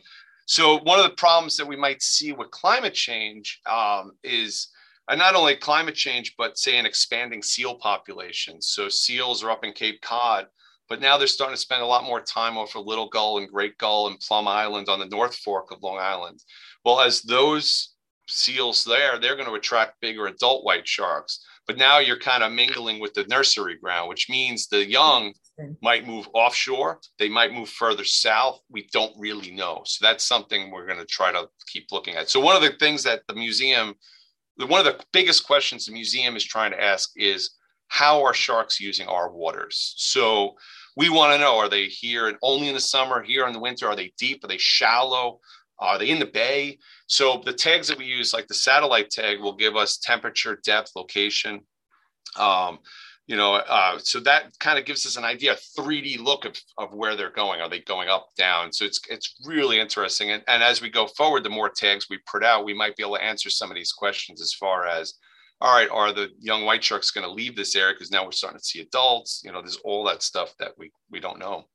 so 0.45 0.78
one 0.80 0.99
of 0.99 1.06
the 1.06 1.15
problems 1.15 1.58
that 1.58 1.65
we 1.65 1.75
might 1.75 2.04
see 2.04 2.34
with 2.34 2.51
climate 2.51 2.93
change 2.93 3.62
um, 3.65 4.12
is 4.23 4.69
and 5.10 5.19
not 5.19 5.36
only 5.36 5.56
climate 5.56 5.95
change, 5.95 6.36
but 6.38 6.58
say 6.58 6.78
an 6.78 6.86
expanding 6.86 7.43
seal 7.43 7.75
population. 7.75 8.62
So 8.62 8.89
seals 8.89 9.43
are 9.43 9.51
up 9.51 9.63
in 9.63 9.73
Cape 9.73 10.01
Cod, 10.01 10.47
but 10.89 10.99
now 10.99 11.17
they're 11.17 11.28
starting 11.28 11.56
to 11.56 11.62
spend 11.62 11.82
a 11.82 11.88
lot 11.88 12.04
more 12.04 12.21
time 12.21 12.58
off 12.58 12.75
of 12.75 12.86
Little 12.86 13.10
Gull 13.10 13.38
and 13.38 13.49
Great 13.49 13.78
Gull 13.78 14.08
and 14.08 14.19
Plum 14.19 14.47
Island 14.47 14.89
on 14.89 14.99
the 14.99 15.06
North 15.06 15.36
Fork 15.36 15.71
of 15.71 15.84
Long 15.84 15.97
Island. 15.99 16.43
Well, 16.84 17.01
as 17.01 17.21
those 17.21 17.93
seals 18.28 18.84
there, 18.84 19.19
they're 19.19 19.36
going 19.36 19.47
to 19.47 19.54
attract 19.54 20.01
bigger 20.01 20.25
adult 20.28 20.63
white 20.63 20.88
sharks. 20.88 21.45
But 21.67 21.78
now 21.78 21.99
you're 21.99 22.19
kind 22.19 22.43
of 22.43 22.51
mingling 22.51 22.99
with 22.99 23.13
the 23.13 23.25
nursery 23.25 23.75
ground, 23.75 24.10
which 24.10 24.30
means 24.30 24.67
the 24.67 24.86
young 24.86 25.34
might 25.82 26.06
move 26.06 26.28
offshore. 26.34 26.99
They 27.17 27.30
might 27.30 27.54
move 27.54 27.69
further 27.69 28.04
south. 28.04 28.60
We 28.69 28.88
don't 28.91 29.13
really 29.17 29.51
know. 29.51 29.82
So 29.86 30.06
that's 30.06 30.23
something 30.23 30.69
we're 30.69 30.86
going 30.86 30.99
to 30.99 31.06
try 31.06 31.32
to 31.32 31.47
keep 31.71 31.91
looking 31.91 32.15
at. 32.15 32.30
So 32.30 32.39
one 32.39 32.56
of 32.56 32.62
the 32.62 32.78
things 32.78 33.04
that 33.04 33.21
the 33.28 33.36
museum 33.36 33.95
one 34.58 34.80
of 34.80 34.86
the 34.86 35.04
biggest 35.12 35.45
questions 35.45 35.86
the 35.86 35.91
museum 35.91 36.36
is 36.36 36.43
trying 36.43 36.71
to 36.71 36.82
ask 36.82 37.12
is 37.15 37.51
how 37.88 38.23
are 38.23 38.34
sharks 38.34 38.80
using 38.80 39.08
our 39.08 39.32
waters? 39.32 39.93
So 39.97 40.56
we 40.95 41.10
want 41.10 41.34
to 41.34 41.39
know 41.39 41.58
are 41.58 41.69
they 41.69 41.86
here 41.86 42.38
only 42.41 42.69
in 42.69 42.73
the 42.73 42.80
summer, 42.80 43.21
here 43.21 43.45
in 43.47 43.54
the 43.54 43.60
winter? 43.60 43.88
Are 43.88 43.95
they 43.95 44.13
deep? 44.17 44.43
Are 44.43 44.47
they 44.47 44.58
shallow? 44.58 45.39
Are 45.80 45.97
they 45.97 46.10
in 46.10 46.19
the 46.19 46.25
bay? 46.25 46.80
So 47.08 47.41
the 47.46 47.54
tags 47.54 47.88
that 47.88 47.98
we 47.98 48.06
use, 48.06 48.34
like 48.34 48.48
the 48.48 48.54
satellite 48.54 49.10
tag, 49.10 49.39
will 49.39 49.56
give 49.56 49.76
us 49.76 49.98
temperature, 49.98 50.60
depth, 50.63 50.91
location. 50.96 51.62
Um, 52.36 52.80
you 53.28 53.36
know 53.36 53.56
uh, 53.56 53.98
so 53.98 54.20
that 54.20 54.58
kind 54.60 54.78
of 54.78 54.86
gives 54.86 55.06
us 55.06 55.18
an 55.18 55.24
idea 55.24 55.54
a 55.54 55.82
3d 55.82 56.20
look 56.20 56.46
of, 56.46 56.56
of 56.78 56.94
where 56.94 57.15
they're 57.15 57.32
going. 57.32 57.62
Are 57.62 57.70
they 57.70 57.82
going 57.82 58.10
up 58.10 58.30
down? 58.38 58.72
So 58.72 58.86
it's 58.86 59.00
it's 59.10 59.36
really 59.46 59.80
interesting. 59.80 60.32
And, 60.32 60.44
and 60.48 60.62
as 60.62 60.82
we 60.82 60.89
go 60.89 61.08
forward 61.08 61.44
the 61.44 61.50
more 61.50 61.70
tags 61.70 62.08
we 62.10 62.20
put 62.32 62.44
out 62.44 62.65
we 62.65 62.74
might 62.74 62.96
be 62.96 63.04
able 63.04 63.15
to 63.15 63.24
answer 63.24 63.50
some 63.50 63.72
of 63.72 63.76
these 63.76 63.91
questions 63.91 64.41
as 64.41 64.54
far 64.54 64.86
as 64.86 65.15
all 65.62 65.76
right 65.76 65.89
are 65.89 66.12
the 66.12 66.30
young 66.39 66.65
white 66.65 66.84
sharks 66.84 67.12
going 67.12 67.26
to 67.26 67.32
leave 67.32 67.56
this 67.56 67.76
area? 67.76 67.94
Because 67.94 68.12
now 68.12 68.26
we're 68.26 68.32
starting 68.32 68.60
to 68.60 68.65
see 68.65 68.82
adults 68.82 69.41
you 69.44 69.52
know 69.52 69.62
there's 69.62 69.78
all 69.78 70.04
that 70.06 70.22
stuff 70.22 70.54
that 70.60 70.72
we 70.78 70.91
we 71.10 71.20
don't 71.20 71.39
know 71.39 71.65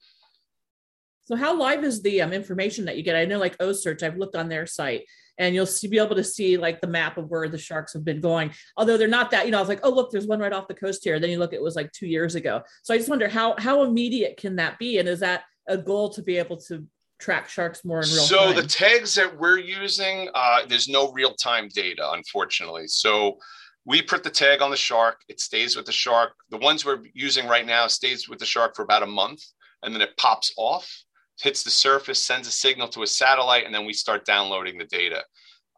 so 1.31 1.37
how 1.37 1.57
live 1.57 1.85
is 1.85 2.03
the 2.03 2.21
um, 2.21 2.33
information 2.33 2.85
that 2.85 2.97
you 2.97 3.03
get 3.03 3.16
i 3.16 3.25
know 3.25 3.38
like 3.38 3.57
OCEARCH 3.59 4.03
i've 4.03 4.16
looked 4.16 4.37
on 4.37 4.49
their 4.49 4.66
site 4.66 5.05
and 5.40 5.55
you'll 5.55 5.66
see, 5.66 5.88
be 5.88 5.99
able 5.99 6.14
to 6.14 6.23
see 6.23 6.59
like 6.59 6.81
the 6.81 6.87
map 6.87 7.16
of 7.16 7.31
where 7.31 7.49
the 7.49 7.59
sharks 7.59 7.95
have 7.95 8.05
been 8.05 8.21
going. 8.21 8.53
Although 8.77 8.99
they're 8.99 9.09
not 9.09 9.31
that, 9.31 9.47
you 9.47 9.51
know, 9.51 9.57
I 9.57 9.61
was 9.61 9.71
like, 9.71 9.81
oh 9.83 9.90
look, 9.90 10.11
there's 10.11 10.27
one 10.27 10.38
right 10.38 10.53
off 10.53 10.69
the 10.69 10.75
coast 10.75 11.03
here. 11.03 11.19
Then 11.19 11.31
you 11.31 11.38
look, 11.38 11.55
it 11.55 11.62
was 11.62 11.75
like 11.75 11.90
two 11.93 12.07
years 12.07 12.35
ago. 12.35 12.62
So 12.83 12.93
I 12.93 12.99
just 12.99 13.09
wonder 13.09 13.27
how 13.27 13.55
how 13.59 13.83
immediate 13.83 14.37
can 14.37 14.57
that 14.57 14.79
be, 14.79 14.99
and 14.99 15.09
is 15.09 15.21
that 15.21 15.45
a 15.66 15.79
goal 15.79 16.11
to 16.11 16.23
be 16.23 16.37
able 16.37 16.59
to 16.69 16.87
track 17.19 17.49
sharks 17.49 17.85
more 17.85 18.03
in 18.03 18.09
real 18.09 18.23
so 18.23 18.37
time? 18.37 18.55
So 18.55 18.61
the 18.61 18.69
tags 18.69 19.14
that 19.14 19.38
we're 19.38 19.59
using, 19.59 20.29
uh, 20.35 20.66
there's 20.69 20.88
no 20.88 21.11
real 21.12 21.33
time 21.35 21.69
data, 21.75 22.11
unfortunately. 22.12 22.87
So 22.87 23.38
we 23.87 24.03
put 24.03 24.23
the 24.23 24.31
tag 24.31 24.61
on 24.61 24.71
the 24.71 24.77
shark. 24.77 25.23
It 25.29 25.40
stays 25.40 25.75
with 25.75 25.87
the 25.87 25.93
shark. 25.93 26.33
The 26.51 26.59
ones 26.59 26.85
we're 26.85 27.03
using 27.14 27.49
right 27.49 27.64
now 27.64 27.87
stays 27.87 28.29
with 28.29 28.40
the 28.40 28.47
shark 28.47 28.77
for 28.77 28.83
about 28.83 29.03
a 29.03 29.07
month, 29.07 29.43
and 29.83 29.95
then 29.95 30.03
it 30.03 30.19
pops 30.19 30.53
off 30.59 31.03
hits 31.40 31.62
the 31.62 31.70
surface, 31.70 32.24
sends 32.24 32.46
a 32.46 32.50
signal 32.50 32.88
to 32.88 33.03
a 33.03 33.07
satellite, 33.07 33.64
and 33.64 33.74
then 33.74 33.87
we 33.87 33.92
start 33.92 34.24
downloading 34.24 34.79
the 34.79 34.85
data. 34.85 35.22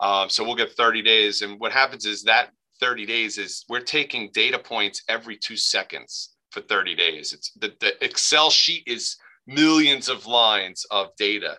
Um, 0.01 0.29
so 0.29 0.45
we'll 0.45 0.57
get 0.57 0.73
30 0.73 1.03
days. 1.03 1.43
And 1.43 1.59
what 1.61 1.73
happens 1.73 2.07
is 2.07 2.23
that 2.25 2.51
30 2.81 3.07
days 3.07 3.39
is 3.39 3.65
we're 3.69 3.81
taking 3.81 4.31
data 4.35 4.59
points 4.59 5.03
every 5.09 5.37
two 5.37 5.57
seconds 5.57 6.35
for 6.51 6.61
30 6.61 6.97
days. 6.97 7.33
It's 7.33 7.53
the, 7.53 7.73
the 7.81 8.05
Excel 8.05 8.51
sheet 8.51 8.83
is 8.87 9.17
millions 9.47 10.09
of 10.09 10.27
lines 10.27 10.85
of 10.91 11.15
data. 11.17 11.57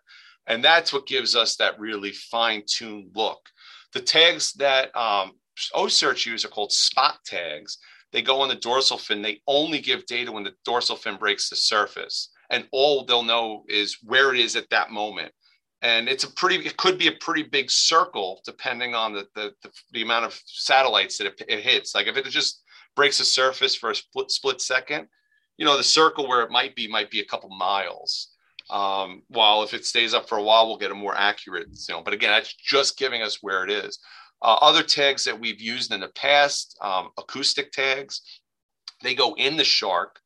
And 0.47 0.61
that's 0.61 0.91
what 0.91 1.07
gives 1.07 1.35
us 1.35 1.55
that 1.55 1.79
really 1.79 2.11
fine 2.11 2.63
tuned 2.67 3.11
look. 3.15 3.39
The 3.93 4.01
tags 4.01 4.51
that 4.53 4.95
um, 4.95 5.31
OCEARCH 5.73 6.25
use 6.25 6.43
are 6.43 6.49
called 6.49 6.73
spot 6.73 7.19
tags. 7.25 7.77
They 8.11 8.21
go 8.21 8.41
on 8.41 8.49
the 8.49 8.55
dorsal 8.55 8.97
fin. 8.97 9.21
They 9.21 9.41
only 9.47 9.79
give 9.79 10.05
data 10.05 10.31
when 10.31 10.43
the 10.43 10.53
dorsal 10.65 10.97
fin 10.97 11.15
breaks 11.15 11.49
the 11.49 11.55
surface 11.55 12.29
and 12.49 12.67
all 12.71 13.05
they'll 13.05 13.23
know 13.23 13.63
is 13.67 13.97
where 14.03 14.33
it 14.33 14.39
is 14.39 14.55
at 14.55 14.69
that 14.69 14.91
moment. 14.91 15.31
And 15.81 16.07
it's 16.07 16.23
a 16.23 16.31
pretty 16.31 16.65
it 16.65 16.77
could 16.77 16.97
be 16.97 17.07
a 17.07 17.19
pretty 17.19 17.43
big 17.43 17.69
circle 17.69 18.41
depending 18.45 18.95
on 18.95 19.13
the 19.13 19.27
the, 19.35 19.53
the, 19.63 19.71
the 19.91 20.01
amount 20.01 20.25
of 20.25 20.39
satellites 20.45 21.17
that 21.17 21.27
it, 21.27 21.41
it, 21.47 21.59
hits. 21.59 21.93
Like 21.93 22.07
if 22.07 22.15
it 22.15 22.25
just 22.25 22.63
breaks 22.95 23.17
the 23.17 23.25
surface 23.25 23.75
for 23.75 23.89
a 23.89 23.95
split 23.95 24.31
split 24.31 24.61
second 24.61 25.07
you 25.57 25.65
know 25.65 25.77
the 25.77 25.83
circle 25.83 26.27
where 26.27 26.41
it 26.41 26.51
might 26.51 26.75
be 26.75 26.87
might 26.87 27.11
be 27.11 27.19
a 27.19 27.25
couple 27.25 27.49
miles. 27.49 28.29
Um, 28.69 29.23
while 29.27 29.61
if 29.63 29.73
it 29.73 29.85
stays 29.85 30.13
up 30.13 30.29
for 30.29 30.37
a 30.37 30.41
while 30.41 30.67
we'll 30.67 30.77
get 30.77 30.89
a 30.89 30.95
more 30.95 31.13
accurate 31.17 31.67
you 31.69 31.93
know 31.93 32.01
but 32.01 32.13
again 32.13 32.31
that's 32.31 32.53
just 32.53 32.97
giving 32.97 33.21
us 33.21 33.39
where 33.41 33.65
it 33.65 33.69
is. 33.69 33.99
Uh, 34.41 34.57
other 34.61 34.83
tags 34.83 35.23
that 35.25 35.39
we've 35.39 35.61
used 35.61 35.93
in 35.93 35.99
the 35.99 36.07
past 36.09 36.77
um, 36.81 37.09
acoustic 37.17 37.73
tags 37.73 38.21
they 39.01 39.13
go 39.13 39.33
in 39.35 39.57
the 39.57 39.63
shark 39.63 40.19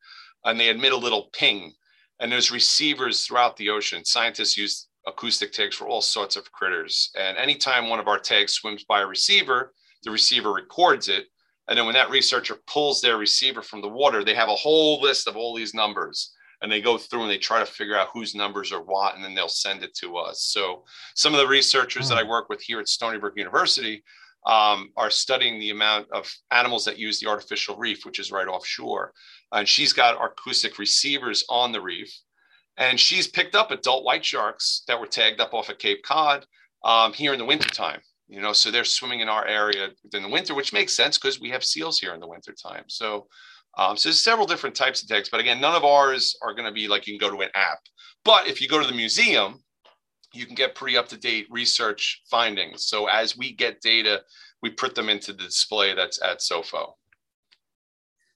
and 0.45 0.59
they 0.59 0.69
emit 0.69 0.93
a 0.93 0.97
little 0.97 1.29
ping 1.33 1.73
and 2.19 2.31
there's 2.31 2.51
receivers 2.51 3.25
throughout 3.25 3.55
the 3.57 3.69
ocean. 3.69 4.03
Scientists 4.03 4.57
use 4.57 4.87
acoustic 5.05 5.53
tags 5.53 5.75
for 5.75 5.87
all 5.87 6.01
sorts 6.01 6.35
of 6.35 6.51
critters. 6.51 7.11
And 7.17 7.37
anytime 7.37 7.89
one 7.89 7.99
of 7.99 8.07
our 8.07 8.19
tags 8.19 8.53
swims 8.53 8.83
by 8.83 9.01
a 9.01 9.07
receiver, 9.07 9.73
the 10.03 10.11
receiver 10.11 10.53
records 10.53 11.07
it. 11.07 11.27
And 11.67 11.77
then 11.77 11.85
when 11.85 11.95
that 11.95 12.09
researcher 12.09 12.55
pulls 12.65 13.01
their 13.01 13.17
receiver 13.17 13.61
from 13.61 13.81
the 13.81 13.89
water, 13.89 14.23
they 14.23 14.35
have 14.35 14.49
a 14.49 14.55
whole 14.55 15.01
list 15.01 15.27
of 15.27 15.35
all 15.35 15.55
these 15.55 15.73
numbers. 15.73 16.33
And 16.61 16.71
they 16.71 16.81
go 16.81 16.97
through 16.97 17.21
and 17.21 17.29
they 17.29 17.37
try 17.37 17.59
to 17.59 17.65
figure 17.65 17.97
out 17.97 18.09
whose 18.13 18.33
numbers 18.33 18.71
are 18.71 18.81
what, 18.81 19.15
and 19.15 19.23
then 19.23 19.35
they'll 19.35 19.47
send 19.47 19.83
it 19.83 19.93
to 19.95 20.17
us. 20.17 20.41
So 20.41 20.85
some 21.15 21.33
of 21.33 21.39
the 21.39 21.47
researchers 21.47 22.09
that 22.09 22.17
I 22.17 22.23
hmm. 22.23 22.29
work 22.29 22.49
with 22.49 22.61
here 22.61 22.79
at 22.79 22.87
Stony 22.87 23.19
Brook 23.19 23.33
University 23.35 24.03
um, 24.47 24.91
are 24.95 25.11
studying 25.11 25.59
the 25.59 25.71
amount 25.71 26.07
of 26.11 26.33
animals 26.51 26.85
that 26.85 26.97
use 26.97 27.19
the 27.19 27.29
artificial 27.29 27.75
reef, 27.75 28.05
which 28.05 28.17
is 28.17 28.31
right 28.31 28.47
offshore. 28.47 29.13
And 29.51 29.67
she's 29.67 29.93
got 29.93 30.23
acoustic 30.23 30.79
receivers 30.79 31.43
on 31.49 31.73
the 31.73 31.81
reef. 31.81 32.11
And 32.77 32.99
she's 32.99 33.27
picked 33.27 33.55
up 33.55 33.71
adult 33.71 34.05
white 34.05 34.23
sharks 34.23 34.83
that 34.87 34.99
were 34.99 35.05
tagged 35.07 35.41
up 35.41 35.53
off 35.53 35.69
of 35.69 35.77
Cape 35.77 36.01
Cod 36.03 36.45
um, 36.85 37.11
here 37.11 37.33
in 37.33 37.39
the 37.39 37.45
wintertime. 37.45 37.99
You 38.29 38.41
know, 38.41 38.53
so 38.53 38.71
they're 38.71 38.85
swimming 38.85 39.19
in 39.19 39.29
our 39.29 39.45
area 39.45 39.89
in 40.13 40.23
the 40.23 40.29
winter, 40.29 40.53
which 40.53 40.73
makes 40.73 40.95
sense 40.95 41.17
because 41.17 41.39
we 41.39 41.49
have 41.49 41.63
seals 41.63 41.99
here 41.99 42.13
in 42.13 42.19
the 42.19 42.27
wintertime. 42.27 42.83
So, 42.87 43.27
um, 43.77 43.97
so 43.97 44.09
there's 44.09 44.23
several 44.23 44.47
different 44.47 44.75
types 44.75 45.01
of 45.01 45.09
tags, 45.09 45.29
but 45.29 45.39
again, 45.39 45.61
none 45.61 45.75
of 45.75 45.85
ours 45.85 46.35
are 46.41 46.53
going 46.53 46.65
to 46.65 46.73
be 46.73 46.87
like 46.87 47.07
you 47.07 47.17
can 47.17 47.29
go 47.29 47.33
to 47.35 47.41
an 47.41 47.49
app. 47.53 47.79
But 48.25 48.47
if 48.47 48.61
you 48.61 48.67
go 48.67 48.81
to 48.81 48.87
the 48.87 48.93
museum, 48.93 49.63
you 50.37 50.45
can 50.45 50.55
get 50.55 50.75
pretty 50.75 50.97
up 50.97 51.07
to 51.09 51.17
date 51.17 51.47
research 51.49 52.21
findings. 52.29 52.85
So 52.85 53.07
as 53.07 53.37
we 53.37 53.53
get 53.53 53.81
data, 53.81 54.21
we 54.61 54.69
put 54.69 54.95
them 54.95 55.09
into 55.09 55.33
the 55.33 55.43
display 55.43 55.93
that's 55.93 56.21
at 56.21 56.39
SOFO. 56.39 56.93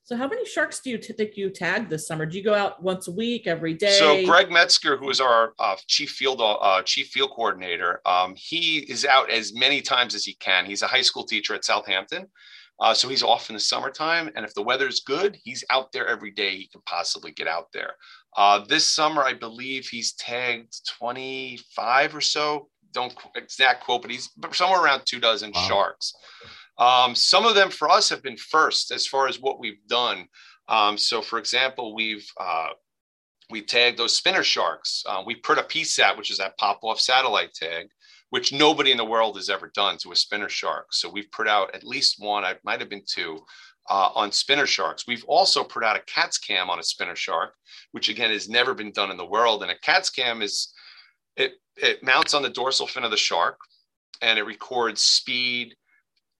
So 0.03 0.17
how 0.17 0.27
many 0.27 0.45
sharks 0.45 0.81
do 0.81 0.89
you 0.89 0.97
think 0.97 1.37
you 1.37 1.49
tagged 1.49 1.89
this 1.89 2.05
summer? 2.05 2.25
Do 2.25 2.37
you 2.37 2.43
go 2.43 2.53
out 2.53 2.83
once 2.83 3.07
a 3.07 3.11
week, 3.11 3.47
every 3.47 3.73
day? 3.73 3.97
So 3.97 4.25
Greg 4.25 4.51
Metzger, 4.51 4.97
who 4.97 5.09
is 5.09 5.21
our 5.21 5.53
uh, 5.57 5.77
chief 5.87 6.09
field 6.09 6.41
uh, 6.41 6.81
chief 6.81 7.07
field 7.07 7.31
coordinator, 7.31 8.01
um, 8.05 8.33
he 8.35 8.79
is 8.79 9.05
out 9.05 9.29
as 9.29 9.53
many 9.53 9.79
times 9.79 10.13
as 10.13 10.25
he 10.25 10.33
can. 10.33 10.65
He's 10.65 10.81
a 10.81 10.87
high 10.87 11.01
school 11.01 11.23
teacher 11.23 11.53
at 11.53 11.63
Southampton, 11.63 12.27
uh, 12.81 12.95
so 12.95 13.07
he's 13.07 13.23
off 13.23 13.49
in 13.49 13.53
the 13.53 13.59
summertime. 13.59 14.31
And 14.35 14.43
if 14.43 14.53
the 14.55 14.63
weather's 14.63 15.01
good, 15.01 15.37
he's 15.43 15.63
out 15.69 15.91
there 15.91 16.07
every 16.07 16.31
day 16.31 16.57
he 16.57 16.67
can 16.67 16.81
possibly 16.85 17.31
get 17.31 17.47
out 17.47 17.67
there. 17.71 17.93
Uh, 18.35 18.63
this 18.65 18.85
summer, 18.87 19.23
I 19.23 19.33
believe 19.33 19.87
he's 19.87 20.13
tagged 20.13 20.73
25 20.97 22.15
or 22.15 22.21
so. 22.21 22.69
Don't 22.93 23.13
exact 23.35 23.83
quote, 23.83 24.01
but 24.01 24.11
he's 24.11 24.29
somewhere 24.53 24.81
around 24.81 25.03
two 25.05 25.19
dozen 25.19 25.51
wow. 25.53 25.67
sharks. 25.67 26.13
Um, 26.77 27.15
some 27.15 27.45
of 27.45 27.55
them 27.55 27.69
for 27.69 27.89
us 27.89 28.09
have 28.09 28.23
been 28.23 28.37
first 28.37 28.91
as 28.91 29.05
far 29.05 29.27
as 29.27 29.39
what 29.39 29.59
we've 29.59 29.85
done. 29.87 30.27
Um, 30.67 30.97
so, 30.97 31.21
for 31.21 31.37
example, 31.37 31.93
we've 31.93 32.27
uh, 32.39 32.69
we 33.49 33.61
tagged 33.61 33.99
those 33.99 34.15
spinner 34.15 34.43
sharks. 34.43 35.03
Uh, 35.07 35.23
we 35.25 35.35
put 35.35 35.57
a 35.57 35.63
PSAT, 35.63 36.17
which 36.17 36.31
is 36.31 36.37
that 36.37 36.57
pop-off 36.57 36.99
satellite 36.99 37.53
tag, 37.53 37.87
which 38.29 38.53
nobody 38.53 38.91
in 38.91 38.97
the 38.97 39.05
world 39.05 39.35
has 39.35 39.49
ever 39.49 39.69
done 39.75 39.97
to 39.97 40.11
a 40.11 40.15
spinner 40.15 40.49
shark. 40.49 40.87
So 40.91 41.09
we've 41.09 41.31
put 41.31 41.47
out 41.47 41.75
at 41.75 41.83
least 41.83 42.15
one, 42.17 42.45
I 42.45 42.55
might 42.63 42.79
have 42.79 42.89
been 42.89 43.03
two, 43.05 43.39
uh, 43.89 44.09
on 44.15 44.31
spinner 44.31 44.67
sharks. 44.67 45.05
We've 45.07 45.25
also 45.27 45.63
put 45.63 45.83
out 45.83 45.97
a 45.97 46.01
CATS 46.05 46.37
cam 46.37 46.69
on 46.69 46.79
a 46.79 46.83
spinner 46.83 47.15
shark, 47.15 47.55
which 47.91 48.09
again 48.09 48.31
has 48.31 48.47
never 48.49 48.73
been 48.73 48.91
done 48.91 49.11
in 49.11 49.17
the 49.17 49.25
world. 49.25 49.63
And 49.63 49.71
a 49.71 49.79
CATS 49.79 50.09
cam 50.09 50.41
is 50.41 50.73
it 51.35 51.53
it 51.77 52.03
mounts 52.03 52.33
on 52.33 52.43
the 52.43 52.49
dorsal 52.49 52.87
fin 52.87 53.03
of 53.03 53.11
the 53.11 53.17
shark. 53.17 53.57
and 54.21 54.37
it 54.39 54.43
records 54.43 55.01
speed, 55.01 55.75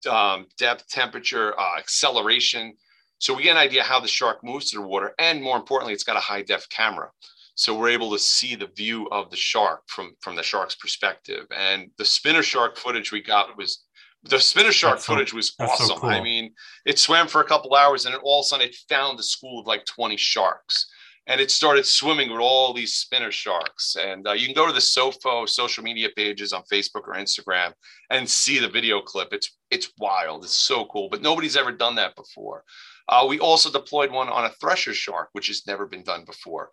um, 0.09 0.47
depth, 0.57 0.87
temperature, 0.89 1.59
uh, 1.59 1.77
acceleration. 1.77 2.73
So 3.19 3.33
we 3.33 3.43
get 3.43 3.51
an 3.51 3.57
idea 3.57 3.83
how 3.83 3.99
the 3.99 4.07
shark 4.07 4.43
moves 4.43 4.71
through 4.71 4.83
the 4.83 4.87
water, 4.87 5.13
and 5.19 5.41
more 5.41 5.57
importantly, 5.57 5.93
it's 5.93 6.03
got 6.03 6.17
a 6.17 6.19
high 6.19 6.41
def 6.41 6.67
camera. 6.69 7.09
So 7.55 7.77
we're 7.77 7.89
able 7.89 8.11
to 8.11 8.19
see 8.19 8.55
the 8.55 8.67
view 8.75 9.07
of 9.11 9.29
the 9.29 9.37
shark 9.37 9.81
from 9.87 10.15
from 10.21 10.35
the 10.35 10.43
shark's 10.43 10.75
perspective. 10.75 11.45
And 11.55 11.91
the 11.97 12.05
spinner 12.05 12.43
shark 12.43 12.77
footage 12.77 13.11
we 13.11 13.21
got 13.21 13.57
was 13.57 13.83
the 14.23 14.39
spinner 14.39 14.71
shark 14.71 14.95
That's 14.95 15.05
so- 15.05 15.13
footage 15.13 15.33
was 15.33 15.53
that's 15.57 15.77
so 15.77 15.83
awesome. 15.85 15.97
cool. 15.99 16.09
I 16.09 16.21
mean, 16.21 16.53
it 16.85 16.99
swam 16.99 17.27
for 17.27 17.41
a 17.41 17.45
couple 17.45 17.75
hours, 17.75 18.05
and 18.05 18.13
then 18.13 18.21
all 18.23 18.41
of 18.41 18.43
a 18.45 18.47
sudden 18.47 18.67
it 18.67 18.75
found 18.89 19.19
a 19.19 19.23
school 19.23 19.59
of 19.59 19.67
like 19.67 19.85
20 19.85 20.17
sharks. 20.17 20.87
And 21.27 21.39
it 21.39 21.51
started 21.51 21.85
swimming 21.85 22.31
with 22.31 22.41
all 22.41 22.73
these 22.73 22.95
spinner 22.95 23.31
sharks. 23.31 23.95
And 23.95 24.27
uh, 24.27 24.33
you 24.33 24.47
can 24.47 24.55
go 24.55 24.65
to 24.65 24.73
the 24.73 24.79
SOFO 24.79 25.47
social 25.47 25.83
media 25.83 26.09
pages 26.17 26.51
on 26.51 26.63
Facebook 26.63 27.07
or 27.07 27.13
Instagram 27.13 27.73
and 28.09 28.27
see 28.27 28.57
the 28.57 28.67
video 28.67 29.01
clip. 29.01 29.29
It's 29.31 29.55
it's 29.69 29.91
wild. 29.99 30.43
It's 30.43 30.53
so 30.57 30.85
cool. 30.85 31.09
But 31.09 31.21
nobody's 31.21 31.55
ever 31.55 31.71
done 31.71 31.95
that 31.95 32.15
before. 32.15 32.63
Uh, 33.07 33.25
we 33.29 33.39
also 33.39 33.71
deployed 33.71 34.11
one 34.11 34.29
on 34.29 34.45
a 34.45 34.49
thresher 34.59 34.93
shark, 34.93 35.29
which 35.33 35.47
has 35.47 35.65
never 35.67 35.85
been 35.85 36.03
done 36.03 36.25
before. 36.25 36.71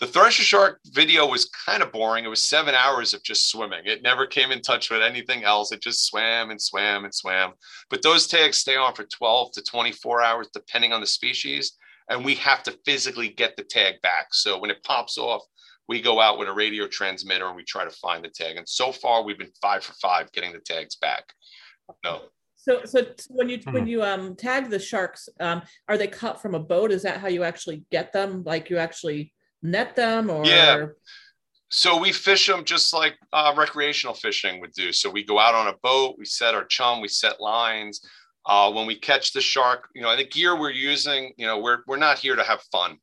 The 0.00 0.06
thresher 0.06 0.42
shark 0.42 0.80
video 0.86 1.26
was 1.26 1.50
kind 1.66 1.82
of 1.82 1.92
boring. 1.92 2.24
It 2.24 2.28
was 2.28 2.42
seven 2.42 2.74
hours 2.74 3.12
of 3.12 3.22
just 3.22 3.50
swimming. 3.50 3.82
It 3.84 4.02
never 4.02 4.26
came 4.26 4.50
in 4.50 4.62
touch 4.62 4.90
with 4.90 5.02
anything 5.02 5.44
else. 5.44 5.72
It 5.72 5.82
just 5.82 6.06
swam 6.06 6.50
and 6.50 6.60
swam 6.60 7.04
and 7.04 7.14
swam. 7.14 7.52
But 7.90 8.02
those 8.02 8.26
tags 8.26 8.56
stay 8.56 8.76
on 8.76 8.94
for 8.94 9.04
12 9.04 9.52
to 9.52 9.62
24 9.62 10.22
hours, 10.22 10.48
depending 10.54 10.94
on 10.94 11.02
the 11.02 11.06
species. 11.06 11.76
And 12.08 12.24
we 12.24 12.34
have 12.36 12.62
to 12.62 12.78
physically 12.86 13.28
get 13.28 13.56
the 13.56 13.62
tag 13.62 14.00
back. 14.00 14.28
So 14.32 14.58
when 14.58 14.70
it 14.70 14.82
pops 14.84 15.18
off, 15.18 15.42
we 15.86 16.00
go 16.00 16.18
out 16.18 16.38
with 16.38 16.48
a 16.48 16.52
radio 16.52 16.86
transmitter 16.86 17.46
and 17.46 17.56
we 17.56 17.64
try 17.64 17.84
to 17.84 17.90
find 17.90 18.24
the 18.24 18.30
tag. 18.30 18.56
And 18.56 18.66
so 18.66 18.92
far, 18.92 19.22
we've 19.22 19.38
been 19.38 19.52
five 19.60 19.84
for 19.84 19.92
five 20.00 20.32
getting 20.32 20.52
the 20.52 20.60
tags 20.60 20.96
back. 20.96 21.24
No. 22.02 22.22
So, 22.56 22.84
so 22.86 23.04
when 23.28 23.50
you 23.50 23.58
Hmm. 23.58 23.72
when 23.72 23.86
you 23.86 24.02
um 24.02 24.34
tag 24.34 24.70
the 24.70 24.78
sharks, 24.78 25.28
um, 25.40 25.60
are 25.88 25.98
they 25.98 26.08
cut 26.08 26.40
from 26.40 26.54
a 26.54 26.58
boat? 26.60 26.90
Is 26.90 27.02
that 27.02 27.18
how 27.18 27.28
you 27.28 27.44
actually 27.44 27.84
get 27.90 28.14
them? 28.14 28.44
Like 28.44 28.70
you 28.70 28.78
actually 28.78 29.34
net 29.62 29.96
them, 29.96 30.30
or 30.30 30.44
Yeah. 30.44 30.86
So 31.72 31.96
we 31.96 32.10
fish 32.10 32.48
them 32.48 32.64
just 32.64 32.92
like 32.92 33.16
uh, 33.32 33.54
recreational 33.56 34.14
fishing 34.14 34.60
would 34.60 34.72
do. 34.72 34.92
So 34.92 35.08
we 35.08 35.24
go 35.24 35.38
out 35.38 35.54
on 35.54 35.68
a 35.68 35.76
boat, 35.82 36.16
we 36.18 36.24
set 36.24 36.54
our 36.54 36.64
chum, 36.64 37.00
we 37.00 37.08
set 37.08 37.40
lines. 37.40 38.04
Uh, 38.46 38.72
when 38.72 38.86
we 38.86 38.96
catch 38.96 39.32
the 39.32 39.40
shark, 39.40 39.88
you 39.94 40.02
know, 40.02 40.16
the 40.16 40.24
gear 40.24 40.58
we're 40.58 40.70
using, 40.70 41.32
you 41.36 41.46
know, 41.46 41.58
we're 41.58 41.78
we're 41.86 41.96
not 41.96 42.18
here 42.18 42.34
to 42.34 42.42
have 42.42 42.62
fun. 42.72 42.98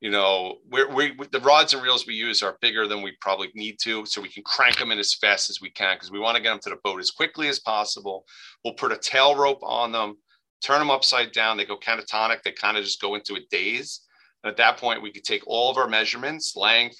You 0.00 0.10
know, 0.10 0.58
we're, 0.70 0.92
we 0.92 1.14
the 1.32 1.40
rods 1.40 1.74
and 1.74 1.82
reels 1.82 2.06
we 2.06 2.14
use 2.14 2.42
are 2.42 2.58
bigger 2.60 2.86
than 2.86 3.02
we 3.02 3.16
probably 3.20 3.50
need 3.54 3.78
to, 3.80 4.06
so 4.06 4.20
we 4.20 4.28
can 4.28 4.44
crank 4.44 4.78
them 4.78 4.92
in 4.92 4.98
as 4.98 5.14
fast 5.14 5.50
as 5.50 5.60
we 5.60 5.70
can 5.70 5.96
because 5.96 6.10
we 6.10 6.20
want 6.20 6.36
to 6.36 6.42
get 6.42 6.50
them 6.50 6.60
to 6.60 6.70
the 6.70 6.76
boat 6.84 7.00
as 7.00 7.10
quickly 7.10 7.48
as 7.48 7.58
possible. 7.58 8.24
We'll 8.64 8.74
put 8.74 8.92
a 8.92 8.98
tail 8.98 9.34
rope 9.34 9.62
on 9.62 9.92
them, 9.92 10.16
turn 10.62 10.78
them 10.78 10.90
upside 10.90 11.32
down. 11.32 11.56
They 11.56 11.64
go 11.64 11.78
catatonic. 11.78 12.42
They 12.42 12.52
kind 12.52 12.76
of 12.76 12.84
just 12.84 13.00
go 13.00 13.14
into 13.14 13.34
a 13.34 13.40
daze. 13.50 14.05
And 14.42 14.50
at 14.50 14.56
that 14.58 14.78
point, 14.78 15.02
we 15.02 15.10
could 15.10 15.24
take 15.24 15.42
all 15.46 15.70
of 15.70 15.76
our 15.76 15.88
measurements, 15.88 16.56
length, 16.56 16.98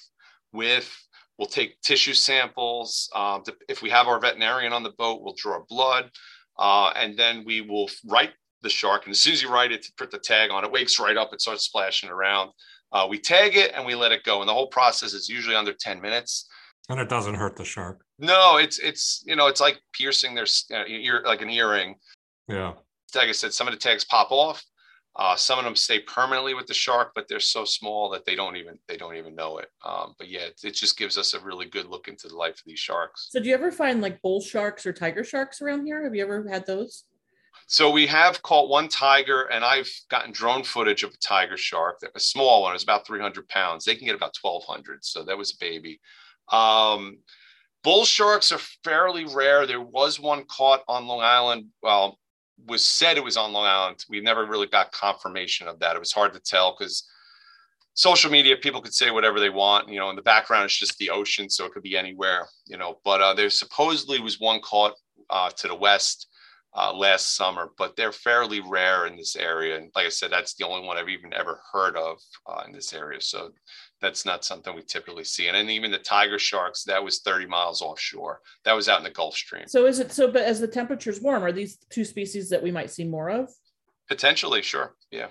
width. 0.51 0.95
We'll 1.37 1.47
take 1.47 1.79
tissue 1.81 2.13
samples. 2.13 3.09
Um, 3.13 3.43
to- 3.43 3.55
if 3.69 3.81
we 3.81 3.89
have 3.91 4.07
our 4.07 4.19
veterinarian 4.19 4.73
on 4.73 4.83
the 4.83 4.91
boat, 4.91 5.21
we'll 5.21 5.35
draw 5.37 5.59
blood, 5.69 6.09
uh, 6.57 6.91
and 6.95 7.17
then 7.17 7.43
we 7.45 7.61
will 7.61 7.89
right 8.05 8.31
the 8.63 8.69
shark. 8.69 9.05
And 9.05 9.11
as 9.11 9.19
soon 9.19 9.33
as 9.33 9.41
you 9.41 9.51
right 9.51 9.71
it, 9.71 9.83
to 9.83 9.91
put 9.97 10.09
the 10.09 10.17
tag 10.17 10.49
on, 10.49 10.65
it 10.65 10.71
wakes 10.71 10.99
right 10.99 11.15
up 11.15 11.33
It 11.33 11.41
starts 11.41 11.65
splashing 11.65 12.09
around. 12.09 12.51
Uh, 12.91 13.05
we 13.09 13.19
tag 13.19 13.55
it 13.55 13.71
and 13.75 13.85
we 13.85 13.93
let 13.95 14.11
it 14.11 14.23
go, 14.23 14.39
and 14.41 14.49
the 14.49 14.53
whole 14.53 14.67
process 14.67 15.13
is 15.13 15.29
usually 15.29 15.55
under 15.55 15.73
ten 15.73 16.01
minutes. 16.01 16.47
And 16.89 16.99
it 16.99 17.09
doesn't 17.09 17.35
hurt 17.35 17.57
the 17.57 17.65
shark. 17.65 18.01
No, 18.17 18.57
it's 18.57 18.79
it's 18.79 19.21
you 19.27 19.35
know 19.35 19.47
it's 19.47 19.61
like 19.61 19.79
piercing 19.93 20.33
their 20.33 20.47
uh, 20.73 20.85
ear 20.87 21.21
like 21.25 21.41
an 21.41 21.49
earring. 21.49 21.95
Yeah. 22.47 22.73
Like 23.13 23.29
I 23.29 23.33
said, 23.33 23.53
some 23.53 23.67
of 23.67 23.73
the 23.73 23.79
tags 23.79 24.05
pop 24.05 24.31
off. 24.31 24.63
Uh, 25.17 25.35
some 25.35 25.57
of 25.57 25.65
them 25.65 25.75
stay 25.75 25.99
permanently 25.99 26.53
with 26.53 26.67
the 26.67 26.73
shark, 26.73 27.11
but 27.15 27.27
they're 27.27 27.39
so 27.39 27.65
small 27.65 28.07
that 28.09 28.23
they 28.23 28.35
don't 28.35 28.55
even 28.55 28.77
they 28.87 28.97
don't 28.97 29.15
even 29.15 29.33
know 29.33 29.57
it. 29.57 29.69
Um, 29.83 30.13
but 30.19 30.29
yeah, 30.29 30.41
it, 30.41 30.59
it 30.63 30.75
just 30.75 30.97
gives 30.97 31.17
us 31.17 31.33
a 31.33 31.39
really 31.39 31.65
good 31.65 31.87
look 31.87 32.07
into 32.07 32.27
the 32.27 32.35
life 32.35 32.55
of 32.55 32.63
these 32.67 32.79
sharks. 32.79 33.27
So, 33.31 33.39
do 33.39 33.49
you 33.49 33.55
ever 33.55 33.71
find 33.71 33.99
like 33.99 34.21
bull 34.21 34.41
sharks 34.41 34.85
or 34.85 34.93
tiger 34.93 35.23
sharks 35.23 35.59
around 35.61 35.85
here? 35.85 36.03
Have 36.03 36.13
you 36.13 36.23
ever 36.23 36.47
had 36.47 36.67
those? 36.67 37.05
So 37.65 37.89
we 37.89 38.05
have 38.07 38.41
caught 38.43 38.69
one 38.69 38.87
tiger, 38.87 39.43
and 39.45 39.65
I've 39.65 39.89
gotten 40.09 40.31
drone 40.31 40.63
footage 40.63 41.03
of 41.03 41.13
a 41.13 41.17
tiger 41.17 41.57
shark. 41.57 41.99
That 41.99 42.11
a 42.15 42.19
small 42.19 42.61
one. 42.61 42.71
It 42.71 42.75
was 42.75 42.83
about 42.83 43.07
300 43.07 43.47
pounds. 43.49 43.83
They 43.83 43.95
can 43.95 44.05
get 44.05 44.15
about 44.15 44.37
1,200. 44.39 45.03
So 45.03 45.23
that 45.23 45.37
was 45.37 45.51
a 45.51 45.57
baby. 45.59 45.99
Um, 46.49 47.17
bull 47.83 48.05
sharks 48.05 48.51
are 48.51 48.59
fairly 48.83 49.25
rare. 49.25 49.65
There 49.65 49.81
was 49.81 50.19
one 50.19 50.45
caught 50.45 50.83
on 50.87 51.07
Long 51.07 51.21
Island. 51.21 51.67
Well, 51.81 52.19
was 52.65 52.83
said 52.83 53.17
it 53.17 53.23
was 53.23 53.37
on 53.37 53.53
Long 53.53 53.65
Island. 53.65 54.05
We 54.09 54.19
never 54.19 54.45
really 54.45 54.67
got 54.67 54.91
confirmation 54.91 55.67
of 55.67 55.79
that. 55.79 55.95
It 55.95 55.99
was 55.99 56.11
hard 56.11 56.33
to 56.33 56.39
tell 56.39 56.75
because 56.77 57.07
social 57.93 58.31
media 58.31 58.57
people 58.57 58.81
could 58.81 58.93
say 58.93 59.11
whatever 59.11 59.39
they 59.39 59.49
want. 59.49 59.89
You 59.89 59.99
know, 59.99 60.09
in 60.09 60.15
the 60.15 60.21
background 60.21 60.65
it's 60.65 60.77
just 60.77 60.97
the 60.97 61.09
ocean, 61.09 61.49
so 61.49 61.65
it 61.65 61.73
could 61.73 61.83
be 61.83 61.97
anywhere. 61.97 62.47
You 62.65 62.77
know, 62.77 62.99
but 63.03 63.21
uh, 63.21 63.33
there 63.33 63.49
supposedly 63.49 64.19
was 64.19 64.39
one 64.39 64.59
caught 64.61 64.93
uh, 65.29 65.49
to 65.51 65.67
the 65.67 65.75
west 65.75 66.27
uh, 66.75 66.93
last 66.93 67.35
summer, 67.35 67.71
but 67.77 67.95
they're 67.95 68.11
fairly 68.11 68.61
rare 68.61 69.07
in 69.07 69.15
this 69.15 69.35
area. 69.35 69.77
And 69.77 69.91
like 69.95 70.05
I 70.05 70.09
said, 70.09 70.31
that's 70.31 70.53
the 70.53 70.65
only 70.65 70.85
one 70.85 70.97
I've 70.97 71.09
even 71.09 71.33
ever 71.33 71.59
heard 71.73 71.95
of 71.95 72.17
uh, 72.45 72.63
in 72.65 72.71
this 72.71 72.93
area. 72.93 73.19
So 73.21 73.51
that's 74.01 74.25
not 74.25 74.45
something 74.45 74.75
we 74.75 74.83
typically 74.83 75.23
see. 75.23 75.47
And 75.47 75.55
then 75.55 75.69
even 75.69 75.91
the 75.91 75.97
tiger 75.97 76.37
sharks, 76.37 76.83
that 76.83 77.03
was 77.03 77.19
30 77.19 77.47
miles 77.47 77.81
offshore. 77.81 78.41
That 78.63 78.73
was 78.73 78.89
out 78.89 78.99
in 78.99 79.03
the 79.03 79.09
Gulf 79.09 79.35
Stream. 79.35 79.67
So, 79.67 79.85
is 79.85 79.99
it 79.99 80.11
so? 80.11 80.31
But 80.31 80.43
as 80.43 80.59
the 80.59 80.67
temperature's 80.67 81.21
warm, 81.21 81.43
are 81.43 81.51
these 81.51 81.77
two 81.89 82.05
species 82.05 82.49
that 82.49 82.61
we 82.61 82.71
might 82.71 82.91
see 82.91 83.03
more 83.03 83.29
of? 83.29 83.49
Potentially, 84.07 84.61
sure. 84.61 84.95
Yeah. 85.11 85.27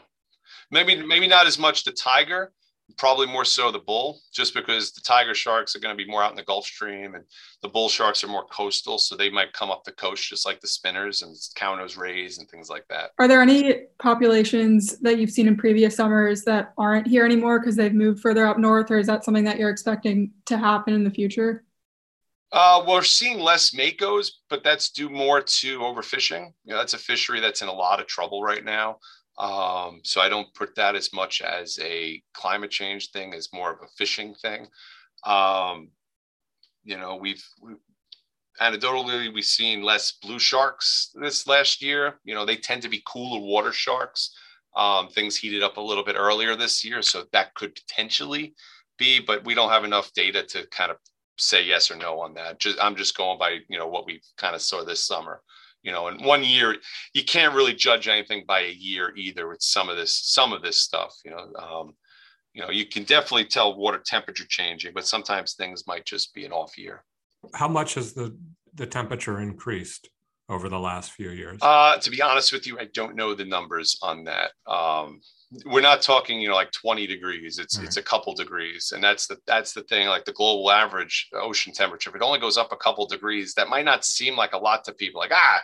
Maybe 0.70 1.00
maybe 1.02 1.28
not 1.28 1.46
as 1.46 1.58
much 1.58 1.84
the 1.84 1.92
tiger, 1.92 2.52
probably 2.96 3.26
more 3.26 3.44
so 3.44 3.70
the 3.70 3.78
bull, 3.78 4.20
just 4.32 4.54
because 4.54 4.92
the 4.92 5.00
tiger 5.00 5.34
sharks 5.34 5.74
are 5.74 5.80
going 5.80 5.96
to 5.96 6.02
be 6.02 6.10
more 6.10 6.22
out 6.22 6.30
in 6.30 6.36
the 6.36 6.44
Gulf 6.44 6.66
Stream 6.66 7.14
and 7.14 7.24
the 7.62 7.68
bull 7.68 7.88
sharks 7.88 8.22
are 8.22 8.28
more 8.28 8.46
coastal. 8.46 8.98
So 8.98 9.16
they 9.16 9.28
might 9.28 9.52
come 9.52 9.70
up 9.70 9.84
the 9.84 9.92
coast 9.92 10.28
just 10.28 10.46
like 10.46 10.60
the 10.60 10.68
spinners 10.68 11.22
and 11.22 11.36
cownose 11.56 11.96
rays 11.96 12.38
and 12.38 12.48
things 12.48 12.68
like 12.68 12.86
that. 12.88 13.10
Are 13.18 13.28
there 13.28 13.42
any 13.42 13.86
populations 13.98 14.98
that 15.00 15.18
you've 15.18 15.30
seen 15.30 15.48
in 15.48 15.56
previous 15.56 15.96
summers 15.96 16.42
that 16.42 16.72
aren't 16.78 17.06
here 17.06 17.24
anymore 17.24 17.58
because 17.58 17.76
they've 17.76 17.92
moved 17.92 18.20
further 18.20 18.46
up 18.46 18.58
north, 18.58 18.90
or 18.90 18.98
is 18.98 19.06
that 19.08 19.24
something 19.24 19.44
that 19.44 19.58
you're 19.58 19.70
expecting 19.70 20.30
to 20.46 20.56
happen 20.56 20.94
in 20.94 21.04
the 21.04 21.10
future? 21.10 21.64
Uh, 22.52 22.84
we're 22.86 23.02
seeing 23.02 23.40
less 23.40 23.72
makos, 23.72 24.28
but 24.48 24.62
that's 24.62 24.90
due 24.90 25.10
more 25.10 25.42
to 25.42 25.80
overfishing. 25.80 26.52
You 26.64 26.72
know, 26.72 26.78
that's 26.78 26.94
a 26.94 26.98
fishery 26.98 27.40
that's 27.40 27.60
in 27.60 27.68
a 27.68 27.72
lot 27.72 28.00
of 28.00 28.06
trouble 28.06 28.42
right 28.42 28.64
now. 28.64 28.98
Um, 29.38 30.00
so 30.02 30.20
I 30.20 30.28
don't 30.28 30.52
put 30.54 30.74
that 30.76 30.94
as 30.94 31.12
much 31.12 31.42
as 31.42 31.78
a 31.82 32.22
climate 32.32 32.70
change 32.70 33.10
thing, 33.10 33.34
as 33.34 33.52
more 33.52 33.72
of 33.72 33.78
a 33.82 33.88
fishing 33.98 34.34
thing. 34.34 34.66
Um, 35.24 35.88
you 36.84 36.96
know, 36.96 37.16
we've, 37.16 37.44
we 37.60 37.74
anecdotally 38.60 39.32
we've 39.32 39.44
seen 39.44 39.82
less 39.82 40.12
blue 40.12 40.38
sharks 40.38 41.10
this 41.20 41.46
last 41.46 41.82
year. 41.82 42.18
You 42.24 42.34
know, 42.34 42.44
they 42.46 42.56
tend 42.56 42.82
to 42.82 42.88
be 42.88 43.02
cooler 43.06 43.40
water 43.40 43.72
sharks. 43.72 44.34
Um, 44.76 45.08
things 45.08 45.36
heated 45.36 45.62
up 45.62 45.78
a 45.78 45.80
little 45.80 46.04
bit 46.04 46.16
earlier 46.18 46.54
this 46.54 46.84
year, 46.84 47.00
so 47.00 47.24
that 47.32 47.54
could 47.54 47.74
potentially 47.74 48.54
be, 48.98 49.20
but 49.20 49.44
we 49.44 49.54
don't 49.54 49.70
have 49.70 49.84
enough 49.84 50.12
data 50.12 50.42
to 50.42 50.66
kind 50.68 50.90
of 50.90 50.98
say 51.38 51.64
yes 51.64 51.90
or 51.90 51.96
no 51.96 52.20
on 52.20 52.34
that. 52.34 52.58
Just 52.58 52.78
I'm 52.82 52.96
just 52.96 53.16
going 53.16 53.38
by 53.38 53.60
you 53.68 53.78
know 53.78 53.88
what 53.88 54.06
we 54.06 54.20
kind 54.36 54.54
of 54.54 54.60
saw 54.62 54.84
this 54.84 55.02
summer. 55.02 55.42
You 55.86 55.92
know, 55.92 56.08
in 56.08 56.20
one 56.24 56.42
year, 56.42 56.74
you 57.14 57.24
can't 57.24 57.54
really 57.54 57.72
judge 57.72 58.08
anything 58.08 58.44
by 58.46 58.62
a 58.62 58.72
year 58.72 59.14
either 59.16 59.46
with 59.46 59.62
some 59.62 59.88
of 59.88 59.96
this 59.96 60.20
some 60.24 60.52
of 60.52 60.60
this 60.60 60.80
stuff. 60.80 61.14
You 61.24 61.30
know, 61.30 61.52
um, 61.60 61.92
you 62.52 62.60
know, 62.60 62.70
you 62.70 62.86
can 62.86 63.04
definitely 63.04 63.44
tell 63.44 63.78
water 63.78 64.02
temperature 64.04 64.46
changing, 64.48 64.94
but 64.94 65.06
sometimes 65.06 65.54
things 65.54 65.86
might 65.86 66.04
just 66.04 66.34
be 66.34 66.44
an 66.44 66.50
off 66.50 66.76
year. 66.76 67.04
How 67.54 67.68
much 67.68 67.94
has 67.94 68.14
the 68.14 68.36
the 68.74 68.86
temperature 68.86 69.38
increased 69.40 70.10
over 70.48 70.68
the 70.68 70.78
last 70.78 71.12
few 71.12 71.30
years? 71.30 71.58
Uh, 71.62 71.98
to 71.98 72.10
be 72.10 72.20
honest 72.20 72.52
with 72.52 72.66
you, 72.66 72.80
I 72.80 72.88
don't 72.92 73.14
know 73.14 73.34
the 73.34 73.44
numbers 73.44 73.96
on 74.02 74.24
that. 74.24 74.50
Um, 74.66 75.20
we're 75.64 75.80
not 75.80 76.02
talking, 76.02 76.40
you 76.40 76.48
know, 76.48 76.54
like 76.54 76.72
20 76.72 77.06
degrees. 77.06 77.58
It's 77.58 77.78
it's 77.78 77.96
a 77.96 78.02
couple 78.02 78.34
degrees, 78.34 78.92
and 78.94 79.02
that's 79.02 79.26
the 79.26 79.38
that's 79.46 79.72
the 79.72 79.82
thing. 79.84 80.08
Like 80.08 80.24
the 80.24 80.32
global 80.32 80.70
average 80.70 81.28
ocean 81.34 81.72
temperature, 81.72 82.10
if 82.10 82.16
it 82.16 82.22
only 82.22 82.40
goes 82.40 82.58
up 82.58 82.72
a 82.72 82.76
couple 82.76 83.06
degrees, 83.06 83.54
that 83.54 83.68
might 83.68 83.84
not 83.84 84.04
seem 84.04 84.36
like 84.36 84.54
a 84.54 84.58
lot 84.58 84.84
to 84.84 84.92
people. 84.92 85.20
Like 85.20 85.32
ah, 85.32 85.62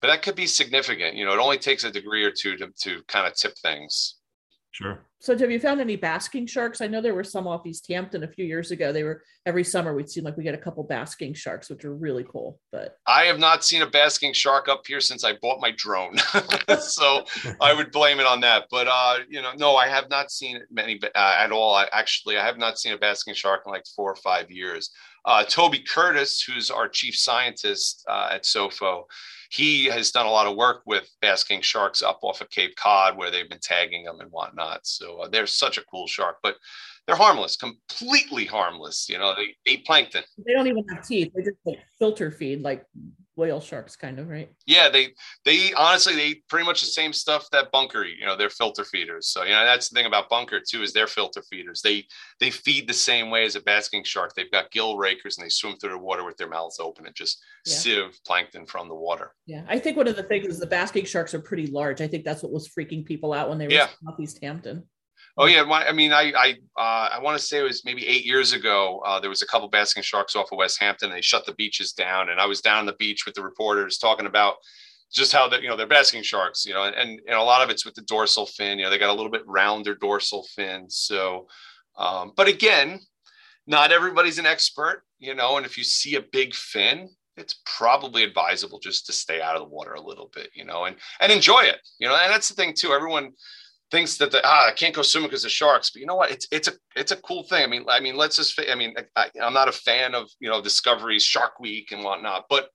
but 0.00 0.08
that 0.08 0.22
could 0.22 0.34
be 0.34 0.46
significant. 0.46 1.16
You 1.16 1.24
know, 1.24 1.32
it 1.32 1.38
only 1.38 1.58
takes 1.58 1.84
a 1.84 1.90
degree 1.90 2.24
or 2.24 2.30
two 2.30 2.56
to 2.58 2.68
to 2.82 3.02
kind 3.08 3.26
of 3.26 3.34
tip 3.34 3.56
things. 3.58 4.16
Sure. 4.72 5.00
So 5.20 5.36
have 5.38 5.50
you 5.50 5.60
found 5.60 5.82
any 5.82 5.96
basking 5.96 6.46
sharks? 6.46 6.80
I 6.80 6.86
know 6.86 7.02
there 7.02 7.14
were 7.14 7.22
some 7.22 7.46
off 7.46 7.66
East 7.66 7.86
Hampton 7.88 8.24
a 8.24 8.28
few 8.28 8.46
years 8.46 8.70
ago. 8.70 8.90
They 8.90 9.04
were 9.04 9.22
every 9.44 9.64
summer 9.64 9.94
we'd 9.94 10.10
seem 10.10 10.24
like 10.24 10.36
we 10.38 10.42
get 10.42 10.54
a 10.54 10.58
couple 10.58 10.82
basking 10.82 11.34
sharks, 11.34 11.68
which 11.68 11.84
are 11.84 11.94
really 11.94 12.24
cool. 12.24 12.58
But 12.72 12.96
I 13.06 13.24
have 13.24 13.38
not 13.38 13.64
seen 13.64 13.82
a 13.82 13.86
basking 13.86 14.32
shark 14.32 14.68
up 14.68 14.86
here 14.86 15.00
since 15.00 15.24
I 15.24 15.34
bought 15.34 15.60
my 15.60 15.72
drone. 15.76 16.16
so 16.80 17.24
I 17.60 17.74
would 17.74 17.92
blame 17.92 18.18
it 18.18 18.26
on 18.26 18.40
that. 18.40 18.64
But 18.70 18.88
uh, 18.88 19.18
you 19.28 19.42
know, 19.42 19.52
no, 19.56 19.76
I 19.76 19.88
have 19.88 20.08
not 20.08 20.30
seen 20.30 20.62
many 20.70 20.98
uh, 21.04 21.36
at 21.38 21.52
all. 21.52 21.74
I 21.74 21.86
actually 21.92 22.38
I 22.38 22.44
have 22.44 22.58
not 22.58 22.78
seen 22.78 22.94
a 22.94 22.98
basking 22.98 23.34
shark 23.34 23.62
in 23.66 23.72
like 23.72 23.84
four 23.94 24.10
or 24.10 24.16
five 24.16 24.50
years. 24.50 24.90
Uh, 25.24 25.44
Toby 25.44 25.80
Curtis, 25.80 26.42
who's 26.42 26.70
our 26.70 26.88
chief 26.88 27.14
scientist 27.14 28.04
uh, 28.08 28.30
at 28.32 28.42
SOFO, 28.42 29.04
he 29.52 29.84
has 29.84 30.10
done 30.10 30.24
a 30.24 30.30
lot 30.30 30.46
of 30.46 30.56
work 30.56 30.80
with 30.86 31.10
basking 31.20 31.60
sharks 31.60 32.00
up 32.00 32.20
off 32.22 32.40
of 32.40 32.48
Cape 32.48 32.74
Cod 32.76 33.18
where 33.18 33.30
they've 33.30 33.48
been 33.48 33.58
tagging 33.60 34.02
them 34.04 34.20
and 34.20 34.30
whatnot. 34.30 34.80
So 34.84 35.18
uh, 35.18 35.28
they're 35.28 35.46
such 35.46 35.76
a 35.76 35.84
cool 35.84 36.06
shark, 36.06 36.36
but 36.42 36.56
they're 37.06 37.16
harmless, 37.16 37.56
completely 37.56 38.46
harmless. 38.46 39.10
You 39.10 39.18
know, 39.18 39.34
they 39.34 39.54
eat 39.70 39.84
plankton. 39.84 40.22
They 40.46 40.54
don't 40.54 40.68
even 40.68 40.86
have 40.88 41.06
teeth. 41.06 41.32
They 41.34 41.42
just 41.42 41.58
like 41.66 41.80
filter 41.98 42.30
feed 42.30 42.62
like 42.62 42.86
whale 43.42 43.60
sharks 43.60 43.96
kind 43.96 44.20
of 44.20 44.28
right? 44.28 44.50
Yeah 44.66 44.88
they 44.88 45.14
they 45.44 45.72
honestly 45.72 46.14
they 46.14 46.26
eat 46.28 46.48
pretty 46.48 46.64
much 46.64 46.80
the 46.80 46.86
same 46.86 47.12
stuff 47.12 47.48
that 47.50 47.72
bunker 47.72 48.04
eat 48.04 48.18
you 48.20 48.24
know 48.24 48.36
they're 48.36 48.50
filter 48.50 48.84
feeders. 48.84 49.28
So 49.28 49.42
you 49.42 49.50
know 49.50 49.64
that's 49.64 49.88
the 49.88 49.94
thing 49.94 50.06
about 50.06 50.28
bunker 50.28 50.60
too 50.60 50.82
is 50.82 50.92
they're 50.92 51.08
filter 51.08 51.42
feeders. 51.50 51.82
They 51.82 52.06
they 52.38 52.50
feed 52.50 52.86
the 52.86 52.94
same 52.94 53.30
way 53.30 53.44
as 53.44 53.56
a 53.56 53.60
basking 53.60 54.04
shark. 54.04 54.34
They've 54.36 54.50
got 54.50 54.70
gill 54.70 54.96
rakers 54.96 55.36
and 55.36 55.44
they 55.44 55.50
swim 55.50 55.76
through 55.76 55.90
the 55.90 55.98
water 55.98 56.24
with 56.24 56.36
their 56.36 56.48
mouths 56.48 56.78
open 56.78 57.06
and 57.06 57.14
just 57.16 57.42
yeah. 57.66 57.74
sieve 57.74 58.20
plankton 58.24 58.64
from 58.66 58.88
the 58.88 58.94
water. 58.94 59.32
Yeah 59.46 59.64
i 59.68 59.78
think 59.78 59.96
one 59.96 60.06
of 60.06 60.16
the 60.16 60.22
things 60.22 60.46
is 60.46 60.60
the 60.60 60.66
basking 60.66 61.04
sharks 61.04 61.34
are 61.34 61.40
pretty 61.40 61.66
large. 61.66 62.00
I 62.00 62.06
think 62.06 62.24
that's 62.24 62.44
what 62.44 62.52
was 62.52 62.68
freaking 62.68 63.04
people 63.04 63.32
out 63.32 63.48
when 63.48 63.58
they 63.58 63.66
were 63.66 63.72
yeah. 63.72 63.88
southeast 64.06 64.38
hampton 64.40 64.84
Oh 65.38 65.46
yeah, 65.46 65.62
my, 65.64 65.86
I 65.86 65.92
mean, 65.92 66.12
I 66.12 66.32
I 66.36 66.50
uh, 66.76 67.08
I 67.14 67.18
want 67.20 67.38
to 67.38 67.44
say 67.44 67.58
it 67.58 67.62
was 67.62 67.84
maybe 67.84 68.06
eight 68.06 68.26
years 68.26 68.52
ago. 68.52 69.02
Uh, 69.06 69.18
there 69.18 69.30
was 69.30 69.42
a 69.42 69.46
couple 69.46 69.68
basking 69.68 70.02
sharks 70.02 70.36
off 70.36 70.52
of 70.52 70.58
West 70.58 70.78
Hampton. 70.78 71.08
And 71.08 71.16
they 71.16 71.22
shut 71.22 71.46
the 71.46 71.54
beaches 71.54 71.92
down, 71.92 72.28
and 72.28 72.40
I 72.40 72.46
was 72.46 72.60
down 72.60 72.78
on 72.78 72.86
the 72.86 72.92
beach 72.94 73.24
with 73.24 73.34
the 73.34 73.42
reporters 73.42 73.96
talking 73.96 74.26
about 74.26 74.56
just 75.10 75.32
how 75.32 75.48
that 75.48 75.62
you 75.62 75.68
know 75.68 75.76
they're 75.76 75.86
basking 75.86 76.22
sharks, 76.22 76.66
you 76.66 76.74
know, 76.74 76.84
and, 76.84 76.94
and 76.96 77.20
and 77.26 77.36
a 77.36 77.42
lot 77.42 77.62
of 77.62 77.70
it's 77.70 77.84
with 77.84 77.94
the 77.94 78.02
dorsal 78.02 78.46
fin. 78.46 78.78
You 78.78 78.84
know, 78.84 78.90
they 78.90 78.98
got 78.98 79.10
a 79.10 79.14
little 79.14 79.30
bit 79.30 79.46
rounder 79.46 79.94
dorsal 79.94 80.46
fin. 80.54 80.90
So, 80.90 81.46
um, 81.96 82.32
but 82.36 82.48
again, 82.48 83.00
not 83.66 83.90
everybody's 83.90 84.38
an 84.38 84.46
expert, 84.46 85.02
you 85.18 85.34
know. 85.34 85.56
And 85.56 85.64
if 85.64 85.78
you 85.78 85.84
see 85.84 86.16
a 86.16 86.22
big 86.32 86.54
fin, 86.54 87.08
it's 87.38 87.60
probably 87.64 88.22
advisable 88.22 88.78
just 88.80 89.06
to 89.06 89.12
stay 89.12 89.40
out 89.40 89.56
of 89.56 89.62
the 89.62 89.68
water 89.68 89.94
a 89.94 90.00
little 90.00 90.30
bit, 90.34 90.50
you 90.54 90.64
know, 90.66 90.84
and 90.84 90.96
and 91.20 91.32
enjoy 91.32 91.60
it, 91.60 91.78
you 91.98 92.06
know. 92.08 92.16
And 92.16 92.30
that's 92.30 92.50
the 92.50 92.54
thing 92.54 92.74
too. 92.76 92.92
Everyone 92.92 93.32
thinks 93.92 94.16
that 94.16 94.32
the 94.32 94.40
ah 94.42 94.68
I 94.68 94.72
can't 94.72 94.94
go 94.94 95.02
swimming 95.02 95.28
because 95.28 95.44
of 95.44 95.52
sharks. 95.52 95.90
But 95.90 96.00
you 96.00 96.06
know 96.06 96.16
what? 96.16 96.32
It's 96.32 96.48
it's 96.50 96.66
a 96.66 96.72
it's 96.96 97.12
a 97.12 97.16
cool 97.16 97.44
thing. 97.44 97.62
I 97.62 97.66
mean 97.68 97.84
I 97.88 98.00
mean 98.00 98.16
let's 98.16 98.36
just 98.36 98.58
I 98.68 98.74
mean 98.74 98.94
I, 99.14 99.28
I'm 99.40 99.52
not 99.52 99.68
a 99.68 99.72
fan 99.72 100.16
of 100.16 100.28
you 100.40 100.50
know 100.50 100.60
Discovery's 100.60 101.22
Shark 101.22 101.60
Week 101.60 101.92
and 101.92 102.02
whatnot, 102.02 102.46
but 102.48 102.70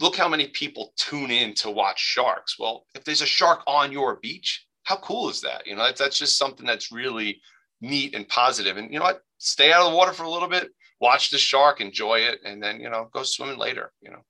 look 0.00 0.16
how 0.16 0.28
many 0.28 0.48
people 0.48 0.92
tune 0.96 1.30
in 1.30 1.54
to 1.54 1.70
watch 1.70 2.00
sharks. 2.00 2.58
Well, 2.58 2.84
if 2.94 3.04
there's 3.04 3.22
a 3.22 3.26
shark 3.26 3.60
on 3.66 3.92
your 3.92 4.16
beach, 4.16 4.66
how 4.82 4.96
cool 4.96 5.30
is 5.30 5.40
that? 5.42 5.66
You 5.66 5.76
know 5.76 5.84
that's, 5.84 6.00
that's 6.00 6.18
just 6.18 6.36
something 6.36 6.66
that's 6.66 6.92
really 6.92 7.40
neat 7.80 8.14
and 8.14 8.28
positive. 8.28 8.76
And 8.76 8.92
you 8.92 8.98
know 8.98 9.04
what? 9.04 9.22
Stay 9.38 9.72
out 9.72 9.86
of 9.86 9.92
the 9.92 9.96
water 9.96 10.12
for 10.12 10.24
a 10.24 10.30
little 10.30 10.48
bit, 10.48 10.70
watch 11.00 11.30
the 11.30 11.38
shark, 11.38 11.80
enjoy 11.80 12.18
it, 12.18 12.40
and 12.44 12.60
then 12.60 12.80
you 12.80 12.90
know 12.90 13.08
go 13.14 13.22
swimming 13.22 13.58
later. 13.58 13.92
You 14.02 14.10
know. 14.10 14.24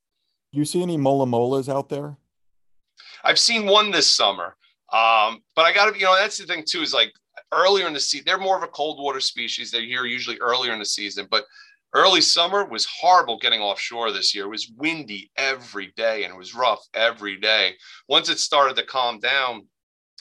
Do 0.52 0.58
you 0.58 0.66
see 0.66 0.82
any 0.82 0.98
mola 0.98 1.26
molas 1.26 1.68
out 1.70 1.88
there? 1.88 2.18
I've 3.24 3.38
seen 3.38 3.66
one 3.66 3.90
this 3.90 4.10
summer. 4.10 4.56
Um, 4.92 5.42
but 5.54 5.66
I 5.66 5.72
got 5.72 5.92
to, 5.92 5.98
you 5.98 6.06
know, 6.06 6.16
that's 6.16 6.38
the 6.38 6.46
thing 6.46 6.64
too, 6.66 6.80
is 6.80 6.94
like 6.94 7.12
earlier 7.52 7.86
in 7.86 7.92
the 7.92 8.00
season, 8.00 8.24
they're 8.26 8.38
more 8.38 8.56
of 8.56 8.62
a 8.62 8.68
cold 8.68 8.98
water 9.00 9.20
species. 9.20 9.70
They're 9.70 9.82
here 9.82 10.06
usually 10.06 10.38
earlier 10.38 10.72
in 10.72 10.78
the 10.78 10.86
season, 10.86 11.26
but 11.30 11.44
early 11.94 12.20
summer 12.20 12.64
was 12.64 12.86
horrible 12.86 13.38
getting 13.38 13.60
offshore 13.60 14.12
this 14.12 14.34
year. 14.34 14.44
It 14.44 14.50
was 14.50 14.72
windy 14.76 15.30
every 15.36 15.92
day 15.96 16.24
and 16.24 16.32
it 16.32 16.38
was 16.38 16.54
rough 16.54 16.80
every 16.94 17.38
day. 17.38 17.74
Once 18.08 18.28
it 18.28 18.38
started 18.38 18.76
to 18.76 18.86
calm 18.86 19.20
down, 19.20 19.66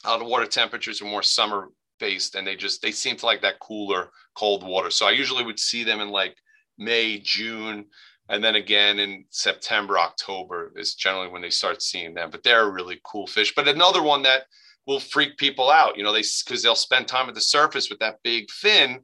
uh, 0.05 0.17
the 0.17 0.25
water 0.25 0.45
temperatures 0.45 1.01
were 1.01 1.09
more 1.09 1.23
summer 1.23 1.69
based 1.99 2.35
and 2.35 2.45
they 2.45 2.55
just, 2.55 2.81
they 2.81 2.91
seemed 2.91 3.19
to 3.19 3.25
like 3.25 3.41
that 3.41 3.59
cooler 3.59 4.09
cold 4.35 4.63
water. 4.63 4.91
So 4.91 5.07
I 5.07 5.11
usually 5.11 5.43
would 5.43 5.59
see 5.59 5.83
them 5.83 5.99
in 5.99 6.09
like 6.09 6.35
May, 6.77 7.19
June, 7.19 7.85
and 8.29 8.43
then 8.43 8.55
again 8.55 8.99
in 8.99 9.25
September, 9.29 9.97
October 9.97 10.73
is 10.75 10.95
generally 10.95 11.29
when 11.29 11.41
they 11.41 11.49
start 11.49 11.81
seeing 11.81 12.13
them. 12.13 12.29
But 12.29 12.43
they're 12.43 12.67
a 12.67 12.71
really 12.71 12.99
cool 13.03 13.27
fish. 13.27 13.53
But 13.55 13.67
another 13.67 14.03
one 14.03 14.23
that 14.23 14.43
will 14.85 14.99
freak 14.99 15.37
people 15.37 15.69
out, 15.69 15.97
you 15.97 16.03
know, 16.03 16.13
they 16.13 16.23
because 16.45 16.63
they'll 16.63 16.75
spend 16.75 17.07
time 17.07 17.29
at 17.29 17.35
the 17.35 17.41
surface 17.41 17.89
with 17.89 17.99
that 17.99 18.17
big 18.23 18.49
fin, 18.49 18.99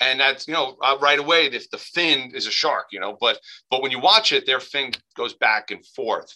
and 0.00 0.20
that's 0.20 0.48
you 0.48 0.54
know 0.54 0.76
uh, 0.82 0.96
right 1.00 1.18
away 1.18 1.46
if 1.46 1.70
the 1.70 1.78
fin 1.78 2.32
is 2.34 2.46
a 2.46 2.50
shark, 2.50 2.86
you 2.92 3.00
know. 3.00 3.16
But 3.20 3.40
but 3.70 3.82
when 3.82 3.90
you 3.90 4.00
watch 4.00 4.32
it, 4.32 4.46
their 4.46 4.60
fin 4.60 4.92
goes 5.16 5.34
back 5.34 5.70
and 5.70 5.84
forth 5.86 6.32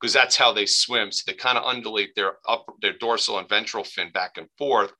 because 0.00 0.12
that's 0.12 0.36
how 0.36 0.52
they 0.52 0.66
swim. 0.66 1.12
So 1.12 1.22
they 1.26 1.36
kind 1.36 1.56
of 1.56 1.64
undulate 1.66 2.14
their 2.16 2.34
upper 2.48 2.72
their 2.80 2.98
dorsal 2.98 3.38
and 3.38 3.48
ventral 3.48 3.84
fin 3.84 4.10
back 4.12 4.32
and 4.36 4.48
forth. 4.58 4.92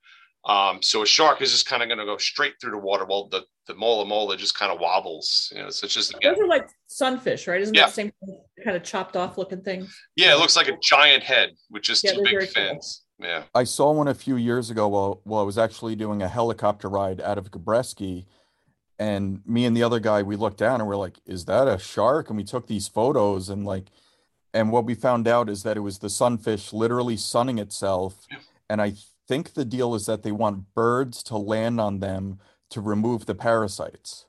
Um, 0.45 0.83
so 0.83 1.03
a 1.03 1.07
shark 1.07 1.41
is 1.41 1.53
just 1.53 1.69
kind 1.69 1.83
of 1.83 1.89
going 1.89 1.99
to 1.99 2.05
go 2.05 2.17
straight 2.17 2.55
through 2.61 2.73
the 2.73 2.79
water, 2.79 3.05
while 3.05 3.29
the 3.29 3.45
the 3.67 3.75
mola 3.75 4.05
mola 4.05 4.37
just 4.37 4.59
kind 4.59 4.73
of 4.73 4.81
wobbles. 4.81 5.53
You 5.55 5.63
know, 5.63 5.71
so 5.71 5.85
it's 5.85 5.95
just 5.95 6.15
again, 6.15 6.33
those 6.33 6.43
are 6.43 6.49
like 6.49 6.69
sunfish, 6.87 7.47
right? 7.47 7.61
Isn't 7.61 7.75
yeah. 7.75 7.83
that 7.83 7.89
the 7.89 7.95
same 7.95 8.13
kind 8.65 8.77
of 8.77 8.83
chopped 8.83 9.17
off 9.17 9.39
looking 9.39 9.63
thing? 9.63 9.87
Yeah, 10.17 10.35
it 10.35 10.39
looks 10.39 10.57
like 10.57 10.69
a 10.69 10.77
giant 10.83 11.23
head 11.23 11.51
with 11.71 11.83
just 11.83 12.05
yeah, 12.05 12.13
two 12.13 12.23
big 12.25 12.49
fins. 12.49 13.03
Cool. 13.21 13.29
Yeah, 13.29 13.45
I 13.55 13.65
saw 13.65 13.93
one 13.93 14.09
a 14.09 14.15
few 14.15 14.37
years 14.37 14.71
ago 14.71 14.89
while 14.89 15.21
while 15.25 15.43
I 15.43 15.45
was 15.45 15.59
actually 15.59 15.97
doing 15.97 16.23
a 16.23 16.29
helicopter 16.29 16.89
ride 16.89 17.21
out 17.21 17.39
of 17.39 17.51
Gabreski, 17.51 18.27
and 18.99 19.41
me 19.47 19.65
and 19.65 19.77
the 19.77 19.83
other 19.83 20.01
guy 20.01 20.23
we 20.23 20.37
looked 20.37 20.59
down 20.59 20.81
and 20.81 20.89
we're 20.89 20.97
like, 20.97 21.19
"Is 21.25 21.45
that 21.45 21.69
a 21.69 21.79
shark?" 21.79 22.29
And 22.29 22.37
we 22.37 22.45
took 22.45 22.67
these 22.67 22.89
photos 22.89 23.49
and 23.49 23.65
like, 23.65 23.91
and 24.53 24.73
what 24.73 24.85
we 24.85 24.95
found 24.95 25.29
out 25.29 25.49
is 25.49 25.63
that 25.63 25.77
it 25.77 25.81
was 25.81 25.99
the 25.99 26.11
sunfish 26.11 26.73
literally 26.73 27.17
sunning 27.17 27.59
itself, 27.59 28.27
yeah. 28.31 28.39
and 28.69 28.83
I 28.83 28.95
think 29.29 29.55
the 29.55 29.65
deal 29.65 29.95
is 29.95 30.07
that 30.07 30.25
they 30.25 30.33
want 30.33 30.75
birds 30.75 31.23
to 31.23 31.37
land 31.37 31.81
on 31.81 32.01
them 32.01 32.41
to 32.73 32.81
remove 32.81 33.27
the 33.27 33.35
parasites. 33.35 34.27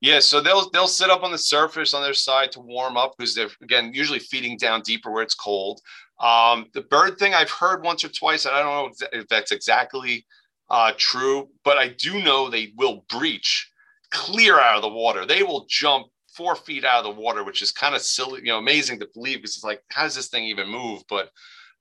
Yeah, 0.00 0.20
so 0.20 0.40
they'll 0.40 0.68
they'll 0.70 0.88
sit 0.88 1.10
up 1.10 1.22
on 1.22 1.32
the 1.32 1.38
surface 1.38 1.94
on 1.94 2.02
their 2.02 2.14
side 2.14 2.52
to 2.52 2.60
warm 2.60 2.96
up 2.96 3.14
because 3.16 3.34
they're 3.34 3.48
again 3.62 3.92
usually 3.94 4.18
feeding 4.18 4.58
down 4.58 4.82
deeper 4.82 5.10
where 5.10 5.22
it's 5.22 5.34
cold. 5.34 5.80
Um, 6.20 6.66
the 6.74 6.82
bird 6.82 7.18
thing 7.18 7.34
I've 7.34 7.50
heard 7.50 7.82
once 7.82 8.04
or 8.04 8.08
twice, 8.08 8.46
I 8.46 8.62
don't 8.62 9.00
know 9.00 9.08
if 9.12 9.28
that's 9.28 9.52
exactly 9.52 10.26
uh, 10.70 10.92
true, 10.96 11.48
but 11.64 11.78
I 11.78 11.88
do 11.88 12.22
know 12.22 12.48
they 12.48 12.72
will 12.76 13.04
breach 13.08 13.70
clear 14.10 14.58
out 14.58 14.76
of 14.76 14.82
the 14.82 14.88
water. 14.88 15.26
They 15.26 15.42
will 15.42 15.66
jump 15.68 16.06
four 16.36 16.54
feet 16.54 16.84
out 16.84 17.04
of 17.04 17.14
the 17.14 17.20
water, 17.20 17.44
which 17.44 17.62
is 17.62 17.72
kind 17.72 17.94
of 17.94 18.02
silly, 18.02 18.40
you 18.40 18.48
know, 18.48 18.58
amazing 18.58 19.00
to 19.00 19.08
believe 19.14 19.38
because 19.38 19.56
it's 19.56 19.64
like, 19.64 19.82
how 19.90 20.02
does 20.02 20.14
this 20.14 20.28
thing 20.28 20.44
even 20.44 20.68
move? 20.68 21.02
But 21.08 21.30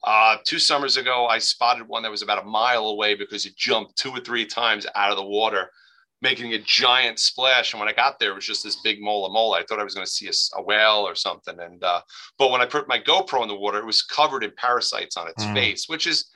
uh, 0.05 0.37
two 0.45 0.59
summers 0.59 0.97
ago, 0.97 1.25
I 1.25 1.39
spotted 1.39 1.87
one 1.87 2.03
that 2.03 2.11
was 2.11 2.21
about 2.21 2.43
a 2.43 2.47
mile 2.47 2.87
away 2.87 3.15
because 3.15 3.45
it 3.45 3.57
jumped 3.57 3.97
two 3.97 4.11
or 4.11 4.19
three 4.19 4.45
times 4.45 4.85
out 4.93 5.09
of 5.09 5.17
the 5.17 5.25
water, 5.25 5.71
making 6.21 6.53
a 6.53 6.59
giant 6.59 7.17
splash. 7.17 7.73
And 7.73 7.79
when 7.79 7.89
I 7.89 7.93
got 7.93 8.19
there, 8.19 8.31
it 8.31 8.35
was 8.35 8.45
just 8.45 8.63
this 8.63 8.77
big 8.83 9.01
mola 9.01 9.31
mola. 9.31 9.59
I 9.59 9.63
thought 9.63 9.79
I 9.79 9.83
was 9.83 9.95
going 9.95 10.05
to 10.05 10.11
see 10.11 10.27
a, 10.27 10.59
a, 10.59 10.63
whale 10.63 11.07
or 11.07 11.15
something. 11.15 11.59
And 11.59 11.83
uh, 11.83 12.01
but 12.37 12.51
when 12.51 12.61
I 12.61 12.67
put 12.67 12.87
my 12.87 12.99
GoPro 12.99 13.41
in 13.41 13.47
the 13.47 13.55
water, 13.55 13.79
it 13.79 13.85
was 13.85 14.03
covered 14.03 14.43
in 14.43 14.51
parasites 14.55 15.17
on 15.17 15.27
its 15.27 15.43
mm. 15.43 15.53
face, 15.55 15.89
which 15.89 16.05
is 16.05 16.29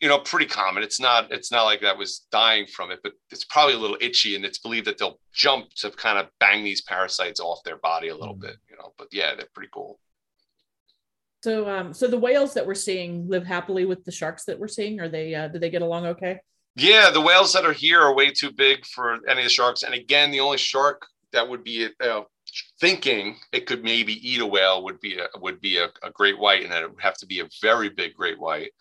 you 0.00 0.08
know 0.08 0.20
pretty 0.20 0.46
common. 0.46 0.84
It's 0.84 1.00
not 1.00 1.32
it's 1.32 1.50
not 1.50 1.64
like 1.64 1.80
that 1.80 1.98
was 1.98 2.26
dying 2.30 2.66
from 2.66 2.92
it, 2.92 3.00
but 3.02 3.12
it's 3.32 3.44
probably 3.44 3.74
a 3.74 3.78
little 3.78 3.98
itchy, 4.00 4.36
and 4.36 4.44
it's 4.44 4.58
believed 4.58 4.86
that 4.86 4.98
they'll 4.98 5.18
jump 5.32 5.70
to 5.78 5.90
kind 5.90 6.18
of 6.18 6.28
bang 6.38 6.62
these 6.62 6.82
parasites 6.82 7.40
off 7.40 7.64
their 7.64 7.78
body 7.78 8.08
a 8.08 8.16
little 8.16 8.36
mm. 8.36 8.42
bit. 8.42 8.56
You 8.70 8.76
know, 8.76 8.92
but 8.96 9.08
yeah, 9.10 9.34
they're 9.34 9.48
pretty 9.52 9.70
cool. 9.74 9.98
So, 11.42 11.68
um, 11.68 11.94
so 11.94 12.06
the 12.08 12.18
whales 12.18 12.54
that 12.54 12.66
we're 12.66 12.74
seeing 12.74 13.28
live 13.28 13.44
happily 13.44 13.84
with 13.84 14.04
the 14.04 14.12
sharks 14.12 14.44
that 14.44 14.58
we're 14.58 14.68
seeing. 14.68 15.00
Are 15.00 15.08
they? 15.08 15.34
Uh, 15.34 15.48
do 15.48 15.58
they 15.58 15.70
get 15.70 15.82
along 15.82 16.06
okay? 16.06 16.40
Yeah, 16.74 17.10
the 17.10 17.20
whales 17.20 17.52
that 17.54 17.64
are 17.64 17.72
here 17.72 18.00
are 18.00 18.14
way 18.14 18.30
too 18.30 18.50
big 18.50 18.84
for 18.84 19.14
any 19.28 19.40
of 19.40 19.44
the 19.44 19.50
sharks. 19.50 19.82
And 19.82 19.94
again, 19.94 20.30
the 20.30 20.40
only 20.40 20.58
shark 20.58 21.06
that 21.32 21.48
would 21.48 21.64
be 21.64 21.88
uh, 22.00 22.22
thinking 22.80 23.36
it 23.52 23.66
could 23.66 23.82
maybe 23.82 24.14
eat 24.28 24.40
a 24.40 24.46
whale 24.46 24.84
would 24.84 25.00
be 25.00 25.18
a 25.18 25.28
would 25.38 25.60
be 25.60 25.78
a, 25.78 25.88
a 26.02 26.10
great 26.12 26.38
white, 26.38 26.64
and 26.64 26.72
it 26.72 26.90
would 26.90 27.00
have 27.00 27.16
to 27.18 27.26
be 27.26 27.40
a 27.40 27.48
very 27.62 27.88
big 27.88 28.14
great 28.14 28.38
white. 28.38 28.72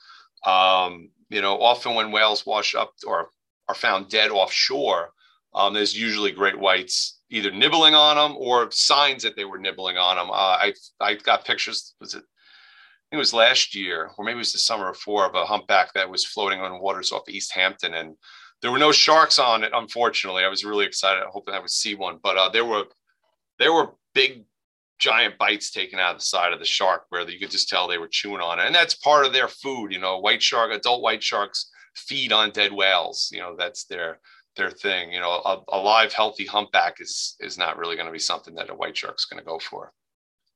Um, 0.46 1.10
you 1.30 1.42
know, 1.42 1.60
often 1.62 1.96
when 1.96 2.12
whales 2.12 2.46
wash 2.46 2.76
up 2.76 2.94
or 3.08 3.30
are 3.68 3.76
found 3.76 4.10
dead 4.10 4.32
offshore, 4.32 5.12
um, 5.54 5.74
there's 5.74 5.98
usually 5.98 6.32
great 6.32 6.60
whites 6.60 7.20
either 7.30 7.52
nibbling 7.52 7.96
on 7.96 8.16
them 8.16 8.38
or 8.38 8.70
signs 8.72 9.24
that 9.24 9.36
they 9.36 9.46
were 9.46 9.58
nibbling 9.58 9.98
on 9.98 10.18
them. 10.18 10.30
Uh, 10.30 10.34
I 10.34 10.74
I 11.00 11.16
got 11.16 11.46
pictures. 11.46 11.96
Was 12.00 12.14
it 12.14 12.24
it 13.12 13.18
was 13.18 13.34
last 13.34 13.76
year, 13.76 14.12
or 14.18 14.26
maybe 14.26 14.36
it 14.36 14.40
was 14.40 14.52
the 14.52 14.60
summer 14.60 14.92
before, 14.92 15.26
of 15.26 15.36
a 15.36 15.46
humpback 15.46 15.94
that 15.94 16.10
was 16.10 16.26
floating 16.26 16.60
on 16.60 16.82
waters 16.82 17.12
off 17.12 17.30
East 17.30 17.54
Hampton, 17.54 17.94
and 17.94 18.16
there 18.62 18.72
were 18.72 18.80
no 18.80 18.92
sharks 18.92 19.38
on 19.38 19.64
it. 19.64 19.72
Unfortunately, 19.74 20.44
I 20.44 20.50
was 20.50 20.66
really 20.66 20.86
excited, 20.86 21.24
hoping 21.30 21.54
I 21.54 21.60
would 21.60 21.70
see 21.70 21.96
one, 21.96 22.20
but 22.22 22.38
uh, 22.38 22.50
there 22.50 22.66
were 22.66 22.86
there 23.60 23.74
were 23.74 23.94
big, 24.14 24.46
giant 25.00 25.38
bites 25.38 25.72
taken 25.72 26.00
out 26.00 26.16
of 26.16 26.20
the 26.20 26.26
side 26.26 26.52
of 26.52 26.60
the 26.60 26.66
shark, 26.66 27.06
where 27.10 27.30
you 27.30 27.40
could 27.40 27.52
just 27.52 27.70
tell 27.70 27.88
they 27.88 27.98
were 27.98 28.08
chewing 28.08 28.42
on 28.42 28.60
it, 28.60 28.66
and 28.66 28.76
that's 28.76 28.96
part 28.96 29.26
of 29.26 29.34
their 29.34 29.48
food. 29.48 29.92
You 29.92 30.00
know, 30.00 30.20
white 30.20 30.42
shark, 30.42 30.72
adult 30.72 31.02
white 31.02 31.24
sharks 31.24 31.70
feed 31.96 32.32
on 32.32 32.52
dead 32.52 32.74
whales. 32.74 33.30
You 33.32 33.40
know, 33.40 33.56
that's 33.56 33.86
their 33.86 34.20
their 34.58 34.72
thing. 34.72 35.12
You 35.12 35.20
know, 35.20 35.42
a, 35.46 35.62
a 35.70 35.78
live, 35.78 36.14
healthy 36.14 36.46
humpback 36.46 37.00
is 37.00 37.36
is 37.40 37.58
not 37.58 37.78
really 37.78 37.96
going 37.96 38.08
to 38.08 38.12
be 38.12 38.20
something 38.20 38.56
that 38.56 38.70
a 38.70 38.76
white 38.76 38.98
shark's 38.98 39.26
going 39.26 39.40
to 39.40 39.46
go 39.46 39.60
for. 39.60 39.94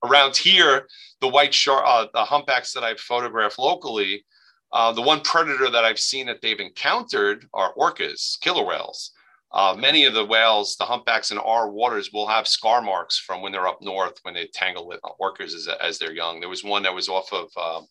Around 0.03 0.37
here, 0.37 0.87
the 1.19 1.27
white 1.27 1.53
shark, 1.53 1.83
uh, 1.85 2.07
the 2.13 2.23
humpbacks 2.23 2.73
that 2.73 2.83
I've 2.83 2.99
photographed 2.99 3.59
locally, 3.59 4.25
uh, 4.71 4.93
the 4.93 5.01
one 5.01 5.21
predator 5.21 5.69
that 5.69 5.83
I've 5.83 5.99
seen 5.99 6.27
that 6.27 6.41
they've 6.41 6.59
encountered 6.59 7.45
are 7.53 7.73
orcas, 7.75 8.39
killer 8.39 8.65
whales. 8.65 9.11
Uh, 9.51 9.75
many 9.77 10.05
of 10.05 10.13
the 10.13 10.23
whales, 10.23 10.75
the 10.77 10.85
humpbacks 10.85 11.31
in 11.31 11.37
our 11.39 11.71
waters, 11.71 12.11
will 12.13 12.27
have 12.27 12.47
scar 12.47 12.81
marks 12.81 13.17
from 13.17 13.41
when 13.41 13.51
they're 13.51 13.67
up 13.67 13.81
north 13.81 14.19
when 14.21 14.35
they 14.35 14.47
tangle 14.53 14.87
with 14.87 14.99
orcas 15.19 15.55
as, 15.55 15.67
as 15.81 15.97
they're 15.97 16.13
young. 16.13 16.39
There 16.39 16.49
was 16.49 16.63
one 16.63 16.83
that 16.83 16.93
was 16.93 17.09
off 17.09 17.33
of 17.33 17.49
um, 17.57 17.87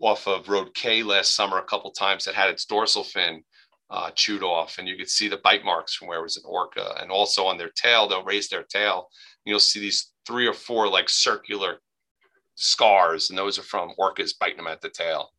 off 0.00 0.26
of 0.26 0.48
Road 0.48 0.74
K 0.74 1.02
last 1.02 1.34
summer 1.34 1.58
a 1.58 1.64
couple 1.64 1.90
times 1.92 2.24
that 2.24 2.34
had 2.34 2.50
its 2.50 2.66
dorsal 2.66 3.04
fin 3.04 3.42
uh, 3.88 4.10
chewed 4.10 4.42
off, 4.42 4.78
and 4.78 4.88
you 4.88 4.96
could 4.96 5.08
see 5.08 5.28
the 5.28 5.38
bite 5.38 5.64
marks 5.64 5.94
from 5.94 6.08
where 6.08 6.18
it 6.18 6.22
was 6.22 6.36
an 6.36 6.42
orca. 6.44 6.96
And 7.00 7.10
also 7.10 7.46
on 7.46 7.56
their 7.56 7.70
tail, 7.70 8.08
they'll 8.08 8.24
raise 8.24 8.48
their 8.48 8.64
tail. 8.64 9.08
You'll 9.46 9.60
see 9.60 9.80
these 9.80 10.12
three 10.26 10.46
or 10.46 10.52
four 10.52 10.88
like 10.88 11.08
circular 11.08 11.78
scars, 12.56 13.30
and 13.30 13.38
those 13.38 13.58
are 13.58 13.62
from 13.62 13.92
orcas 13.98 14.32
biting 14.38 14.56
them 14.58 14.66
at 14.66 14.80
the 14.80 14.90
tail. 14.90 15.30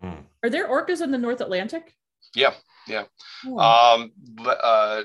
Hmm. 0.00 0.20
Are 0.42 0.50
there 0.50 0.68
orcas 0.68 1.02
in 1.02 1.10
the 1.10 1.18
North 1.18 1.40
Atlantic? 1.40 1.94
Yeah, 2.34 2.54
yeah. 2.86 3.04
Oh. 3.46 3.58
Um, 3.58 4.12
uh, 4.46 5.02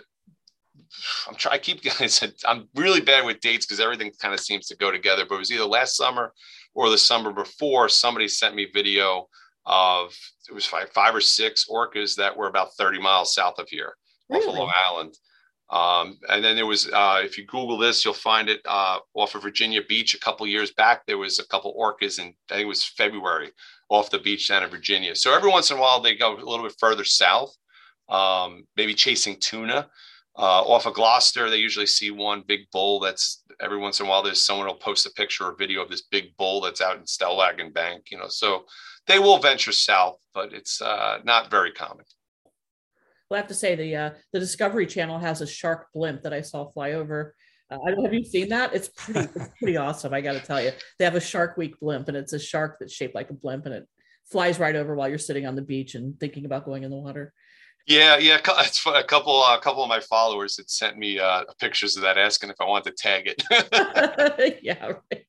I'm 1.27 1.35
trying. 1.35 1.55
I 1.55 1.57
keep 1.57 1.81
getting. 1.81 2.09
I'm 2.45 2.69
really 2.75 3.01
bad 3.01 3.25
with 3.25 3.39
dates 3.39 3.65
because 3.65 3.79
everything 3.79 4.11
kind 4.21 4.33
of 4.33 4.39
seems 4.39 4.67
to 4.67 4.77
go 4.77 4.91
together. 4.91 5.25
But 5.27 5.35
it 5.35 5.39
was 5.39 5.51
either 5.51 5.65
last 5.65 5.97
summer 5.97 6.33
or 6.73 6.89
the 6.89 6.97
summer 6.97 7.31
before. 7.31 7.89
Somebody 7.89 8.27
sent 8.27 8.55
me 8.55 8.67
video 8.73 9.27
of 9.65 10.13
it 10.49 10.53
was 10.53 10.65
five, 10.65 10.89
five 10.89 11.15
or 11.15 11.21
six 11.21 11.65
orcas 11.69 12.15
that 12.17 12.35
were 12.35 12.47
about 12.47 12.73
30 12.73 12.99
miles 12.99 13.33
south 13.33 13.59
of 13.59 13.69
here, 13.69 13.93
really? 14.29 14.43
off 14.43 14.53
of 14.53 14.59
Long 14.59 14.71
Island. 14.85 15.17
Um, 15.69 16.19
and 16.29 16.43
then 16.43 16.55
there 16.55 16.67
was, 16.67 16.87
uh, 16.91 17.21
if 17.23 17.37
you 17.37 17.45
Google 17.45 17.77
this, 17.77 18.03
you'll 18.03 18.13
find 18.13 18.47
it 18.49 18.61
uh, 18.65 18.99
off 19.15 19.33
of 19.33 19.41
Virginia 19.41 19.81
Beach 19.87 20.13
a 20.13 20.19
couple 20.19 20.45
years 20.45 20.71
back. 20.71 21.05
There 21.05 21.17
was 21.17 21.39
a 21.39 21.47
couple 21.47 21.75
orcas, 21.79 22.19
and 22.19 22.33
I 22.51 22.55
think 22.55 22.65
it 22.65 22.67
was 22.67 22.85
February 22.85 23.51
off 23.89 24.11
the 24.11 24.19
beach 24.19 24.49
down 24.49 24.63
in 24.63 24.69
Virginia. 24.69 25.15
So 25.15 25.33
every 25.33 25.49
once 25.49 25.71
in 25.71 25.77
a 25.77 25.81
while, 25.81 25.99
they 25.99 26.15
go 26.15 26.35
a 26.35 26.37
little 26.37 26.63
bit 26.63 26.75
further 26.79 27.03
south, 27.03 27.55
um, 28.09 28.65
maybe 28.75 28.93
chasing 28.93 29.37
tuna. 29.39 29.89
Uh, 30.35 30.61
off 30.63 30.87
of 30.87 30.95
Gloucester, 30.95 31.49
they 31.49 31.57
usually 31.57 31.85
see 31.85 32.09
one 32.09 32.43
big 32.47 32.61
bull. 32.71 32.99
That's 32.99 33.43
every 33.61 33.77
once 33.77 33.99
in 33.99 34.07
a 34.07 34.09
while. 34.09 34.23
There's 34.23 34.45
someone 34.45 34.67
will 34.67 34.75
post 34.75 35.05
a 35.05 35.11
picture 35.11 35.45
or 35.45 35.55
video 35.55 35.81
of 35.81 35.89
this 35.89 36.01
big 36.01 36.35
bull 36.37 36.61
that's 36.61 36.81
out 36.81 36.97
in 36.97 37.03
Stellwagen 37.03 37.71
Bank. 37.71 38.05
You 38.09 38.17
know, 38.17 38.27
so 38.27 38.65
they 39.05 39.19
will 39.19 39.37
venture 39.37 39.71
south, 39.71 40.17
but 40.33 40.53
it's 40.53 40.81
uh, 40.81 41.19
not 41.23 41.51
very 41.51 41.71
common. 41.71 42.05
Well, 43.33 43.39
I 43.39 43.41
have 43.41 43.47
to 43.49 43.55
say 43.55 43.73
the 43.73 43.95
uh, 43.95 44.09
the 44.31 44.39
Discovery 44.39 44.85
Channel 44.85 45.17
has 45.17 45.41
a 45.41 45.47
shark 45.47 45.87
blimp 45.91 46.21
that 46.21 46.33
I 46.33 46.41
saw 46.41 46.69
fly 46.69 46.91
over. 46.91 47.33
Uh, 47.67 47.79
have 48.03 48.13
you 48.13 48.23
seen 48.23 48.49
that? 48.49 48.75
It's 48.75 48.89
pretty 48.89 49.21
it's 49.21 49.49
pretty 49.57 49.75
awesome. 49.75 50.13
I 50.13 50.21
got 50.21 50.33
to 50.33 50.39
tell 50.39 50.61
you, 50.61 50.71
they 50.99 51.05
have 51.05 51.15
a 51.15 51.19
Shark 51.19 51.57
Week 51.57 51.79
blimp, 51.79 52.09
and 52.09 52.15
it's 52.15 52.33
a 52.33 52.37
shark 52.37 52.77
that's 52.79 52.93
shaped 52.93 53.15
like 53.15 53.31
a 53.31 53.33
blimp, 53.33 53.65
and 53.65 53.73
it 53.73 53.87
flies 54.31 54.59
right 54.59 54.75
over 54.75 54.93
while 54.93 55.09
you're 55.09 55.17
sitting 55.17 55.47
on 55.47 55.55
the 55.55 55.63
beach 55.63 55.95
and 55.95 56.19
thinking 56.19 56.45
about 56.45 56.63
going 56.63 56.83
in 56.83 56.91
the 56.91 56.95
water. 56.95 57.33
Yeah, 57.87 58.19
yeah. 58.19 58.37
It's 58.59 58.85
a 58.85 59.03
couple. 59.03 59.41
A 59.41 59.59
couple 59.59 59.81
of 59.81 59.89
my 59.89 59.99
followers 59.99 60.57
had 60.57 60.69
sent 60.69 60.99
me 60.99 61.17
uh, 61.17 61.45
pictures 61.59 61.95
of 61.97 62.03
that, 62.03 62.19
asking 62.19 62.51
if 62.51 62.61
I 62.61 62.65
wanted 62.65 62.95
to 62.95 63.01
tag 63.01 63.23
it. 63.25 64.59
yeah, 64.61 64.91
right. 65.11 65.25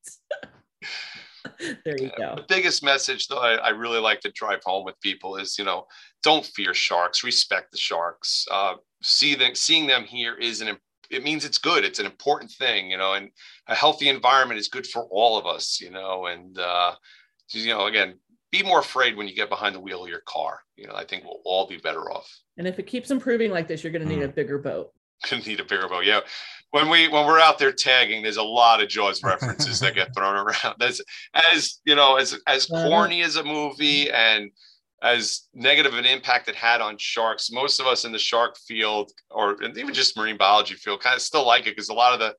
there 1.85 1.97
you 1.99 2.11
go. 2.17 2.35
The 2.37 2.45
biggest 2.49 2.83
message, 2.83 3.29
though, 3.29 3.39
I, 3.39 3.55
I, 3.55 3.69
really 3.71 4.01
like 4.01 4.21
to 4.21 4.31
drive 4.33 4.61
home 4.65 4.85
with 4.85 5.01
people 5.01 5.37
is, 5.37 5.59
you 5.59 5.65
know, 5.65 5.87
don't 6.23 6.45
fear 6.45 6.75
sharks. 6.75 7.25
Respect 7.25 7.71
the 7.73 7.79
sharks. 7.79 8.47
Uh, 8.51 8.75
see 9.03 9.35
them, 9.35 9.55
seeing 9.55 9.87
them 9.87 10.05
here 10.05 10.35
is 10.35 10.61
an. 10.61 10.77
It 11.11 11.23
means 11.23 11.45
it's 11.45 11.59
good. 11.59 11.85
It's 11.85 11.99
an 11.99 12.07
important 12.07 12.51
thing, 12.51 12.91
you 12.91 12.97
know, 12.97 13.13
and 13.13 13.31
a 13.69 13.75
healthy 13.75 14.09
environment 14.09 14.59
is 14.59 14.69
good 14.69 14.87
for 14.87 15.07
all 15.11 15.37
of 15.37 15.47
us, 15.47 15.81
you 15.81 15.91
know, 15.91 16.27
and 16.27 16.59
uh, 16.59 16.95
you 17.53 17.69
know, 17.69 17.87
again, 17.87 18.15
be 18.51 18.63
more 18.63 18.81
afraid 18.81 19.17
when 19.17 19.27
you 19.27 19.35
get 19.35 19.49
behind 19.49 19.75
the 19.75 19.81
wheel 19.81 20.05
of 20.05 20.09
your 20.09 20.23
car. 20.27 20.61
You 20.77 20.87
know, 20.87 20.95
I 20.95 21.05
think 21.05 21.25
we'll 21.25 21.41
all 21.45 21.67
be 21.67 21.77
better 21.77 22.11
off. 22.11 22.29
And 22.57 22.67
if 22.67 22.79
it 22.79 22.87
keeps 22.87 23.11
improving 23.11 23.51
like 23.51 23.69
this, 23.69 23.83
you're 23.83 23.93
going 23.93 24.07
to 24.07 24.09
need 24.09 24.23
mm. 24.23 24.27
a 24.27 24.33
bigger 24.33 24.59
boat. 24.59 24.93
Going 25.29 25.43
to 25.43 25.49
need 25.49 25.61
a 25.61 25.65
bigger 25.65 25.89
boat. 25.89 26.05
Yeah. 26.05 26.21
When 26.75 26.89
we 26.89 27.07
when 27.07 27.25
we're 27.25 27.39
out 27.39 27.61
there 27.61 27.71
tagging, 27.71 28.25
there's 28.25 28.37
a 28.37 28.43
lot 28.43 28.83
of 28.83 28.89
Jaws 28.89 29.23
references 29.23 29.79
that 29.79 29.95
get 29.95 30.13
thrown 30.13 30.35
around. 30.35 30.83
As 30.83 31.01
as 31.33 31.81
you 31.85 31.95
know, 31.95 32.17
as 32.17 32.37
as 32.49 32.67
corny 32.67 33.23
as 33.23 33.37
a 33.37 33.45
movie 33.45 34.11
and 34.11 34.51
as 35.01 35.43
negative 35.55 35.95
an 35.95 36.05
impact 36.05 36.49
it 36.49 36.57
had 36.57 36.81
on 36.81 36.99
sharks, 36.99 37.53
most 37.53 37.79
of 37.79 37.87
us 37.87 38.05
in 38.05 38.11
the 38.11 38.19
shark 38.19 38.57
field 38.67 39.13
or 39.31 39.63
even 39.63 39.95
just 39.95 40.17
marine 40.17 40.37
biology 40.37 40.75
field 40.75 41.01
kind 41.01 41.15
of 41.15 41.23
still 41.23 41.47
like 41.47 41.69
it 41.69 41.77
because 41.77 41.91
a 41.91 41.95
lot 41.95 42.13
of 42.13 42.19
the 42.19 42.35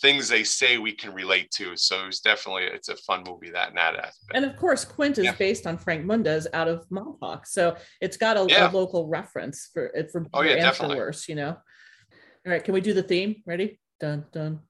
things 0.00 0.28
they 0.28 0.44
say 0.44 0.78
we 0.78 0.92
can 0.92 1.12
relate 1.12 1.50
to. 1.50 1.76
So 1.76 2.06
it's 2.06 2.20
definitely 2.20 2.66
it's 2.66 2.90
a 2.90 2.96
fun 2.96 3.24
movie 3.26 3.50
that 3.50 3.70
and 3.70 3.76
that 3.76 3.96
aspect. 3.96 4.30
And 4.34 4.44
of 4.44 4.56
course, 4.56 4.84
Quint 4.84 5.18
is 5.18 5.24
yeah. 5.24 5.34
based 5.34 5.66
on 5.66 5.76
Frank 5.76 6.04
Mundus 6.04 6.46
out 6.52 6.68
of 6.68 6.88
Montauk, 6.90 7.44
so 7.44 7.76
it's 8.00 8.16
got 8.16 8.36
a, 8.36 8.46
yeah. 8.48 8.70
a 8.70 8.72
local 8.72 9.08
reference 9.08 9.68
for 9.74 9.86
it 9.86 10.12
for 10.12 10.26
oh, 10.32 10.42
yeah, 10.42 10.52
and 10.52 10.60
definitely. 10.60 10.94
for 10.94 11.06
worse. 11.06 11.28
You 11.28 11.34
know. 11.34 11.56
All 12.46 12.52
right, 12.52 12.64
can 12.64 12.74
we 12.74 12.80
do 12.80 12.94
the 12.94 13.02
theme? 13.02 13.42
Ready? 13.46 13.78
Dun 14.00 14.24
dun 14.32 14.60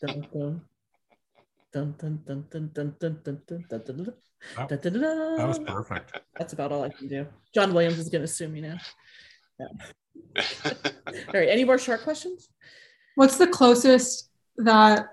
dun 0.00 0.26
dun. 0.32 0.62
Dun, 1.70 1.94
dun, 1.98 2.22
dun, 2.26 2.46
dun, 2.50 2.70
dun, 2.72 2.92
dun, 2.98 3.18
dun, 3.22 3.42
dun, 3.46 3.64
dun, 3.68 3.82
dun, 3.84 4.04
dun. 4.04 4.14
That, 4.56 4.82
that 4.82 5.46
was 5.46 5.58
perfect. 5.58 6.18
That's 6.36 6.52
about 6.52 6.72
all 6.72 6.82
I 6.82 6.88
can 6.88 7.08
do. 7.08 7.26
John 7.54 7.74
Williams 7.74 7.98
is 7.98 8.08
going 8.08 8.22
to 8.22 8.28
sue 8.28 8.48
me 8.48 8.62
now. 8.62 8.78
Yeah. 9.60 9.66
all 10.74 11.34
right. 11.34 11.48
Any 11.48 11.64
more 11.64 11.78
shark 11.78 12.04
questions? 12.04 12.48
What's 13.16 13.36
the 13.36 13.46
closest 13.46 14.30
that 14.56 15.08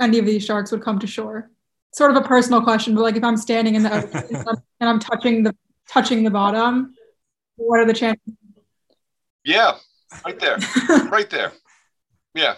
any 0.00 0.18
of 0.18 0.26
these 0.26 0.44
sharks 0.44 0.72
would 0.72 0.82
come 0.82 0.98
to 0.98 1.06
shore? 1.06 1.50
Sort 1.94 2.10
of 2.10 2.16
a 2.16 2.26
personal 2.26 2.62
question, 2.62 2.94
but 2.94 3.02
like 3.02 3.16
if 3.16 3.24
I'm 3.24 3.36
standing 3.36 3.74
in 3.74 3.82
the 3.82 3.92
ocean 3.92 4.44
and 4.80 4.88
I'm 4.88 4.98
touching 4.98 5.42
the 5.42 5.54
touching 5.88 6.24
the 6.24 6.30
bottom, 6.30 6.94
what 7.56 7.80
are 7.80 7.86
the 7.86 7.92
chances? 7.92 8.34
Yeah, 9.44 9.76
right 10.24 10.38
there, 10.38 10.58
right 11.10 11.30
there. 11.30 11.52
Yeah, 12.34 12.54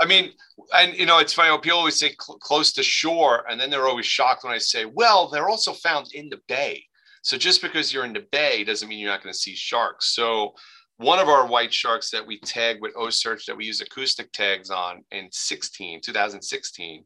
I 0.00 0.06
mean, 0.06 0.32
and 0.74 0.94
you 0.94 1.06
know, 1.06 1.18
it's 1.18 1.32
funny. 1.32 1.56
People 1.60 1.78
always 1.78 1.98
say 1.98 2.14
cl- 2.20 2.38
close 2.38 2.72
to 2.72 2.82
shore, 2.82 3.44
and 3.48 3.60
then 3.60 3.70
they're 3.70 3.86
always 3.86 4.06
shocked 4.06 4.44
when 4.44 4.52
I 4.52 4.58
say, 4.58 4.84
"Well, 4.84 5.28
they're 5.28 5.48
also 5.48 5.72
found 5.72 6.08
in 6.12 6.28
the 6.28 6.40
bay." 6.48 6.84
So 7.22 7.38
just 7.38 7.62
because 7.62 7.92
you're 7.92 8.04
in 8.04 8.12
the 8.12 8.26
bay 8.32 8.64
doesn't 8.64 8.88
mean 8.88 8.98
you're 8.98 9.10
not 9.10 9.22
going 9.22 9.32
to 9.32 9.38
see 9.38 9.54
sharks. 9.54 10.14
So 10.14 10.54
one 10.96 11.18
of 11.18 11.28
our 11.28 11.46
white 11.46 11.72
sharks 11.72 12.10
that 12.10 12.26
we 12.26 12.38
tagged 12.40 12.80
with 12.80 12.94
OCEARCH 12.94 13.44
that 13.46 13.56
we 13.56 13.64
use 13.64 13.80
acoustic 13.80 14.32
tags 14.32 14.70
on 14.70 15.04
in 15.10 15.28
16, 15.30 16.00
2016, 16.00 17.04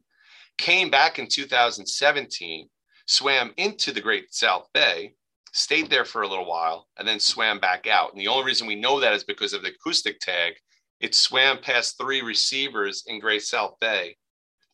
came 0.57 0.89
back 0.89 1.19
in 1.19 1.27
2017, 1.27 2.67
swam 3.05 3.53
into 3.57 3.91
the 3.91 4.01
Great 4.01 4.33
South 4.33 4.67
Bay, 4.73 5.13
stayed 5.53 5.89
there 5.89 6.05
for 6.05 6.21
a 6.21 6.27
little 6.27 6.47
while, 6.47 6.87
and 6.97 7.07
then 7.07 7.19
swam 7.19 7.59
back 7.59 7.87
out. 7.87 8.11
And 8.11 8.21
the 8.21 8.27
only 8.27 8.45
reason 8.45 8.67
we 8.67 8.75
know 8.75 8.99
that 8.99 9.13
is 9.13 9.23
because 9.23 9.53
of 9.53 9.61
the 9.61 9.69
acoustic 9.69 10.19
tag. 10.19 10.53
It 10.99 11.13
swam 11.13 11.59
past 11.59 11.97
three 11.97 12.21
receivers 12.21 13.03
in 13.07 13.19
Great 13.19 13.43
South 13.43 13.75
Bay 13.79 14.17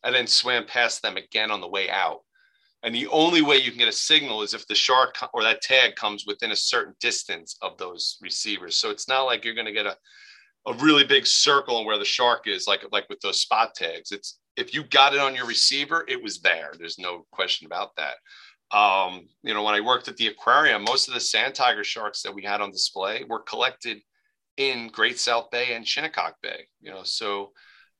and 0.04 0.14
then 0.14 0.26
swam 0.26 0.64
past 0.66 1.02
them 1.02 1.16
again 1.16 1.50
on 1.50 1.60
the 1.60 1.68
way 1.68 1.90
out. 1.90 2.20
And 2.82 2.94
the 2.94 3.06
only 3.08 3.40
way 3.40 3.56
you 3.56 3.70
can 3.70 3.78
get 3.78 3.88
a 3.88 3.92
signal 3.92 4.42
is 4.42 4.52
if 4.52 4.66
the 4.66 4.74
shark 4.74 5.16
or 5.32 5.42
that 5.42 5.62
tag 5.62 5.96
comes 5.96 6.24
within 6.26 6.52
a 6.52 6.56
certain 6.56 6.94
distance 7.00 7.56
of 7.62 7.78
those 7.78 8.18
receivers. 8.20 8.76
So 8.76 8.90
it's 8.90 9.08
not 9.08 9.22
like 9.22 9.44
you're 9.44 9.54
going 9.54 9.66
to 9.66 9.72
get 9.72 9.86
a, 9.86 9.96
a 10.66 10.74
really 10.74 11.04
big 11.04 11.26
circle 11.26 11.76
on 11.76 11.86
where 11.86 11.98
the 11.98 12.04
shark 12.04 12.46
is, 12.46 12.66
like, 12.66 12.84
like 12.92 13.08
with 13.08 13.20
those 13.20 13.40
spot 13.40 13.74
tags. 13.74 14.12
It's 14.12 14.38
if 14.56 14.74
you 14.74 14.84
got 14.84 15.14
it 15.14 15.20
on 15.20 15.34
your 15.34 15.46
receiver, 15.46 16.04
it 16.08 16.22
was 16.22 16.40
there. 16.40 16.72
There's 16.78 16.98
no 16.98 17.26
question 17.32 17.66
about 17.66 17.96
that. 17.96 18.14
Um, 18.70 19.28
you 19.42 19.54
know, 19.54 19.62
when 19.62 19.74
I 19.74 19.80
worked 19.80 20.08
at 20.08 20.16
the 20.16 20.28
aquarium, 20.28 20.84
most 20.84 21.08
of 21.08 21.14
the 21.14 21.20
sand 21.20 21.54
tiger 21.54 21.84
sharks 21.84 22.22
that 22.22 22.34
we 22.34 22.42
had 22.42 22.60
on 22.60 22.70
display 22.70 23.24
were 23.28 23.40
collected 23.40 24.00
in 24.56 24.88
Great 24.88 25.18
South 25.18 25.50
Bay 25.50 25.74
and 25.74 25.86
Shinnecock 25.86 26.36
Bay. 26.42 26.66
You 26.80 26.90
know, 26.90 27.02
so 27.04 27.52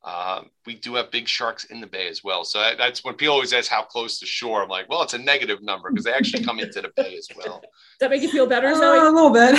uh, 0.05 0.43
we 0.67 0.75
do 0.75 0.95
have 0.95 1.11
big 1.11 1.27
sharks 1.27 1.65
in 1.65 1.81
the 1.81 1.87
bay 1.87 2.09
as 2.09 2.23
well. 2.23 2.45
So 2.45 2.61
that, 2.61 2.77
that's 2.77 3.03
when 3.05 3.15
people 3.15 3.33
always 3.35 3.55
ask 3.55 3.71
how 3.71 3.83
close 3.83 4.19
to 4.19 4.27
shore. 4.27 4.63
I'm 4.63 4.69
like, 4.69 4.89
well, 4.89 5.03
it's 5.03 5.15
a 5.15 5.19
negative 5.19 5.63
number 5.63 5.91
because 5.91 6.05
they 6.05 6.13
actually 6.13 6.45
come 6.45 6.61
into 6.61 6.83
the 6.83 6.91
bay 6.95 7.17
as 7.17 7.27
well. 7.35 7.61
Does 7.61 7.71
that 8.01 8.11
make 8.11 8.23
you 8.23 8.31
feel 8.31 8.47
better, 8.47 8.69
uh, 8.69 8.75
Zoe? 8.75 8.99
A 8.99 9.11
little 9.11 9.31
bit. 9.31 9.59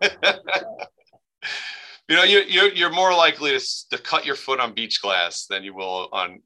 you 2.08 2.16
know, 2.16 2.22
you, 2.22 2.42
you're, 2.46 2.72
you're 2.72 2.92
more 2.92 3.12
likely 3.12 3.58
to, 3.58 3.88
to 3.90 3.98
cut 3.98 4.24
your 4.24 4.36
foot 4.36 4.60
on 4.60 4.72
beach 4.72 5.02
glass 5.02 5.46
than 5.46 5.64
you 5.64 5.74
will 5.74 6.08
on 6.12 6.42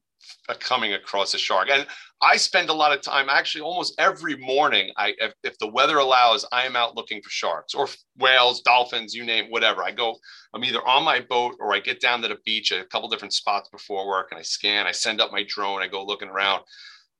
coming 0.59 0.93
across 0.93 1.33
a 1.33 1.37
shark. 1.37 1.69
And 1.71 1.85
I 2.21 2.35
spend 2.37 2.69
a 2.69 2.73
lot 2.73 2.91
of 2.91 3.01
time, 3.01 3.27
actually, 3.29 3.61
almost 3.61 3.95
every 3.97 4.35
morning. 4.35 4.91
I, 4.97 5.13
if, 5.19 5.33
if, 5.43 5.57
the 5.59 5.67
weather 5.67 5.97
allows, 5.97 6.45
I 6.51 6.65
am 6.65 6.75
out 6.75 6.95
looking 6.95 7.21
for 7.21 7.29
sharks 7.29 7.73
or 7.73 7.87
whales, 8.17 8.61
dolphins, 8.61 9.13
you 9.13 9.23
name, 9.23 9.45
whatever. 9.49 9.83
I 9.83 9.91
go. 9.91 10.15
I'm 10.53 10.63
either 10.65 10.85
on 10.85 11.03
my 11.03 11.21
boat 11.21 11.55
or 11.59 11.73
I 11.73 11.79
get 11.79 12.01
down 12.01 12.21
to 12.21 12.27
the 12.27 12.37
beach 12.45 12.71
at 12.71 12.81
a 12.81 12.85
couple 12.85 13.07
different 13.07 13.33
spots 13.33 13.69
before 13.69 14.07
work, 14.07 14.29
and 14.31 14.39
I 14.39 14.43
scan. 14.43 14.87
I 14.87 14.91
send 14.91 15.21
up 15.21 15.31
my 15.31 15.43
drone. 15.47 15.81
I 15.81 15.87
go 15.87 16.05
looking 16.05 16.29
around. 16.29 16.63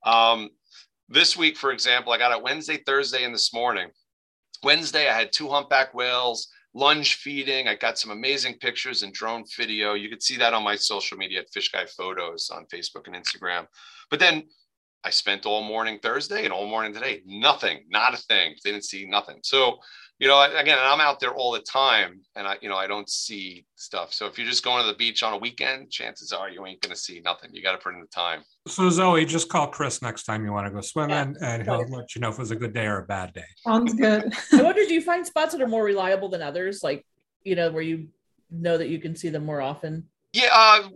Um, 0.04 0.50
this 1.08 1.36
week, 1.36 1.56
for 1.56 1.72
example, 1.72 2.12
I 2.12 2.18
got 2.18 2.36
it 2.36 2.42
Wednesday, 2.42 2.78
Thursday, 2.86 3.24
and 3.24 3.34
this 3.34 3.52
morning. 3.54 3.88
Wednesday, 4.62 5.08
I 5.08 5.16
had 5.16 5.32
two 5.32 5.48
humpback 5.48 5.94
whales, 5.94 6.48
lunge 6.74 7.14
feeding. 7.14 7.68
I 7.68 7.74
got 7.74 7.98
some 7.98 8.10
amazing 8.10 8.54
pictures 8.54 9.02
and 9.02 9.12
drone 9.12 9.44
video. 9.56 9.94
You 9.94 10.08
could 10.08 10.22
see 10.22 10.36
that 10.36 10.54
on 10.54 10.62
my 10.62 10.76
social 10.76 11.16
media 11.18 11.40
at 11.40 11.50
Fish 11.52 11.70
Guy 11.70 11.86
Photos 11.86 12.50
on 12.50 12.66
Facebook 12.66 13.06
and 13.06 13.16
Instagram. 13.16 13.66
But 14.10 14.20
then 14.20 14.44
I 15.04 15.10
spent 15.10 15.46
all 15.46 15.62
morning 15.62 15.98
Thursday 16.02 16.44
and 16.44 16.52
all 16.52 16.68
morning 16.68 16.92
today, 16.92 17.22
nothing, 17.26 17.84
not 17.88 18.14
a 18.14 18.18
thing. 18.18 18.54
They 18.62 18.70
didn't 18.70 18.84
see 18.84 19.06
nothing. 19.06 19.38
So 19.42 19.78
you 20.20 20.28
know, 20.28 20.42
again, 20.42 20.76
I'm 20.78 21.00
out 21.00 21.18
there 21.18 21.32
all 21.32 21.50
the 21.50 21.60
time 21.60 22.20
and 22.36 22.46
I, 22.46 22.58
you 22.60 22.68
know, 22.68 22.76
I 22.76 22.86
don't 22.86 23.08
see 23.08 23.64
stuff. 23.76 24.12
So 24.12 24.26
if 24.26 24.36
you're 24.36 24.46
just 24.46 24.62
going 24.62 24.82
to 24.84 24.86
the 24.86 24.96
beach 24.96 25.22
on 25.22 25.32
a 25.32 25.38
weekend, 25.38 25.90
chances 25.90 26.30
are 26.30 26.50
you 26.50 26.66
ain't 26.66 26.82
going 26.82 26.94
to 26.94 27.00
see 27.00 27.20
nothing. 27.20 27.48
You 27.54 27.62
got 27.62 27.72
to 27.72 27.78
put 27.78 27.94
in 27.94 28.00
the 28.00 28.06
time. 28.06 28.42
So 28.68 28.90
Zoe, 28.90 29.24
just 29.24 29.48
call 29.48 29.68
Chris 29.68 30.02
next 30.02 30.24
time 30.24 30.44
you 30.44 30.52
want 30.52 30.66
to 30.66 30.72
go 30.72 30.82
swimming 30.82 31.36
yeah. 31.40 31.54
and 31.54 31.62
he'll 31.62 31.88
let 31.88 32.14
you 32.14 32.20
know 32.20 32.28
if 32.28 32.34
it 32.34 32.38
was 32.38 32.50
a 32.50 32.56
good 32.56 32.74
day 32.74 32.84
or 32.84 32.98
a 32.98 33.06
bad 33.06 33.32
day. 33.32 33.46
Sounds 33.66 33.94
good. 33.94 34.34
I 34.52 34.62
wonder, 34.62 34.84
do 34.84 34.92
you 34.92 35.00
find 35.00 35.26
spots 35.26 35.52
that 35.52 35.62
are 35.62 35.66
more 35.66 35.84
reliable 35.84 36.28
than 36.28 36.42
others? 36.42 36.82
Like, 36.82 37.06
you 37.42 37.56
know, 37.56 37.70
where 37.70 37.82
you 37.82 38.08
know 38.50 38.76
that 38.76 38.90
you 38.90 38.98
can 38.98 39.16
see 39.16 39.30
them 39.30 39.46
more 39.46 39.62
often? 39.62 40.06
Yeah, 40.34 40.50
uh, 40.52 40.88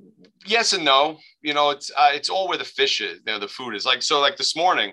yes 0.44 0.74
and 0.74 0.84
no. 0.84 1.16
You 1.40 1.54
know, 1.54 1.70
it's 1.70 1.90
uh, 1.96 2.10
it's 2.12 2.28
all 2.28 2.46
where 2.46 2.58
the 2.58 2.64
fish 2.64 3.00
is, 3.00 3.20
you 3.26 3.32
know, 3.32 3.38
the 3.38 3.48
food 3.48 3.74
is. 3.74 3.86
Like 3.86 4.02
so, 4.02 4.20
like 4.20 4.36
this 4.36 4.54
morning, 4.54 4.92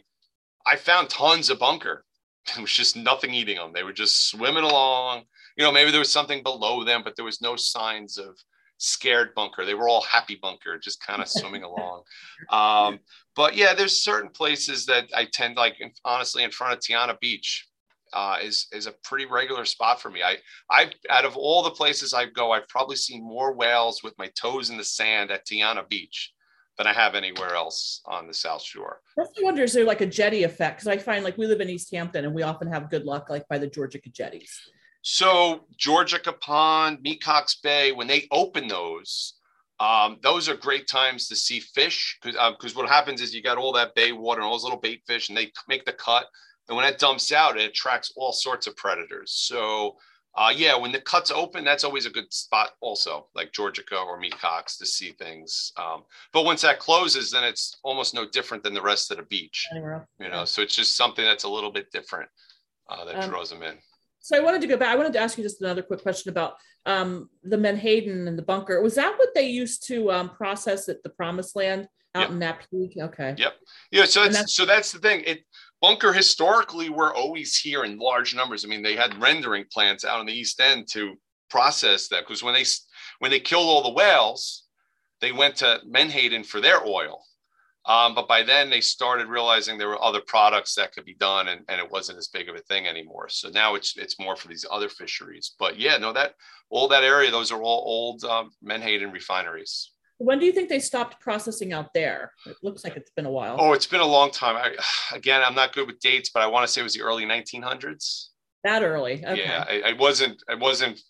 I 0.65 0.77
found 0.77 1.09
tons 1.09 1.49
of 1.49 1.59
bunker 1.59 2.05
There 2.53 2.61
was 2.61 2.71
just 2.71 2.95
nothing 2.95 3.33
eating 3.33 3.57
them. 3.57 3.71
They 3.73 3.83
were 3.83 3.93
just 3.93 4.29
swimming 4.29 4.63
along. 4.63 5.23
You 5.57 5.63
know, 5.63 5.71
maybe 5.71 5.91
there 5.91 5.99
was 5.99 6.11
something 6.11 6.41
below 6.43 6.83
them, 6.83 7.01
but 7.03 7.15
there 7.15 7.25
was 7.25 7.41
no 7.41 7.55
signs 7.55 8.17
of 8.17 8.35
scared 8.77 9.35
bunker. 9.35 9.63
They 9.63 9.75
were 9.75 9.87
all 9.87 10.01
happy 10.01 10.39
bunker, 10.41 10.79
just 10.79 11.05
kind 11.05 11.21
of 11.21 11.27
swimming 11.29 11.63
along. 11.63 12.03
Um, 12.49 12.99
but 13.35 13.55
yeah, 13.55 13.73
there's 13.73 14.01
certain 14.01 14.31
places 14.31 14.85
that 14.87 15.05
I 15.15 15.25
tend 15.25 15.55
like, 15.55 15.75
honestly, 16.03 16.43
in 16.43 16.51
front 16.51 16.73
of 16.73 16.79
Tiana 16.79 17.19
Beach 17.19 17.67
uh, 18.13 18.37
is 18.41 18.67
is 18.73 18.87
a 18.87 18.95
pretty 19.03 19.25
regular 19.25 19.65
spot 19.65 20.01
for 20.01 20.09
me. 20.09 20.21
I 20.23 20.37
I 20.69 20.91
out 21.09 21.25
of 21.25 21.37
all 21.37 21.63
the 21.63 21.71
places 21.71 22.13
I 22.13 22.25
go, 22.25 22.51
I've 22.51 22.67
probably 22.67 22.97
seen 22.97 23.23
more 23.23 23.53
whales 23.53 24.01
with 24.03 24.17
my 24.17 24.29
toes 24.39 24.69
in 24.69 24.77
the 24.77 24.83
sand 24.83 25.31
at 25.31 25.45
Tiana 25.45 25.87
Beach 25.87 26.33
than 26.81 26.87
I 26.87 26.93
have 26.93 27.13
anywhere 27.13 27.53
else 27.53 28.01
on 28.05 28.25
the 28.25 28.33
South 28.33 28.63
Shore. 28.63 29.01
I 29.19 29.23
wonder 29.43 29.63
is 29.63 29.73
there 29.73 29.85
like 29.85 30.01
a 30.01 30.05
jetty 30.07 30.43
effect? 30.43 30.77
Because 30.77 30.87
I 30.87 30.97
find 30.97 31.23
like 31.23 31.37
we 31.37 31.45
live 31.45 31.61
in 31.61 31.69
East 31.69 31.93
Hampton 31.93 32.25
and 32.25 32.33
we 32.33 32.41
often 32.41 32.67
have 32.71 32.89
good 32.89 33.05
luck 33.05 33.29
like 33.29 33.47
by 33.47 33.59
the 33.59 33.67
Georgica 33.67 34.11
jetties. 34.11 34.51
So 35.03 35.67
Georgica 35.77 36.39
Pond, 36.39 36.99
Mecox 37.05 37.61
Bay, 37.61 37.91
when 37.91 38.07
they 38.07 38.27
open 38.31 38.67
those, 38.67 39.35
um, 39.79 40.17
those 40.23 40.49
are 40.49 40.55
great 40.55 40.87
times 40.87 41.27
to 41.27 41.35
see 41.35 41.59
fish 41.59 42.17
because 42.19 42.35
because 42.57 42.75
um, 42.75 42.81
what 42.81 42.89
happens 42.89 43.21
is 43.21 43.31
you 43.31 43.43
got 43.43 43.59
all 43.59 43.73
that 43.73 43.93
bay 43.93 44.11
water 44.11 44.41
and 44.41 44.47
all 44.47 44.53
those 44.53 44.63
little 44.63 44.79
bait 44.79 45.03
fish 45.05 45.29
and 45.29 45.37
they 45.37 45.51
make 45.67 45.85
the 45.85 45.93
cut 45.93 46.25
and 46.67 46.75
when 46.75 46.85
it 46.85 46.97
dumps 46.97 47.31
out 47.31 47.59
it 47.59 47.69
attracts 47.69 48.11
all 48.15 48.33
sorts 48.33 48.65
of 48.65 48.75
predators. 48.75 49.33
So 49.33 49.97
uh, 50.35 50.53
yeah, 50.55 50.77
when 50.77 50.91
the 50.91 51.01
cuts 51.01 51.29
open, 51.29 51.65
that's 51.65 51.83
always 51.83 52.05
a 52.05 52.09
good 52.09 52.31
spot 52.31 52.69
also, 52.79 53.27
like 53.35 53.51
Georgica 53.51 54.05
or 54.05 54.19
Mecox 54.19 54.77
to 54.77 54.85
see 54.85 55.11
things. 55.11 55.73
Um, 55.77 56.03
but 56.31 56.45
once 56.45 56.61
that 56.61 56.79
closes, 56.79 57.31
then 57.31 57.43
it's 57.43 57.77
almost 57.83 58.13
no 58.13 58.27
different 58.27 58.63
than 58.63 58.73
the 58.73 58.81
rest 58.81 59.11
of 59.11 59.17
the 59.17 59.23
beach. 59.23 59.67
You 59.73 60.29
know, 60.29 60.45
so 60.45 60.61
it's 60.61 60.75
just 60.75 60.95
something 60.95 61.25
that's 61.25 61.43
a 61.43 61.49
little 61.49 61.71
bit 61.71 61.91
different 61.91 62.29
uh, 62.89 63.03
that 63.05 63.23
um, 63.23 63.29
draws 63.29 63.49
them 63.49 63.61
in. 63.61 63.75
So 64.21 64.37
I 64.37 64.39
wanted 64.39 64.61
to 64.61 64.67
go 64.67 64.77
back. 64.77 64.89
I 64.89 64.95
wanted 64.95 65.13
to 65.13 65.19
ask 65.19 65.37
you 65.37 65.43
just 65.43 65.61
another 65.61 65.81
quick 65.81 66.01
question 66.01 66.29
about 66.29 66.53
um, 66.85 67.29
the 67.43 67.57
Menhaden 67.57 68.27
and 68.27 68.37
the 68.37 68.43
bunker. 68.43 68.81
Was 68.81 68.95
that 68.95 69.17
what 69.17 69.29
they 69.33 69.47
used 69.47 69.85
to 69.87 70.11
um, 70.11 70.29
process 70.29 70.87
at 70.87 71.03
the 71.03 71.09
Promised 71.09 71.55
Land 71.55 71.87
out 72.13 72.21
yep. 72.21 72.29
in 72.29 72.39
Napeague? 72.39 72.97
Okay. 73.01 73.35
Yep. 73.37 73.53
Yeah. 73.91 74.05
So 74.05 74.23
that's, 74.23 74.37
that's, 74.37 74.53
so 74.53 74.65
that's 74.65 74.91
the 74.91 74.99
thing. 74.99 75.23
It 75.25 75.43
bunker 75.81 76.13
historically 76.13 76.89
were 76.89 77.13
always 77.13 77.57
here 77.57 77.83
in 77.83 77.97
large 77.97 78.35
numbers. 78.35 78.63
I 78.63 78.67
mean, 78.67 78.83
they 78.83 78.95
had 78.95 79.19
rendering 79.21 79.65
plants 79.71 80.05
out 80.05 80.21
in 80.21 80.27
the 80.27 80.33
East 80.33 80.59
End 80.61 80.87
to 80.91 81.15
process 81.49 82.07
that 82.07 82.25
because 82.25 82.43
when 82.43 82.53
they 82.53 82.65
when 83.19 83.31
they 83.31 83.39
killed 83.39 83.67
all 83.67 83.83
the 83.83 83.93
whales, 83.93 84.65
they 85.19 85.31
went 85.31 85.57
to 85.57 85.81
Menhaden 85.87 86.45
for 86.45 86.61
their 86.61 86.85
oil. 86.85 87.23
Um, 87.85 88.13
but 88.13 88.27
by 88.27 88.43
then 88.43 88.69
they 88.69 88.81
started 88.81 89.27
realizing 89.27 89.77
there 89.77 89.87
were 89.87 90.03
other 90.03 90.21
products 90.21 90.75
that 90.75 90.93
could 90.93 91.03
be 91.03 91.15
done 91.15 91.47
and, 91.47 91.61
and 91.67 91.81
it 91.81 91.89
wasn't 91.89 92.19
as 92.19 92.27
big 92.27 92.47
of 92.47 92.55
a 92.55 92.59
thing 92.59 92.85
anymore. 92.85 93.27
So 93.29 93.49
now 93.49 93.73
it's 93.73 93.97
it's 93.97 94.19
more 94.19 94.35
for 94.35 94.47
these 94.47 94.65
other 94.69 94.89
fisheries. 94.89 95.55
But 95.57 95.79
yeah, 95.79 95.97
no, 95.97 96.13
that 96.13 96.35
all 96.69 96.87
that 96.89 97.03
area, 97.03 97.31
those 97.31 97.51
are 97.51 97.61
all 97.61 97.83
old 97.85 98.23
um, 98.23 98.51
Menhaden 98.63 99.11
refineries. 99.11 99.90
When 100.23 100.39
do 100.39 100.45
you 100.45 100.51
think 100.51 100.69
they 100.69 100.79
stopped 100.79 101.19
processing 101.19 101.73
out 101.73 101.93
there? 101.93 102.31
It 102.45 102.57
looks 102.61 102.83
like 102.83 102.95
it's 102.95 103.11
been 103.11 103.25
a 103.25 103.31
while. 103.31 103.57
Oh, 103.59 103.73
it's 103.73 103.87
been 103.87 104.01
a 104.01 104.05
long 104.05 104.31
time. 104.31 104.55
I, 104.55 104.75
again, 105.15 105.41
I'm 105.43 105.55
not 105.55 105.73
good 105.73 105.87
with 105.87 105.99
dates, 105.99 106.29
but 106.29 106.41
I 106.41 106.47
want 106.47 106.65
to 106.65 106.71
say 106.71 106.81
it 106.81 106.83
was 106.83 106.93
the 106.93 107.01
early 107.01 107.25
1900s. 107.25 108.27
That 108.63 108.83
early? 108.83 109.25
Okay. 109.25 109.41
Yeah, 109.41 109.65
I, 109.67 109.81
I 109.89 109.93
wasn't. 109.93 110.43
I 110.47 110.55
wasn't 110.55 111.01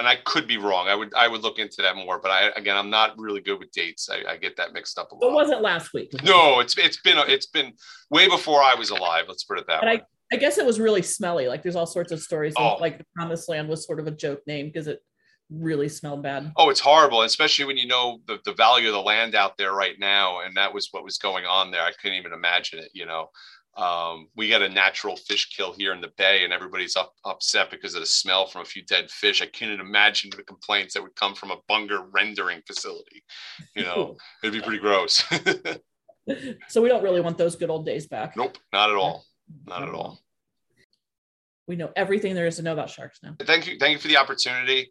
and 0.00 0.08
I 0.08 0.16
could 0.16 0.48
be 0.48 0.56
wrong. 0.56 0.88
I 0.88 0.94
would 0.94 1.12
I 1.14 1.28
would 1.28 1.42
look 1.42 1.58
into 1.58 1.82
that 1.82 1.94
more, 1.94 2.18
but 2.18 2.30
I 2.30 2.48
again 2.56 2.76
I'm 2.76 2.88
not 2.88 3.18
really 3.18 3.42
good 3.42 3.58
with 3.58 3.70
dates. 3.70 4.08
I, 4.08 4.32
I 4.32 4.36
get 4.38 4.56
that 4.56 4.72
mixed 4.72 4.98
up 4.98 5.12
a 5.12 5.14
lot. 5.14 5.30
It 5.30 5.34
wasn't 5.34 5.60
last 5.60 5.92
week. 5.92 6.10
No, 6.24 6.60
it's 6.60 6.76
it's 6.78 6.96
been 6.96 7.18
it's 7.28 7.46
been 7.46 7.74
way 8.10 8.26
before 8.26 8.62
I 8.62 8.74
was 8.74 8.90
alive. 8.90 9.26
Let's 9.28 9.44
put 9.44 9.58
it 9.58 9.66
that 9.66 9.82
way. 9.82 9.88
I, 9.88 10.02
I 10.32 10.36
guess 10.38 10.56
it 10.56 10.64
was 10.64 10.80
really 10.80 11.02
smelly. 11.02 11.48
Like 11.48 11.62
there's 11.62 11.76
all 11.76 11.86
sorts 11.86 12.12
of 12.12 12.20
stories. 12.20 12.54
Oh. 12.56 12.76
Like 12.80 12.96
the 12.96 13.04
Promised 13.14 13.48
Land 13.50 13.68
was 13.68 13.86
sort 13.86 14.00
of 14.00 14.06
a 14.06 14.10
joke 14.10 14.40
name 14.46 14.68
because 14.68 14.86
it 14.86 15.00
really 15.50 15.88
smelled 15.88 16.22
bad. 16.22 16.52
Oh, 16.56 16.70
it's 16.70 16.80
horrible, 16.80 17.22
especially 17.22 17.64
when 17.64 17.76
you 17.76 17.86
know 17.86 18.20
the, 18.26 18.38
the 18.44 18.54
value 18.54 18.88
of 18.88 18.94
the 18.94 19.00
land 19.00 19.34
out 19.34 19.58
there 19.58 19.72
right 19.72 19.98
now. 19.98 20.40
And 20.40 20.56
that 20.56 20.72
was 20.72 20.88
what 20.90 21.04
was 21.04 21.18
going 21.18 21.44
on 21.44 21.70
there. 21.70 21.82
I 21.82 21.92
couldn't 21.92 22.18
even 22.18 22.32
imagine 22.32 22.78
it, 22.78 22.90
you 22.94 23.06
know. 23.06 23.30
Um, 23.76 24.28
we 24.36 24.48
got 24.48 24.62
a 24.62 24.68
natural 24.68 25.16
fish 25.16 25.54
kill 25.56 25.72
here 25.72 25.92
in 25.92 26.00
the 26.00 26.12
bay, 26.16 26.44
and 26.44 26.52
everybody's 26.52 26.96
up, 26.96 27.14
upset 27.24 27.70
because 27.70 27.94
of 27.94 28.00
the 28.00 28.06
smell 28.06 28.46
from 28.46 28.62
a 28.62 28.64
few 28.64 28.82
dead 28.84 29.10
fish. 29.10 29.42
I 29.42 29.46
couldn't 29.46 29.80
imagine 29.80 30.30
the 30.30 30.42
complaints 30.42 30.94
that 30.94 31.02
would 31.02 31.14
come 31.14 31.34
from 31.34 31.50
a 31.50 31.56
bunker 31.68 32.04
rendering 32.10 32.62
facility. 32.66 33.22
You 33.76 33.84
know, 33.84 34.16
it'd 34.42 34.52
be 34.52 34.60
pretty 34.60 34.80
gross. 34.80 35.24
so 36.68 36.82
we 36.82 36.88
don't 36.88 37.02
really 37.02 37.20
want 37.20 37.38
those 37.38 37.56
good 37.56 37.70
old 37.70 37.86
days 37.86 38.06
back. 38.06 38.36
Nope, 38.36 38.58
not 38.72 38.90
at 38.90 38.96
all. 38.96 39.24
Not 39.66 39.82
at 39.82 39.94
all. 39.94 40.20
We 41.66 41.76
know 41.76 41.92
everything 41.94 42.34
there 42.34 42.46
is 42.46 42.56
to 42.56 42.62
know 42.62 42.72
about 42.72 42.90
sharks 42.90 43.20
now. 43.22 43.36
Thank 43.40 43.68
you. 43.68 43.78
Thank 43.78 43.92
you 43.92 43.98
for 43.98 44.08
the 44.08 44.16
opportunity 44.16 44.90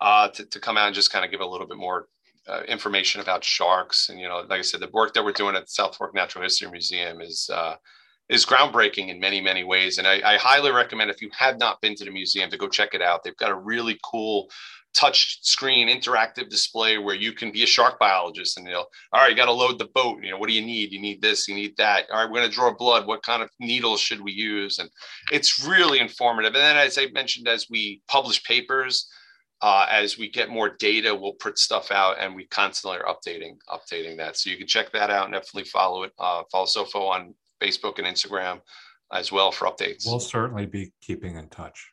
uh, 0.00 0.28
to, 0.28 0.44
to 0.46 0.60
come 0.60 0.76
out 0.76 0.86
and 0.86 0.94
just 0.94 1.12
kind 1.12 1.24
of 1.24 1.30
give 1.30 1.40
a 1.40 1.46
little 1.46 1.66
bit 1.66 1.76
more 1.76 2.08
uh, 2.48 2.62
information 2.68 3.20
about 3.20 3.44
sharks. 3.44 4.08
And, 4.08 4.18
you 4.18 4.28
know, 4.28 4.44
like 4.48 4.58
I 4.58 4.62
said, 4.62 4.80
the 4.80 4.88
work 4.92 5.14
that 5.14 5.24
we're 5.24 5.32
doing 5.32 5.56
at 5.56 5.62
the 5.62 5.70
South 5.70 5.96
Fork 5.96 6.14
Natural 6.14 6.42
History 6.42 6.70
Museum 6.70 7.20
is, 7.20 7.50
uh, 7.52 7.76
is 8.28 8.46
groundbreaking 8.46 9.08
in 9.08 9.20
many, 9.20 9.40
many 9.40 9.64
ways. 9.64 9.98
And 9.98 10.06
I, 10.06 10.20
I, 10.24 10.36
highly 10.36 10.70
recommend 10.70 11.10
if 11.10 11.20
you 11.20 11.30
have 11.36 11.58
not 11.58 11.80
been 11.80 11.96
to 11.96 12.04
the 12.04 12.12
museum 12.12 12.48
to 12.50 12.56
go 12.56 12.68
check 12.68 12.94
it 12.94 13.02
out. 13.02 13.24
They've 13.24 13.36
got 13.36 13.50
a 13.50 13.56
really 13.56 13.98
cool 14.04 14.48
touch 14.94 15.38
screen 15.42 15.88
interactive 15.88 16.48
display 16.48 16.98
where 16.98 17.14
you 17.14 17.32
can 17.32 17.52
be 17.52 17.62
a 17.62 17.66
shark 17.66 17.98
biologist 17.98 18.56
and 18.56 18.66
you 18.66 18.72
know, 18.72 18.86
all 19.12 19.20
right, 19.20 19.30
you 19.30 19.36
got 19.36 19.46
to 19.46 19.52
load 19.52 19.78
the 19.78 19.88
boat. 19.94 20.22
You 20.22 20.30
know, 20.30 20.38
what 20.38 20.48
do 20.48 20.54
you 20.54 20.64
need? 20.64 20.92
You 20.92 21.00
need 21.00 21.20
this, 21.20 21.46
you 21.48 21.54
need 21.54 21.76
that. 21.76 22.06
All 22.10 22.18
right, 22.18 22.30
we're 22.30 22.38
going 22.38 22.48
to 22.48 22.54
draw 22.54 22.72
blood. 22.72 23.06
What 23.06 23.22
kind 23.22 23.42
of 23.42 23.50
needles 23.60 24.00
should 24.00 24.20
we 24.20 24.32
use? 24.32 24.78
And 24.78 24.90
it's 25.32 25.64
really 25.66 25.98
informative. 25.98 26.54
And 26.54 26.62
then, 26.62 26.76
as 26.76 26.98
I 26.98 27.06
mentioned, 27.12 27.48
as 27.48 27.66
we 27.70 28.00
publish 28.08 28.42
papers, 28.44 29.08
uh, 29.62 29.86
as 29.90 30.16
we 30.16 30.28
get 30.28 30.48
more 30.48 30.70
data, 30.70 31.14
we'll 31.14 31.34
put 31.34 31.58
stuff 31.58 31.90
out, 31.90 32.16
and 32.18 32.34
we 32.34 32.46
constantly 32.46 32.98
are 32.98 33.04
updating 33.04 33.58
updating 33.68 34.16
that. 34.16 34.36
So 34.36 34.50
you 34.50 34.56
can 34.56 34.66
check 34.66 34.90
that 34.92 35.10
out 35.10 35.26
and 35.26 35.34
definitely 35.34 35.64
follow 35.64 36.04
it. 36.04 36.12
Uh, 36.18 36.42
follow 36.50 36.66
SOFO 36.66 37.08
on 37.08 37.34
Facebook 37.60 37.98
and 37.98 38.06
Instagram 38.06 38.60
as 39.12 39.30
well 39.30 39.52
for 39.52 39.66
updates. 39.66 40.06
We'll 40.06 40.20
certainly 40.20 40.66
be 40.66 40.92
keeping 41.02 41.36
in 41.36 41.48
touch. 41.48 41.92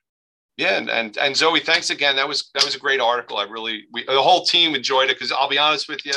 Yeah, 0.56 0.78
and, 0.78 0.90
and 0.90 1.18
and 1.18 1.36
Zoe, 1.36 1.60
thanks 1.60 1.90
again. 1.90 2.16
That 2.16 2.28
was 2.28 2.50
that 2.54 2.64
was 2.64 2.76
a 2.76 2.80
great 2.80 3.02
article. 3.02 3.38
I 3.38 3.44
really 3.44 3.84
we 3.92 4.06
the 4.06 4.22
whole 4.22 4.46
team 4.46 4.74
enjoyed 4.74 5.10
it 5.10 5.16
because 5.16 5.32
I'll 5.32 5.50
be 5.50 5.60
honest 5.60 5.90
with 5.90 6.06
you, 6.06 6.14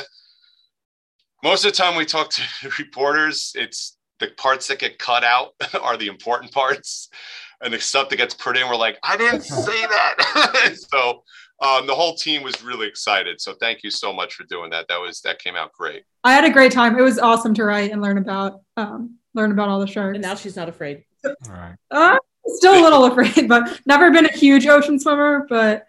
most 1.42 1.64
of 1.64 1.72
the 1.72 1.76
time 1.76 1.96
we 1.96 2.04
talk 2.04 2.30
to 2.30 2.42
reporters, 2.78 3.52
it's 3.56 3.96
the 4.20 4.28
parts 4.36 4.68
that 4.68 4.78
get 4.78 4.98
cut 4.98 5.24
out 5.24 5.54
are 5.82 5.96
the 5.96 6.06
important 6.06 6.52
parts 6.52 7.08
and 7.62 7.72
the 7.72 7.80
stuff 7.80 8.08
that 8.08 8.16
gets 8.16 8.34
put 8.34 8.56
in, 8.56 8.68
we're 8.68 8.76
like, 8.76 8.98
I 9.02 9.16
didn't 9.16 9.42
say 9.42 9.86
that. 9.86 10.76
so 10.90 11.22
um, 11.60 11.86
the 11.86 11.94
whole 11.94 12.14
team 12.14 12.42
was 12.42 12.62
really 12.62 12.88
excited. 12.88 13.40
So 13.40 13.54
thank 13.54 13.82
you 13.82 13.90
so 13.90 14.12
much 14.12 14.34
for 14.34 14.44
doing 14.44 14.70
that. 14.70 14.86
That 14.88 15.00
was 15.00 15.20
that 15.22 15.38
came 15.38 15.56
out 15.56 15.72
great. 15.72 16.04
I 16.24 16.32
had 16.32 16.44
a 16.44 16.50
great 16.50 16.72
time. 16.72 16.98
It 16.98 17.02
was 17.02 17.18
awesome 17.18 17.54
to 17.54 17.64
write 17.64 17.92
and 17.92 18.00
learn 18.00 18.18
about 18.18 18.62
um, 18.76 19.18
learn 19.34 19.52
about 19.52 19.68
all 19.68 19.80
the 19.80 19.86
sharks. 19.86 20.16
And 20.16 20.22
now 20.22 20.34
she's 20.34 20.56
not 20.56 20.68
afraid. 20.68 21.04
All 21.24 21.34
right. 21.48 21.76
Uh, 21.90 22.18
still 22.46 22.80
a 22.80 22.82
little 22.82 23.04
afraid, 23.12 23.48
but 23.48 23.80
never 23.86 24.10
been 24.10 24.26
a 24.26 24.32
huge 24.32 24.66
ocean 24.66 24.98
swimmer. 24.98 25.46
But 25.48 25.86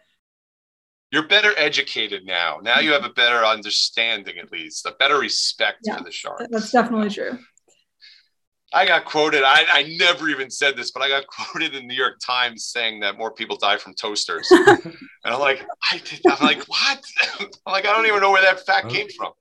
you're 1.11 1.27
better 1.27 1.53
educated 1.57 2.25
now. 2.25 2.59
Now 2.61 2.79
you 2.79 2.91
have 2.91 3.05
a 3.05 3.09
better 3.09 3.45
understanding, 3.45 4.37
at 4.37 4.51
least 4.51 4.85
a 4.85 4.93
better 4.99 5.19
respect 5.19 5.79
yeah, 5.83 5.97
for 5.97 6.03
the 6.03 6.11
sharks. 6.11 6.45
That's 6.49 6.71
definitely 6.71 7.09
true. 7.09 7.37
I 8.73 8.85
got 8.85 9.05
quoted. 9.05 9.43
I, 9.43 9.65
I 9.69 9.95
never 9.99 10.29
even 10.29 10.49
said 10.49 10.77
this, 10.77 10.91
but 10.91 11.03
I 11.03 11.09
got 11.09 11.27
quoted 11.51 11.75
in 11.75 11.81
the 11.81 11.87
New 11.87 11.95
York 11.95 12.19
Times 12.25 12.65
saying 12.65 13.01
that 13.01 13.17
more 13.17 13.31
people 13.31 13.57
die 13.57 13.77
from 13.77 13.93
toasters. 13.93 14.49
and 14.51 14.97
I'm 15.25 15.39
like, 15.39 15.65
I 15.91 15.97
did, 15.97 16.21
I'm 16.27 16.43
like, 16.43 16.63
what? 16.67 17.01
I'm 17.39 17.49
like, 17.73 17.85
I 17.85 17.91
don't 17.91 18.05
even 18.05 18.21
know 18.21 18.31
where 18.31 18.41
that 18.41 18.65
fact 18.65 18.89
came 18.89 19.07
from. 19.17 19.33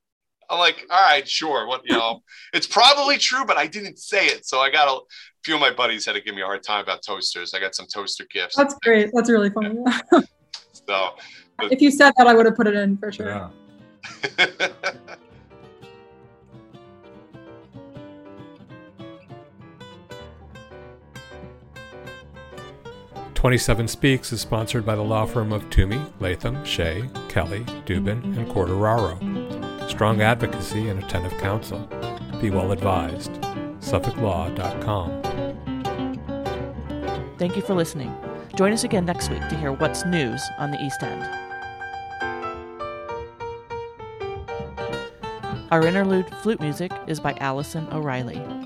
I'm 0.49 0.59
like, 0.59 0.85
all 0.91 1.01
right, 1.01 1.29
sure. 1.29 1.69
What 1.69 1.83
you 1.85 1.97
know, 1.97 2.23
it's 2.53 2.67
probably 2.67 3.19
true, 3.19 3.45
but 3.45 3.57
I 3.57 3.69
didn't 3.69 4.01
say 4.01 4.27
it. 4.27 4.47
So 4.47 4.59
I 4.59 4.69
got 4.69 4.89
a 4.89 5.01
few 5.45 5.55
of 5.55 5.61
my 5.61 5.71
buddies 5.71 6.05
had 6.05 6.15
to 6.15 6.21
give 6.21 6.35
me 6.35 6.43
a 6.43 6.45
hard 6.45 6.65
time 6.65 6.83
about 6.83 7.03
toasters. 7.07 7.55
I 7.55 7.61
got 7.61 7.77
some 7.77 7.87
toaster 7.87 8.27
gifts. 8.29 8.57
That's 8.57 8.75
great. 8.83 9.11
That's 9.13 9.31
really 9.31 9.51
funny. 9.51 9.79
so 10.73 11.11
but, 11.57 11.73
if 11.73 11.81
you 11.81 11.93
said 11.93 12.13
that, 12.17 12.27
I 12.27 12.35
would 12.35 12.47
have 12.47 12.57
put 12.57 12.67
it 12.67 12.75
in 12.75 12.97
for 12.97 13.13
sure. 13.13 13.51
Yeah. 14.39 14.49
27 23.41 23.89
Speaks 23.89 24.33
is 24.35 24.41
sponsored 24.43 24.85
by 24.85 24.95
the 24.95 25.01
law 25.01 25.25
firm 25.25 25.51
of 25.51 25.63
Twomey, 25.71 26.13
Latham, 26.21 26.63
Shea, 26.63 27.09
Kelly, 27.31 27.61
Dubin, 27.87 28.23
and 28.37 28.47
Quartararo. 28.47 29.89
Strong 29.89 30.21
advocacy 30.21 30.91
and 30.91 31.03
attentive 31.03 31.33
counsel. 31.39 31.79
Be 32.43 32.51
well 32.51 32.71
advised. 32.71 33.33
SuffolkLaw.com. 33.81 35.23
Thank 37.39 37.57
you 37.57 37.63
for 37.63 37.73
listening. 37.73 38.15
Join 38.57 38.75
us 38.75 38.85
again 38.85 39.07
next 39.07 39.31
week 39.31 39.41
to 39.49 39.57
hear 39.57 39.73
what's 39.73 40.05
news 40.05 40.47
on 40.59 40.71
the 40.71 40.85
East 40.85 41.03
End. 41.03 41.25
Our 45.71 45.87
interlude 45.87 46.29
flute 46.43 46.61
music 46.61 46.93
is 47.07 47.21
by 47.21 47.33
Allison 47.41 47.89
O'Reilly. 47.91 48.60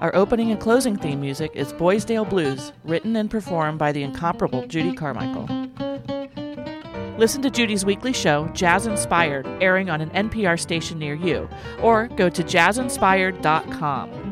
Our 0.00 0.14
opening 0.14 0.52
and 0.52 0.60
closing 0.60 0.96
theme 0.96 1.20
music 1.20 1.50
is 1.54 1.72
Boysdale 1.72 2.24
Blues, 2.24 2.72
written 2.84 3.16
and 3.16 3.28
performed 3.28 3.80
by 3.80 3.90
the 3.90 4.04
incomparable 4.04 4.64
Judy 4.68 4.92
Carmichael. 4.92 5.48
Listen 7.18 7.42
to 7.42 7.50
Judy's 7.50 7.84
weekly 7.84 8.12
show, 8.12 8.46
Jazz 8.48 8.86
Inspired, 8.86 9.44
airing 9.60 9.90
on 9.90 10.00
an 10.00 10.10
NPR 10.10 10.58
station 10.58 11.00
near 11.00 11.14
you, 11.14 11.48
or 11.82 12.06
go 12.06 12.28
to 12.28 12.44
jazzinspired.com. 12.44 14.28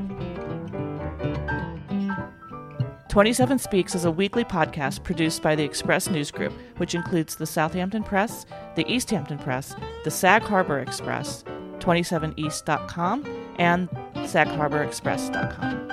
27 3.08 3.58
Speaks 3.58 3.94
is 3.96 4.04
a 4.04 4.10
weekly 4.10 4.44
podcast 4.44 5.02
produced 5.02 5.42
by 5.42 5.56
the 5.56 5.64
Express 5.64 6.08
News 6.08 6.30
Group, 6.30 6.52
which 6.76 6.94
includes 6.94 7.34
the 7.34 7.46
Southampton 7.46 8.04
Press, 8.04 8.46
the 8.76 8.84
Easthampton 8.84 9.38
Press, 9.42 9.74
the 10.04 10.10
Sag 10.12 10.42
Harbor 10.42 10.78
Express, 10.78 11.42
27east.com, 11.78 13.24
and 13.58 13.88
sagharborexpress.com. 14.26 15.90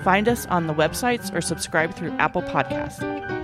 Find 0.00 0.28
us 0.28 0.46
on 0.46 0.66
the 0.66 0.74
websites 0.74 1.34
or 1.34 1.40
subscribe 1.40 1.94
through 1.94 2.12
Apple 2.18 2.42
Podcasts. 2.42 3.35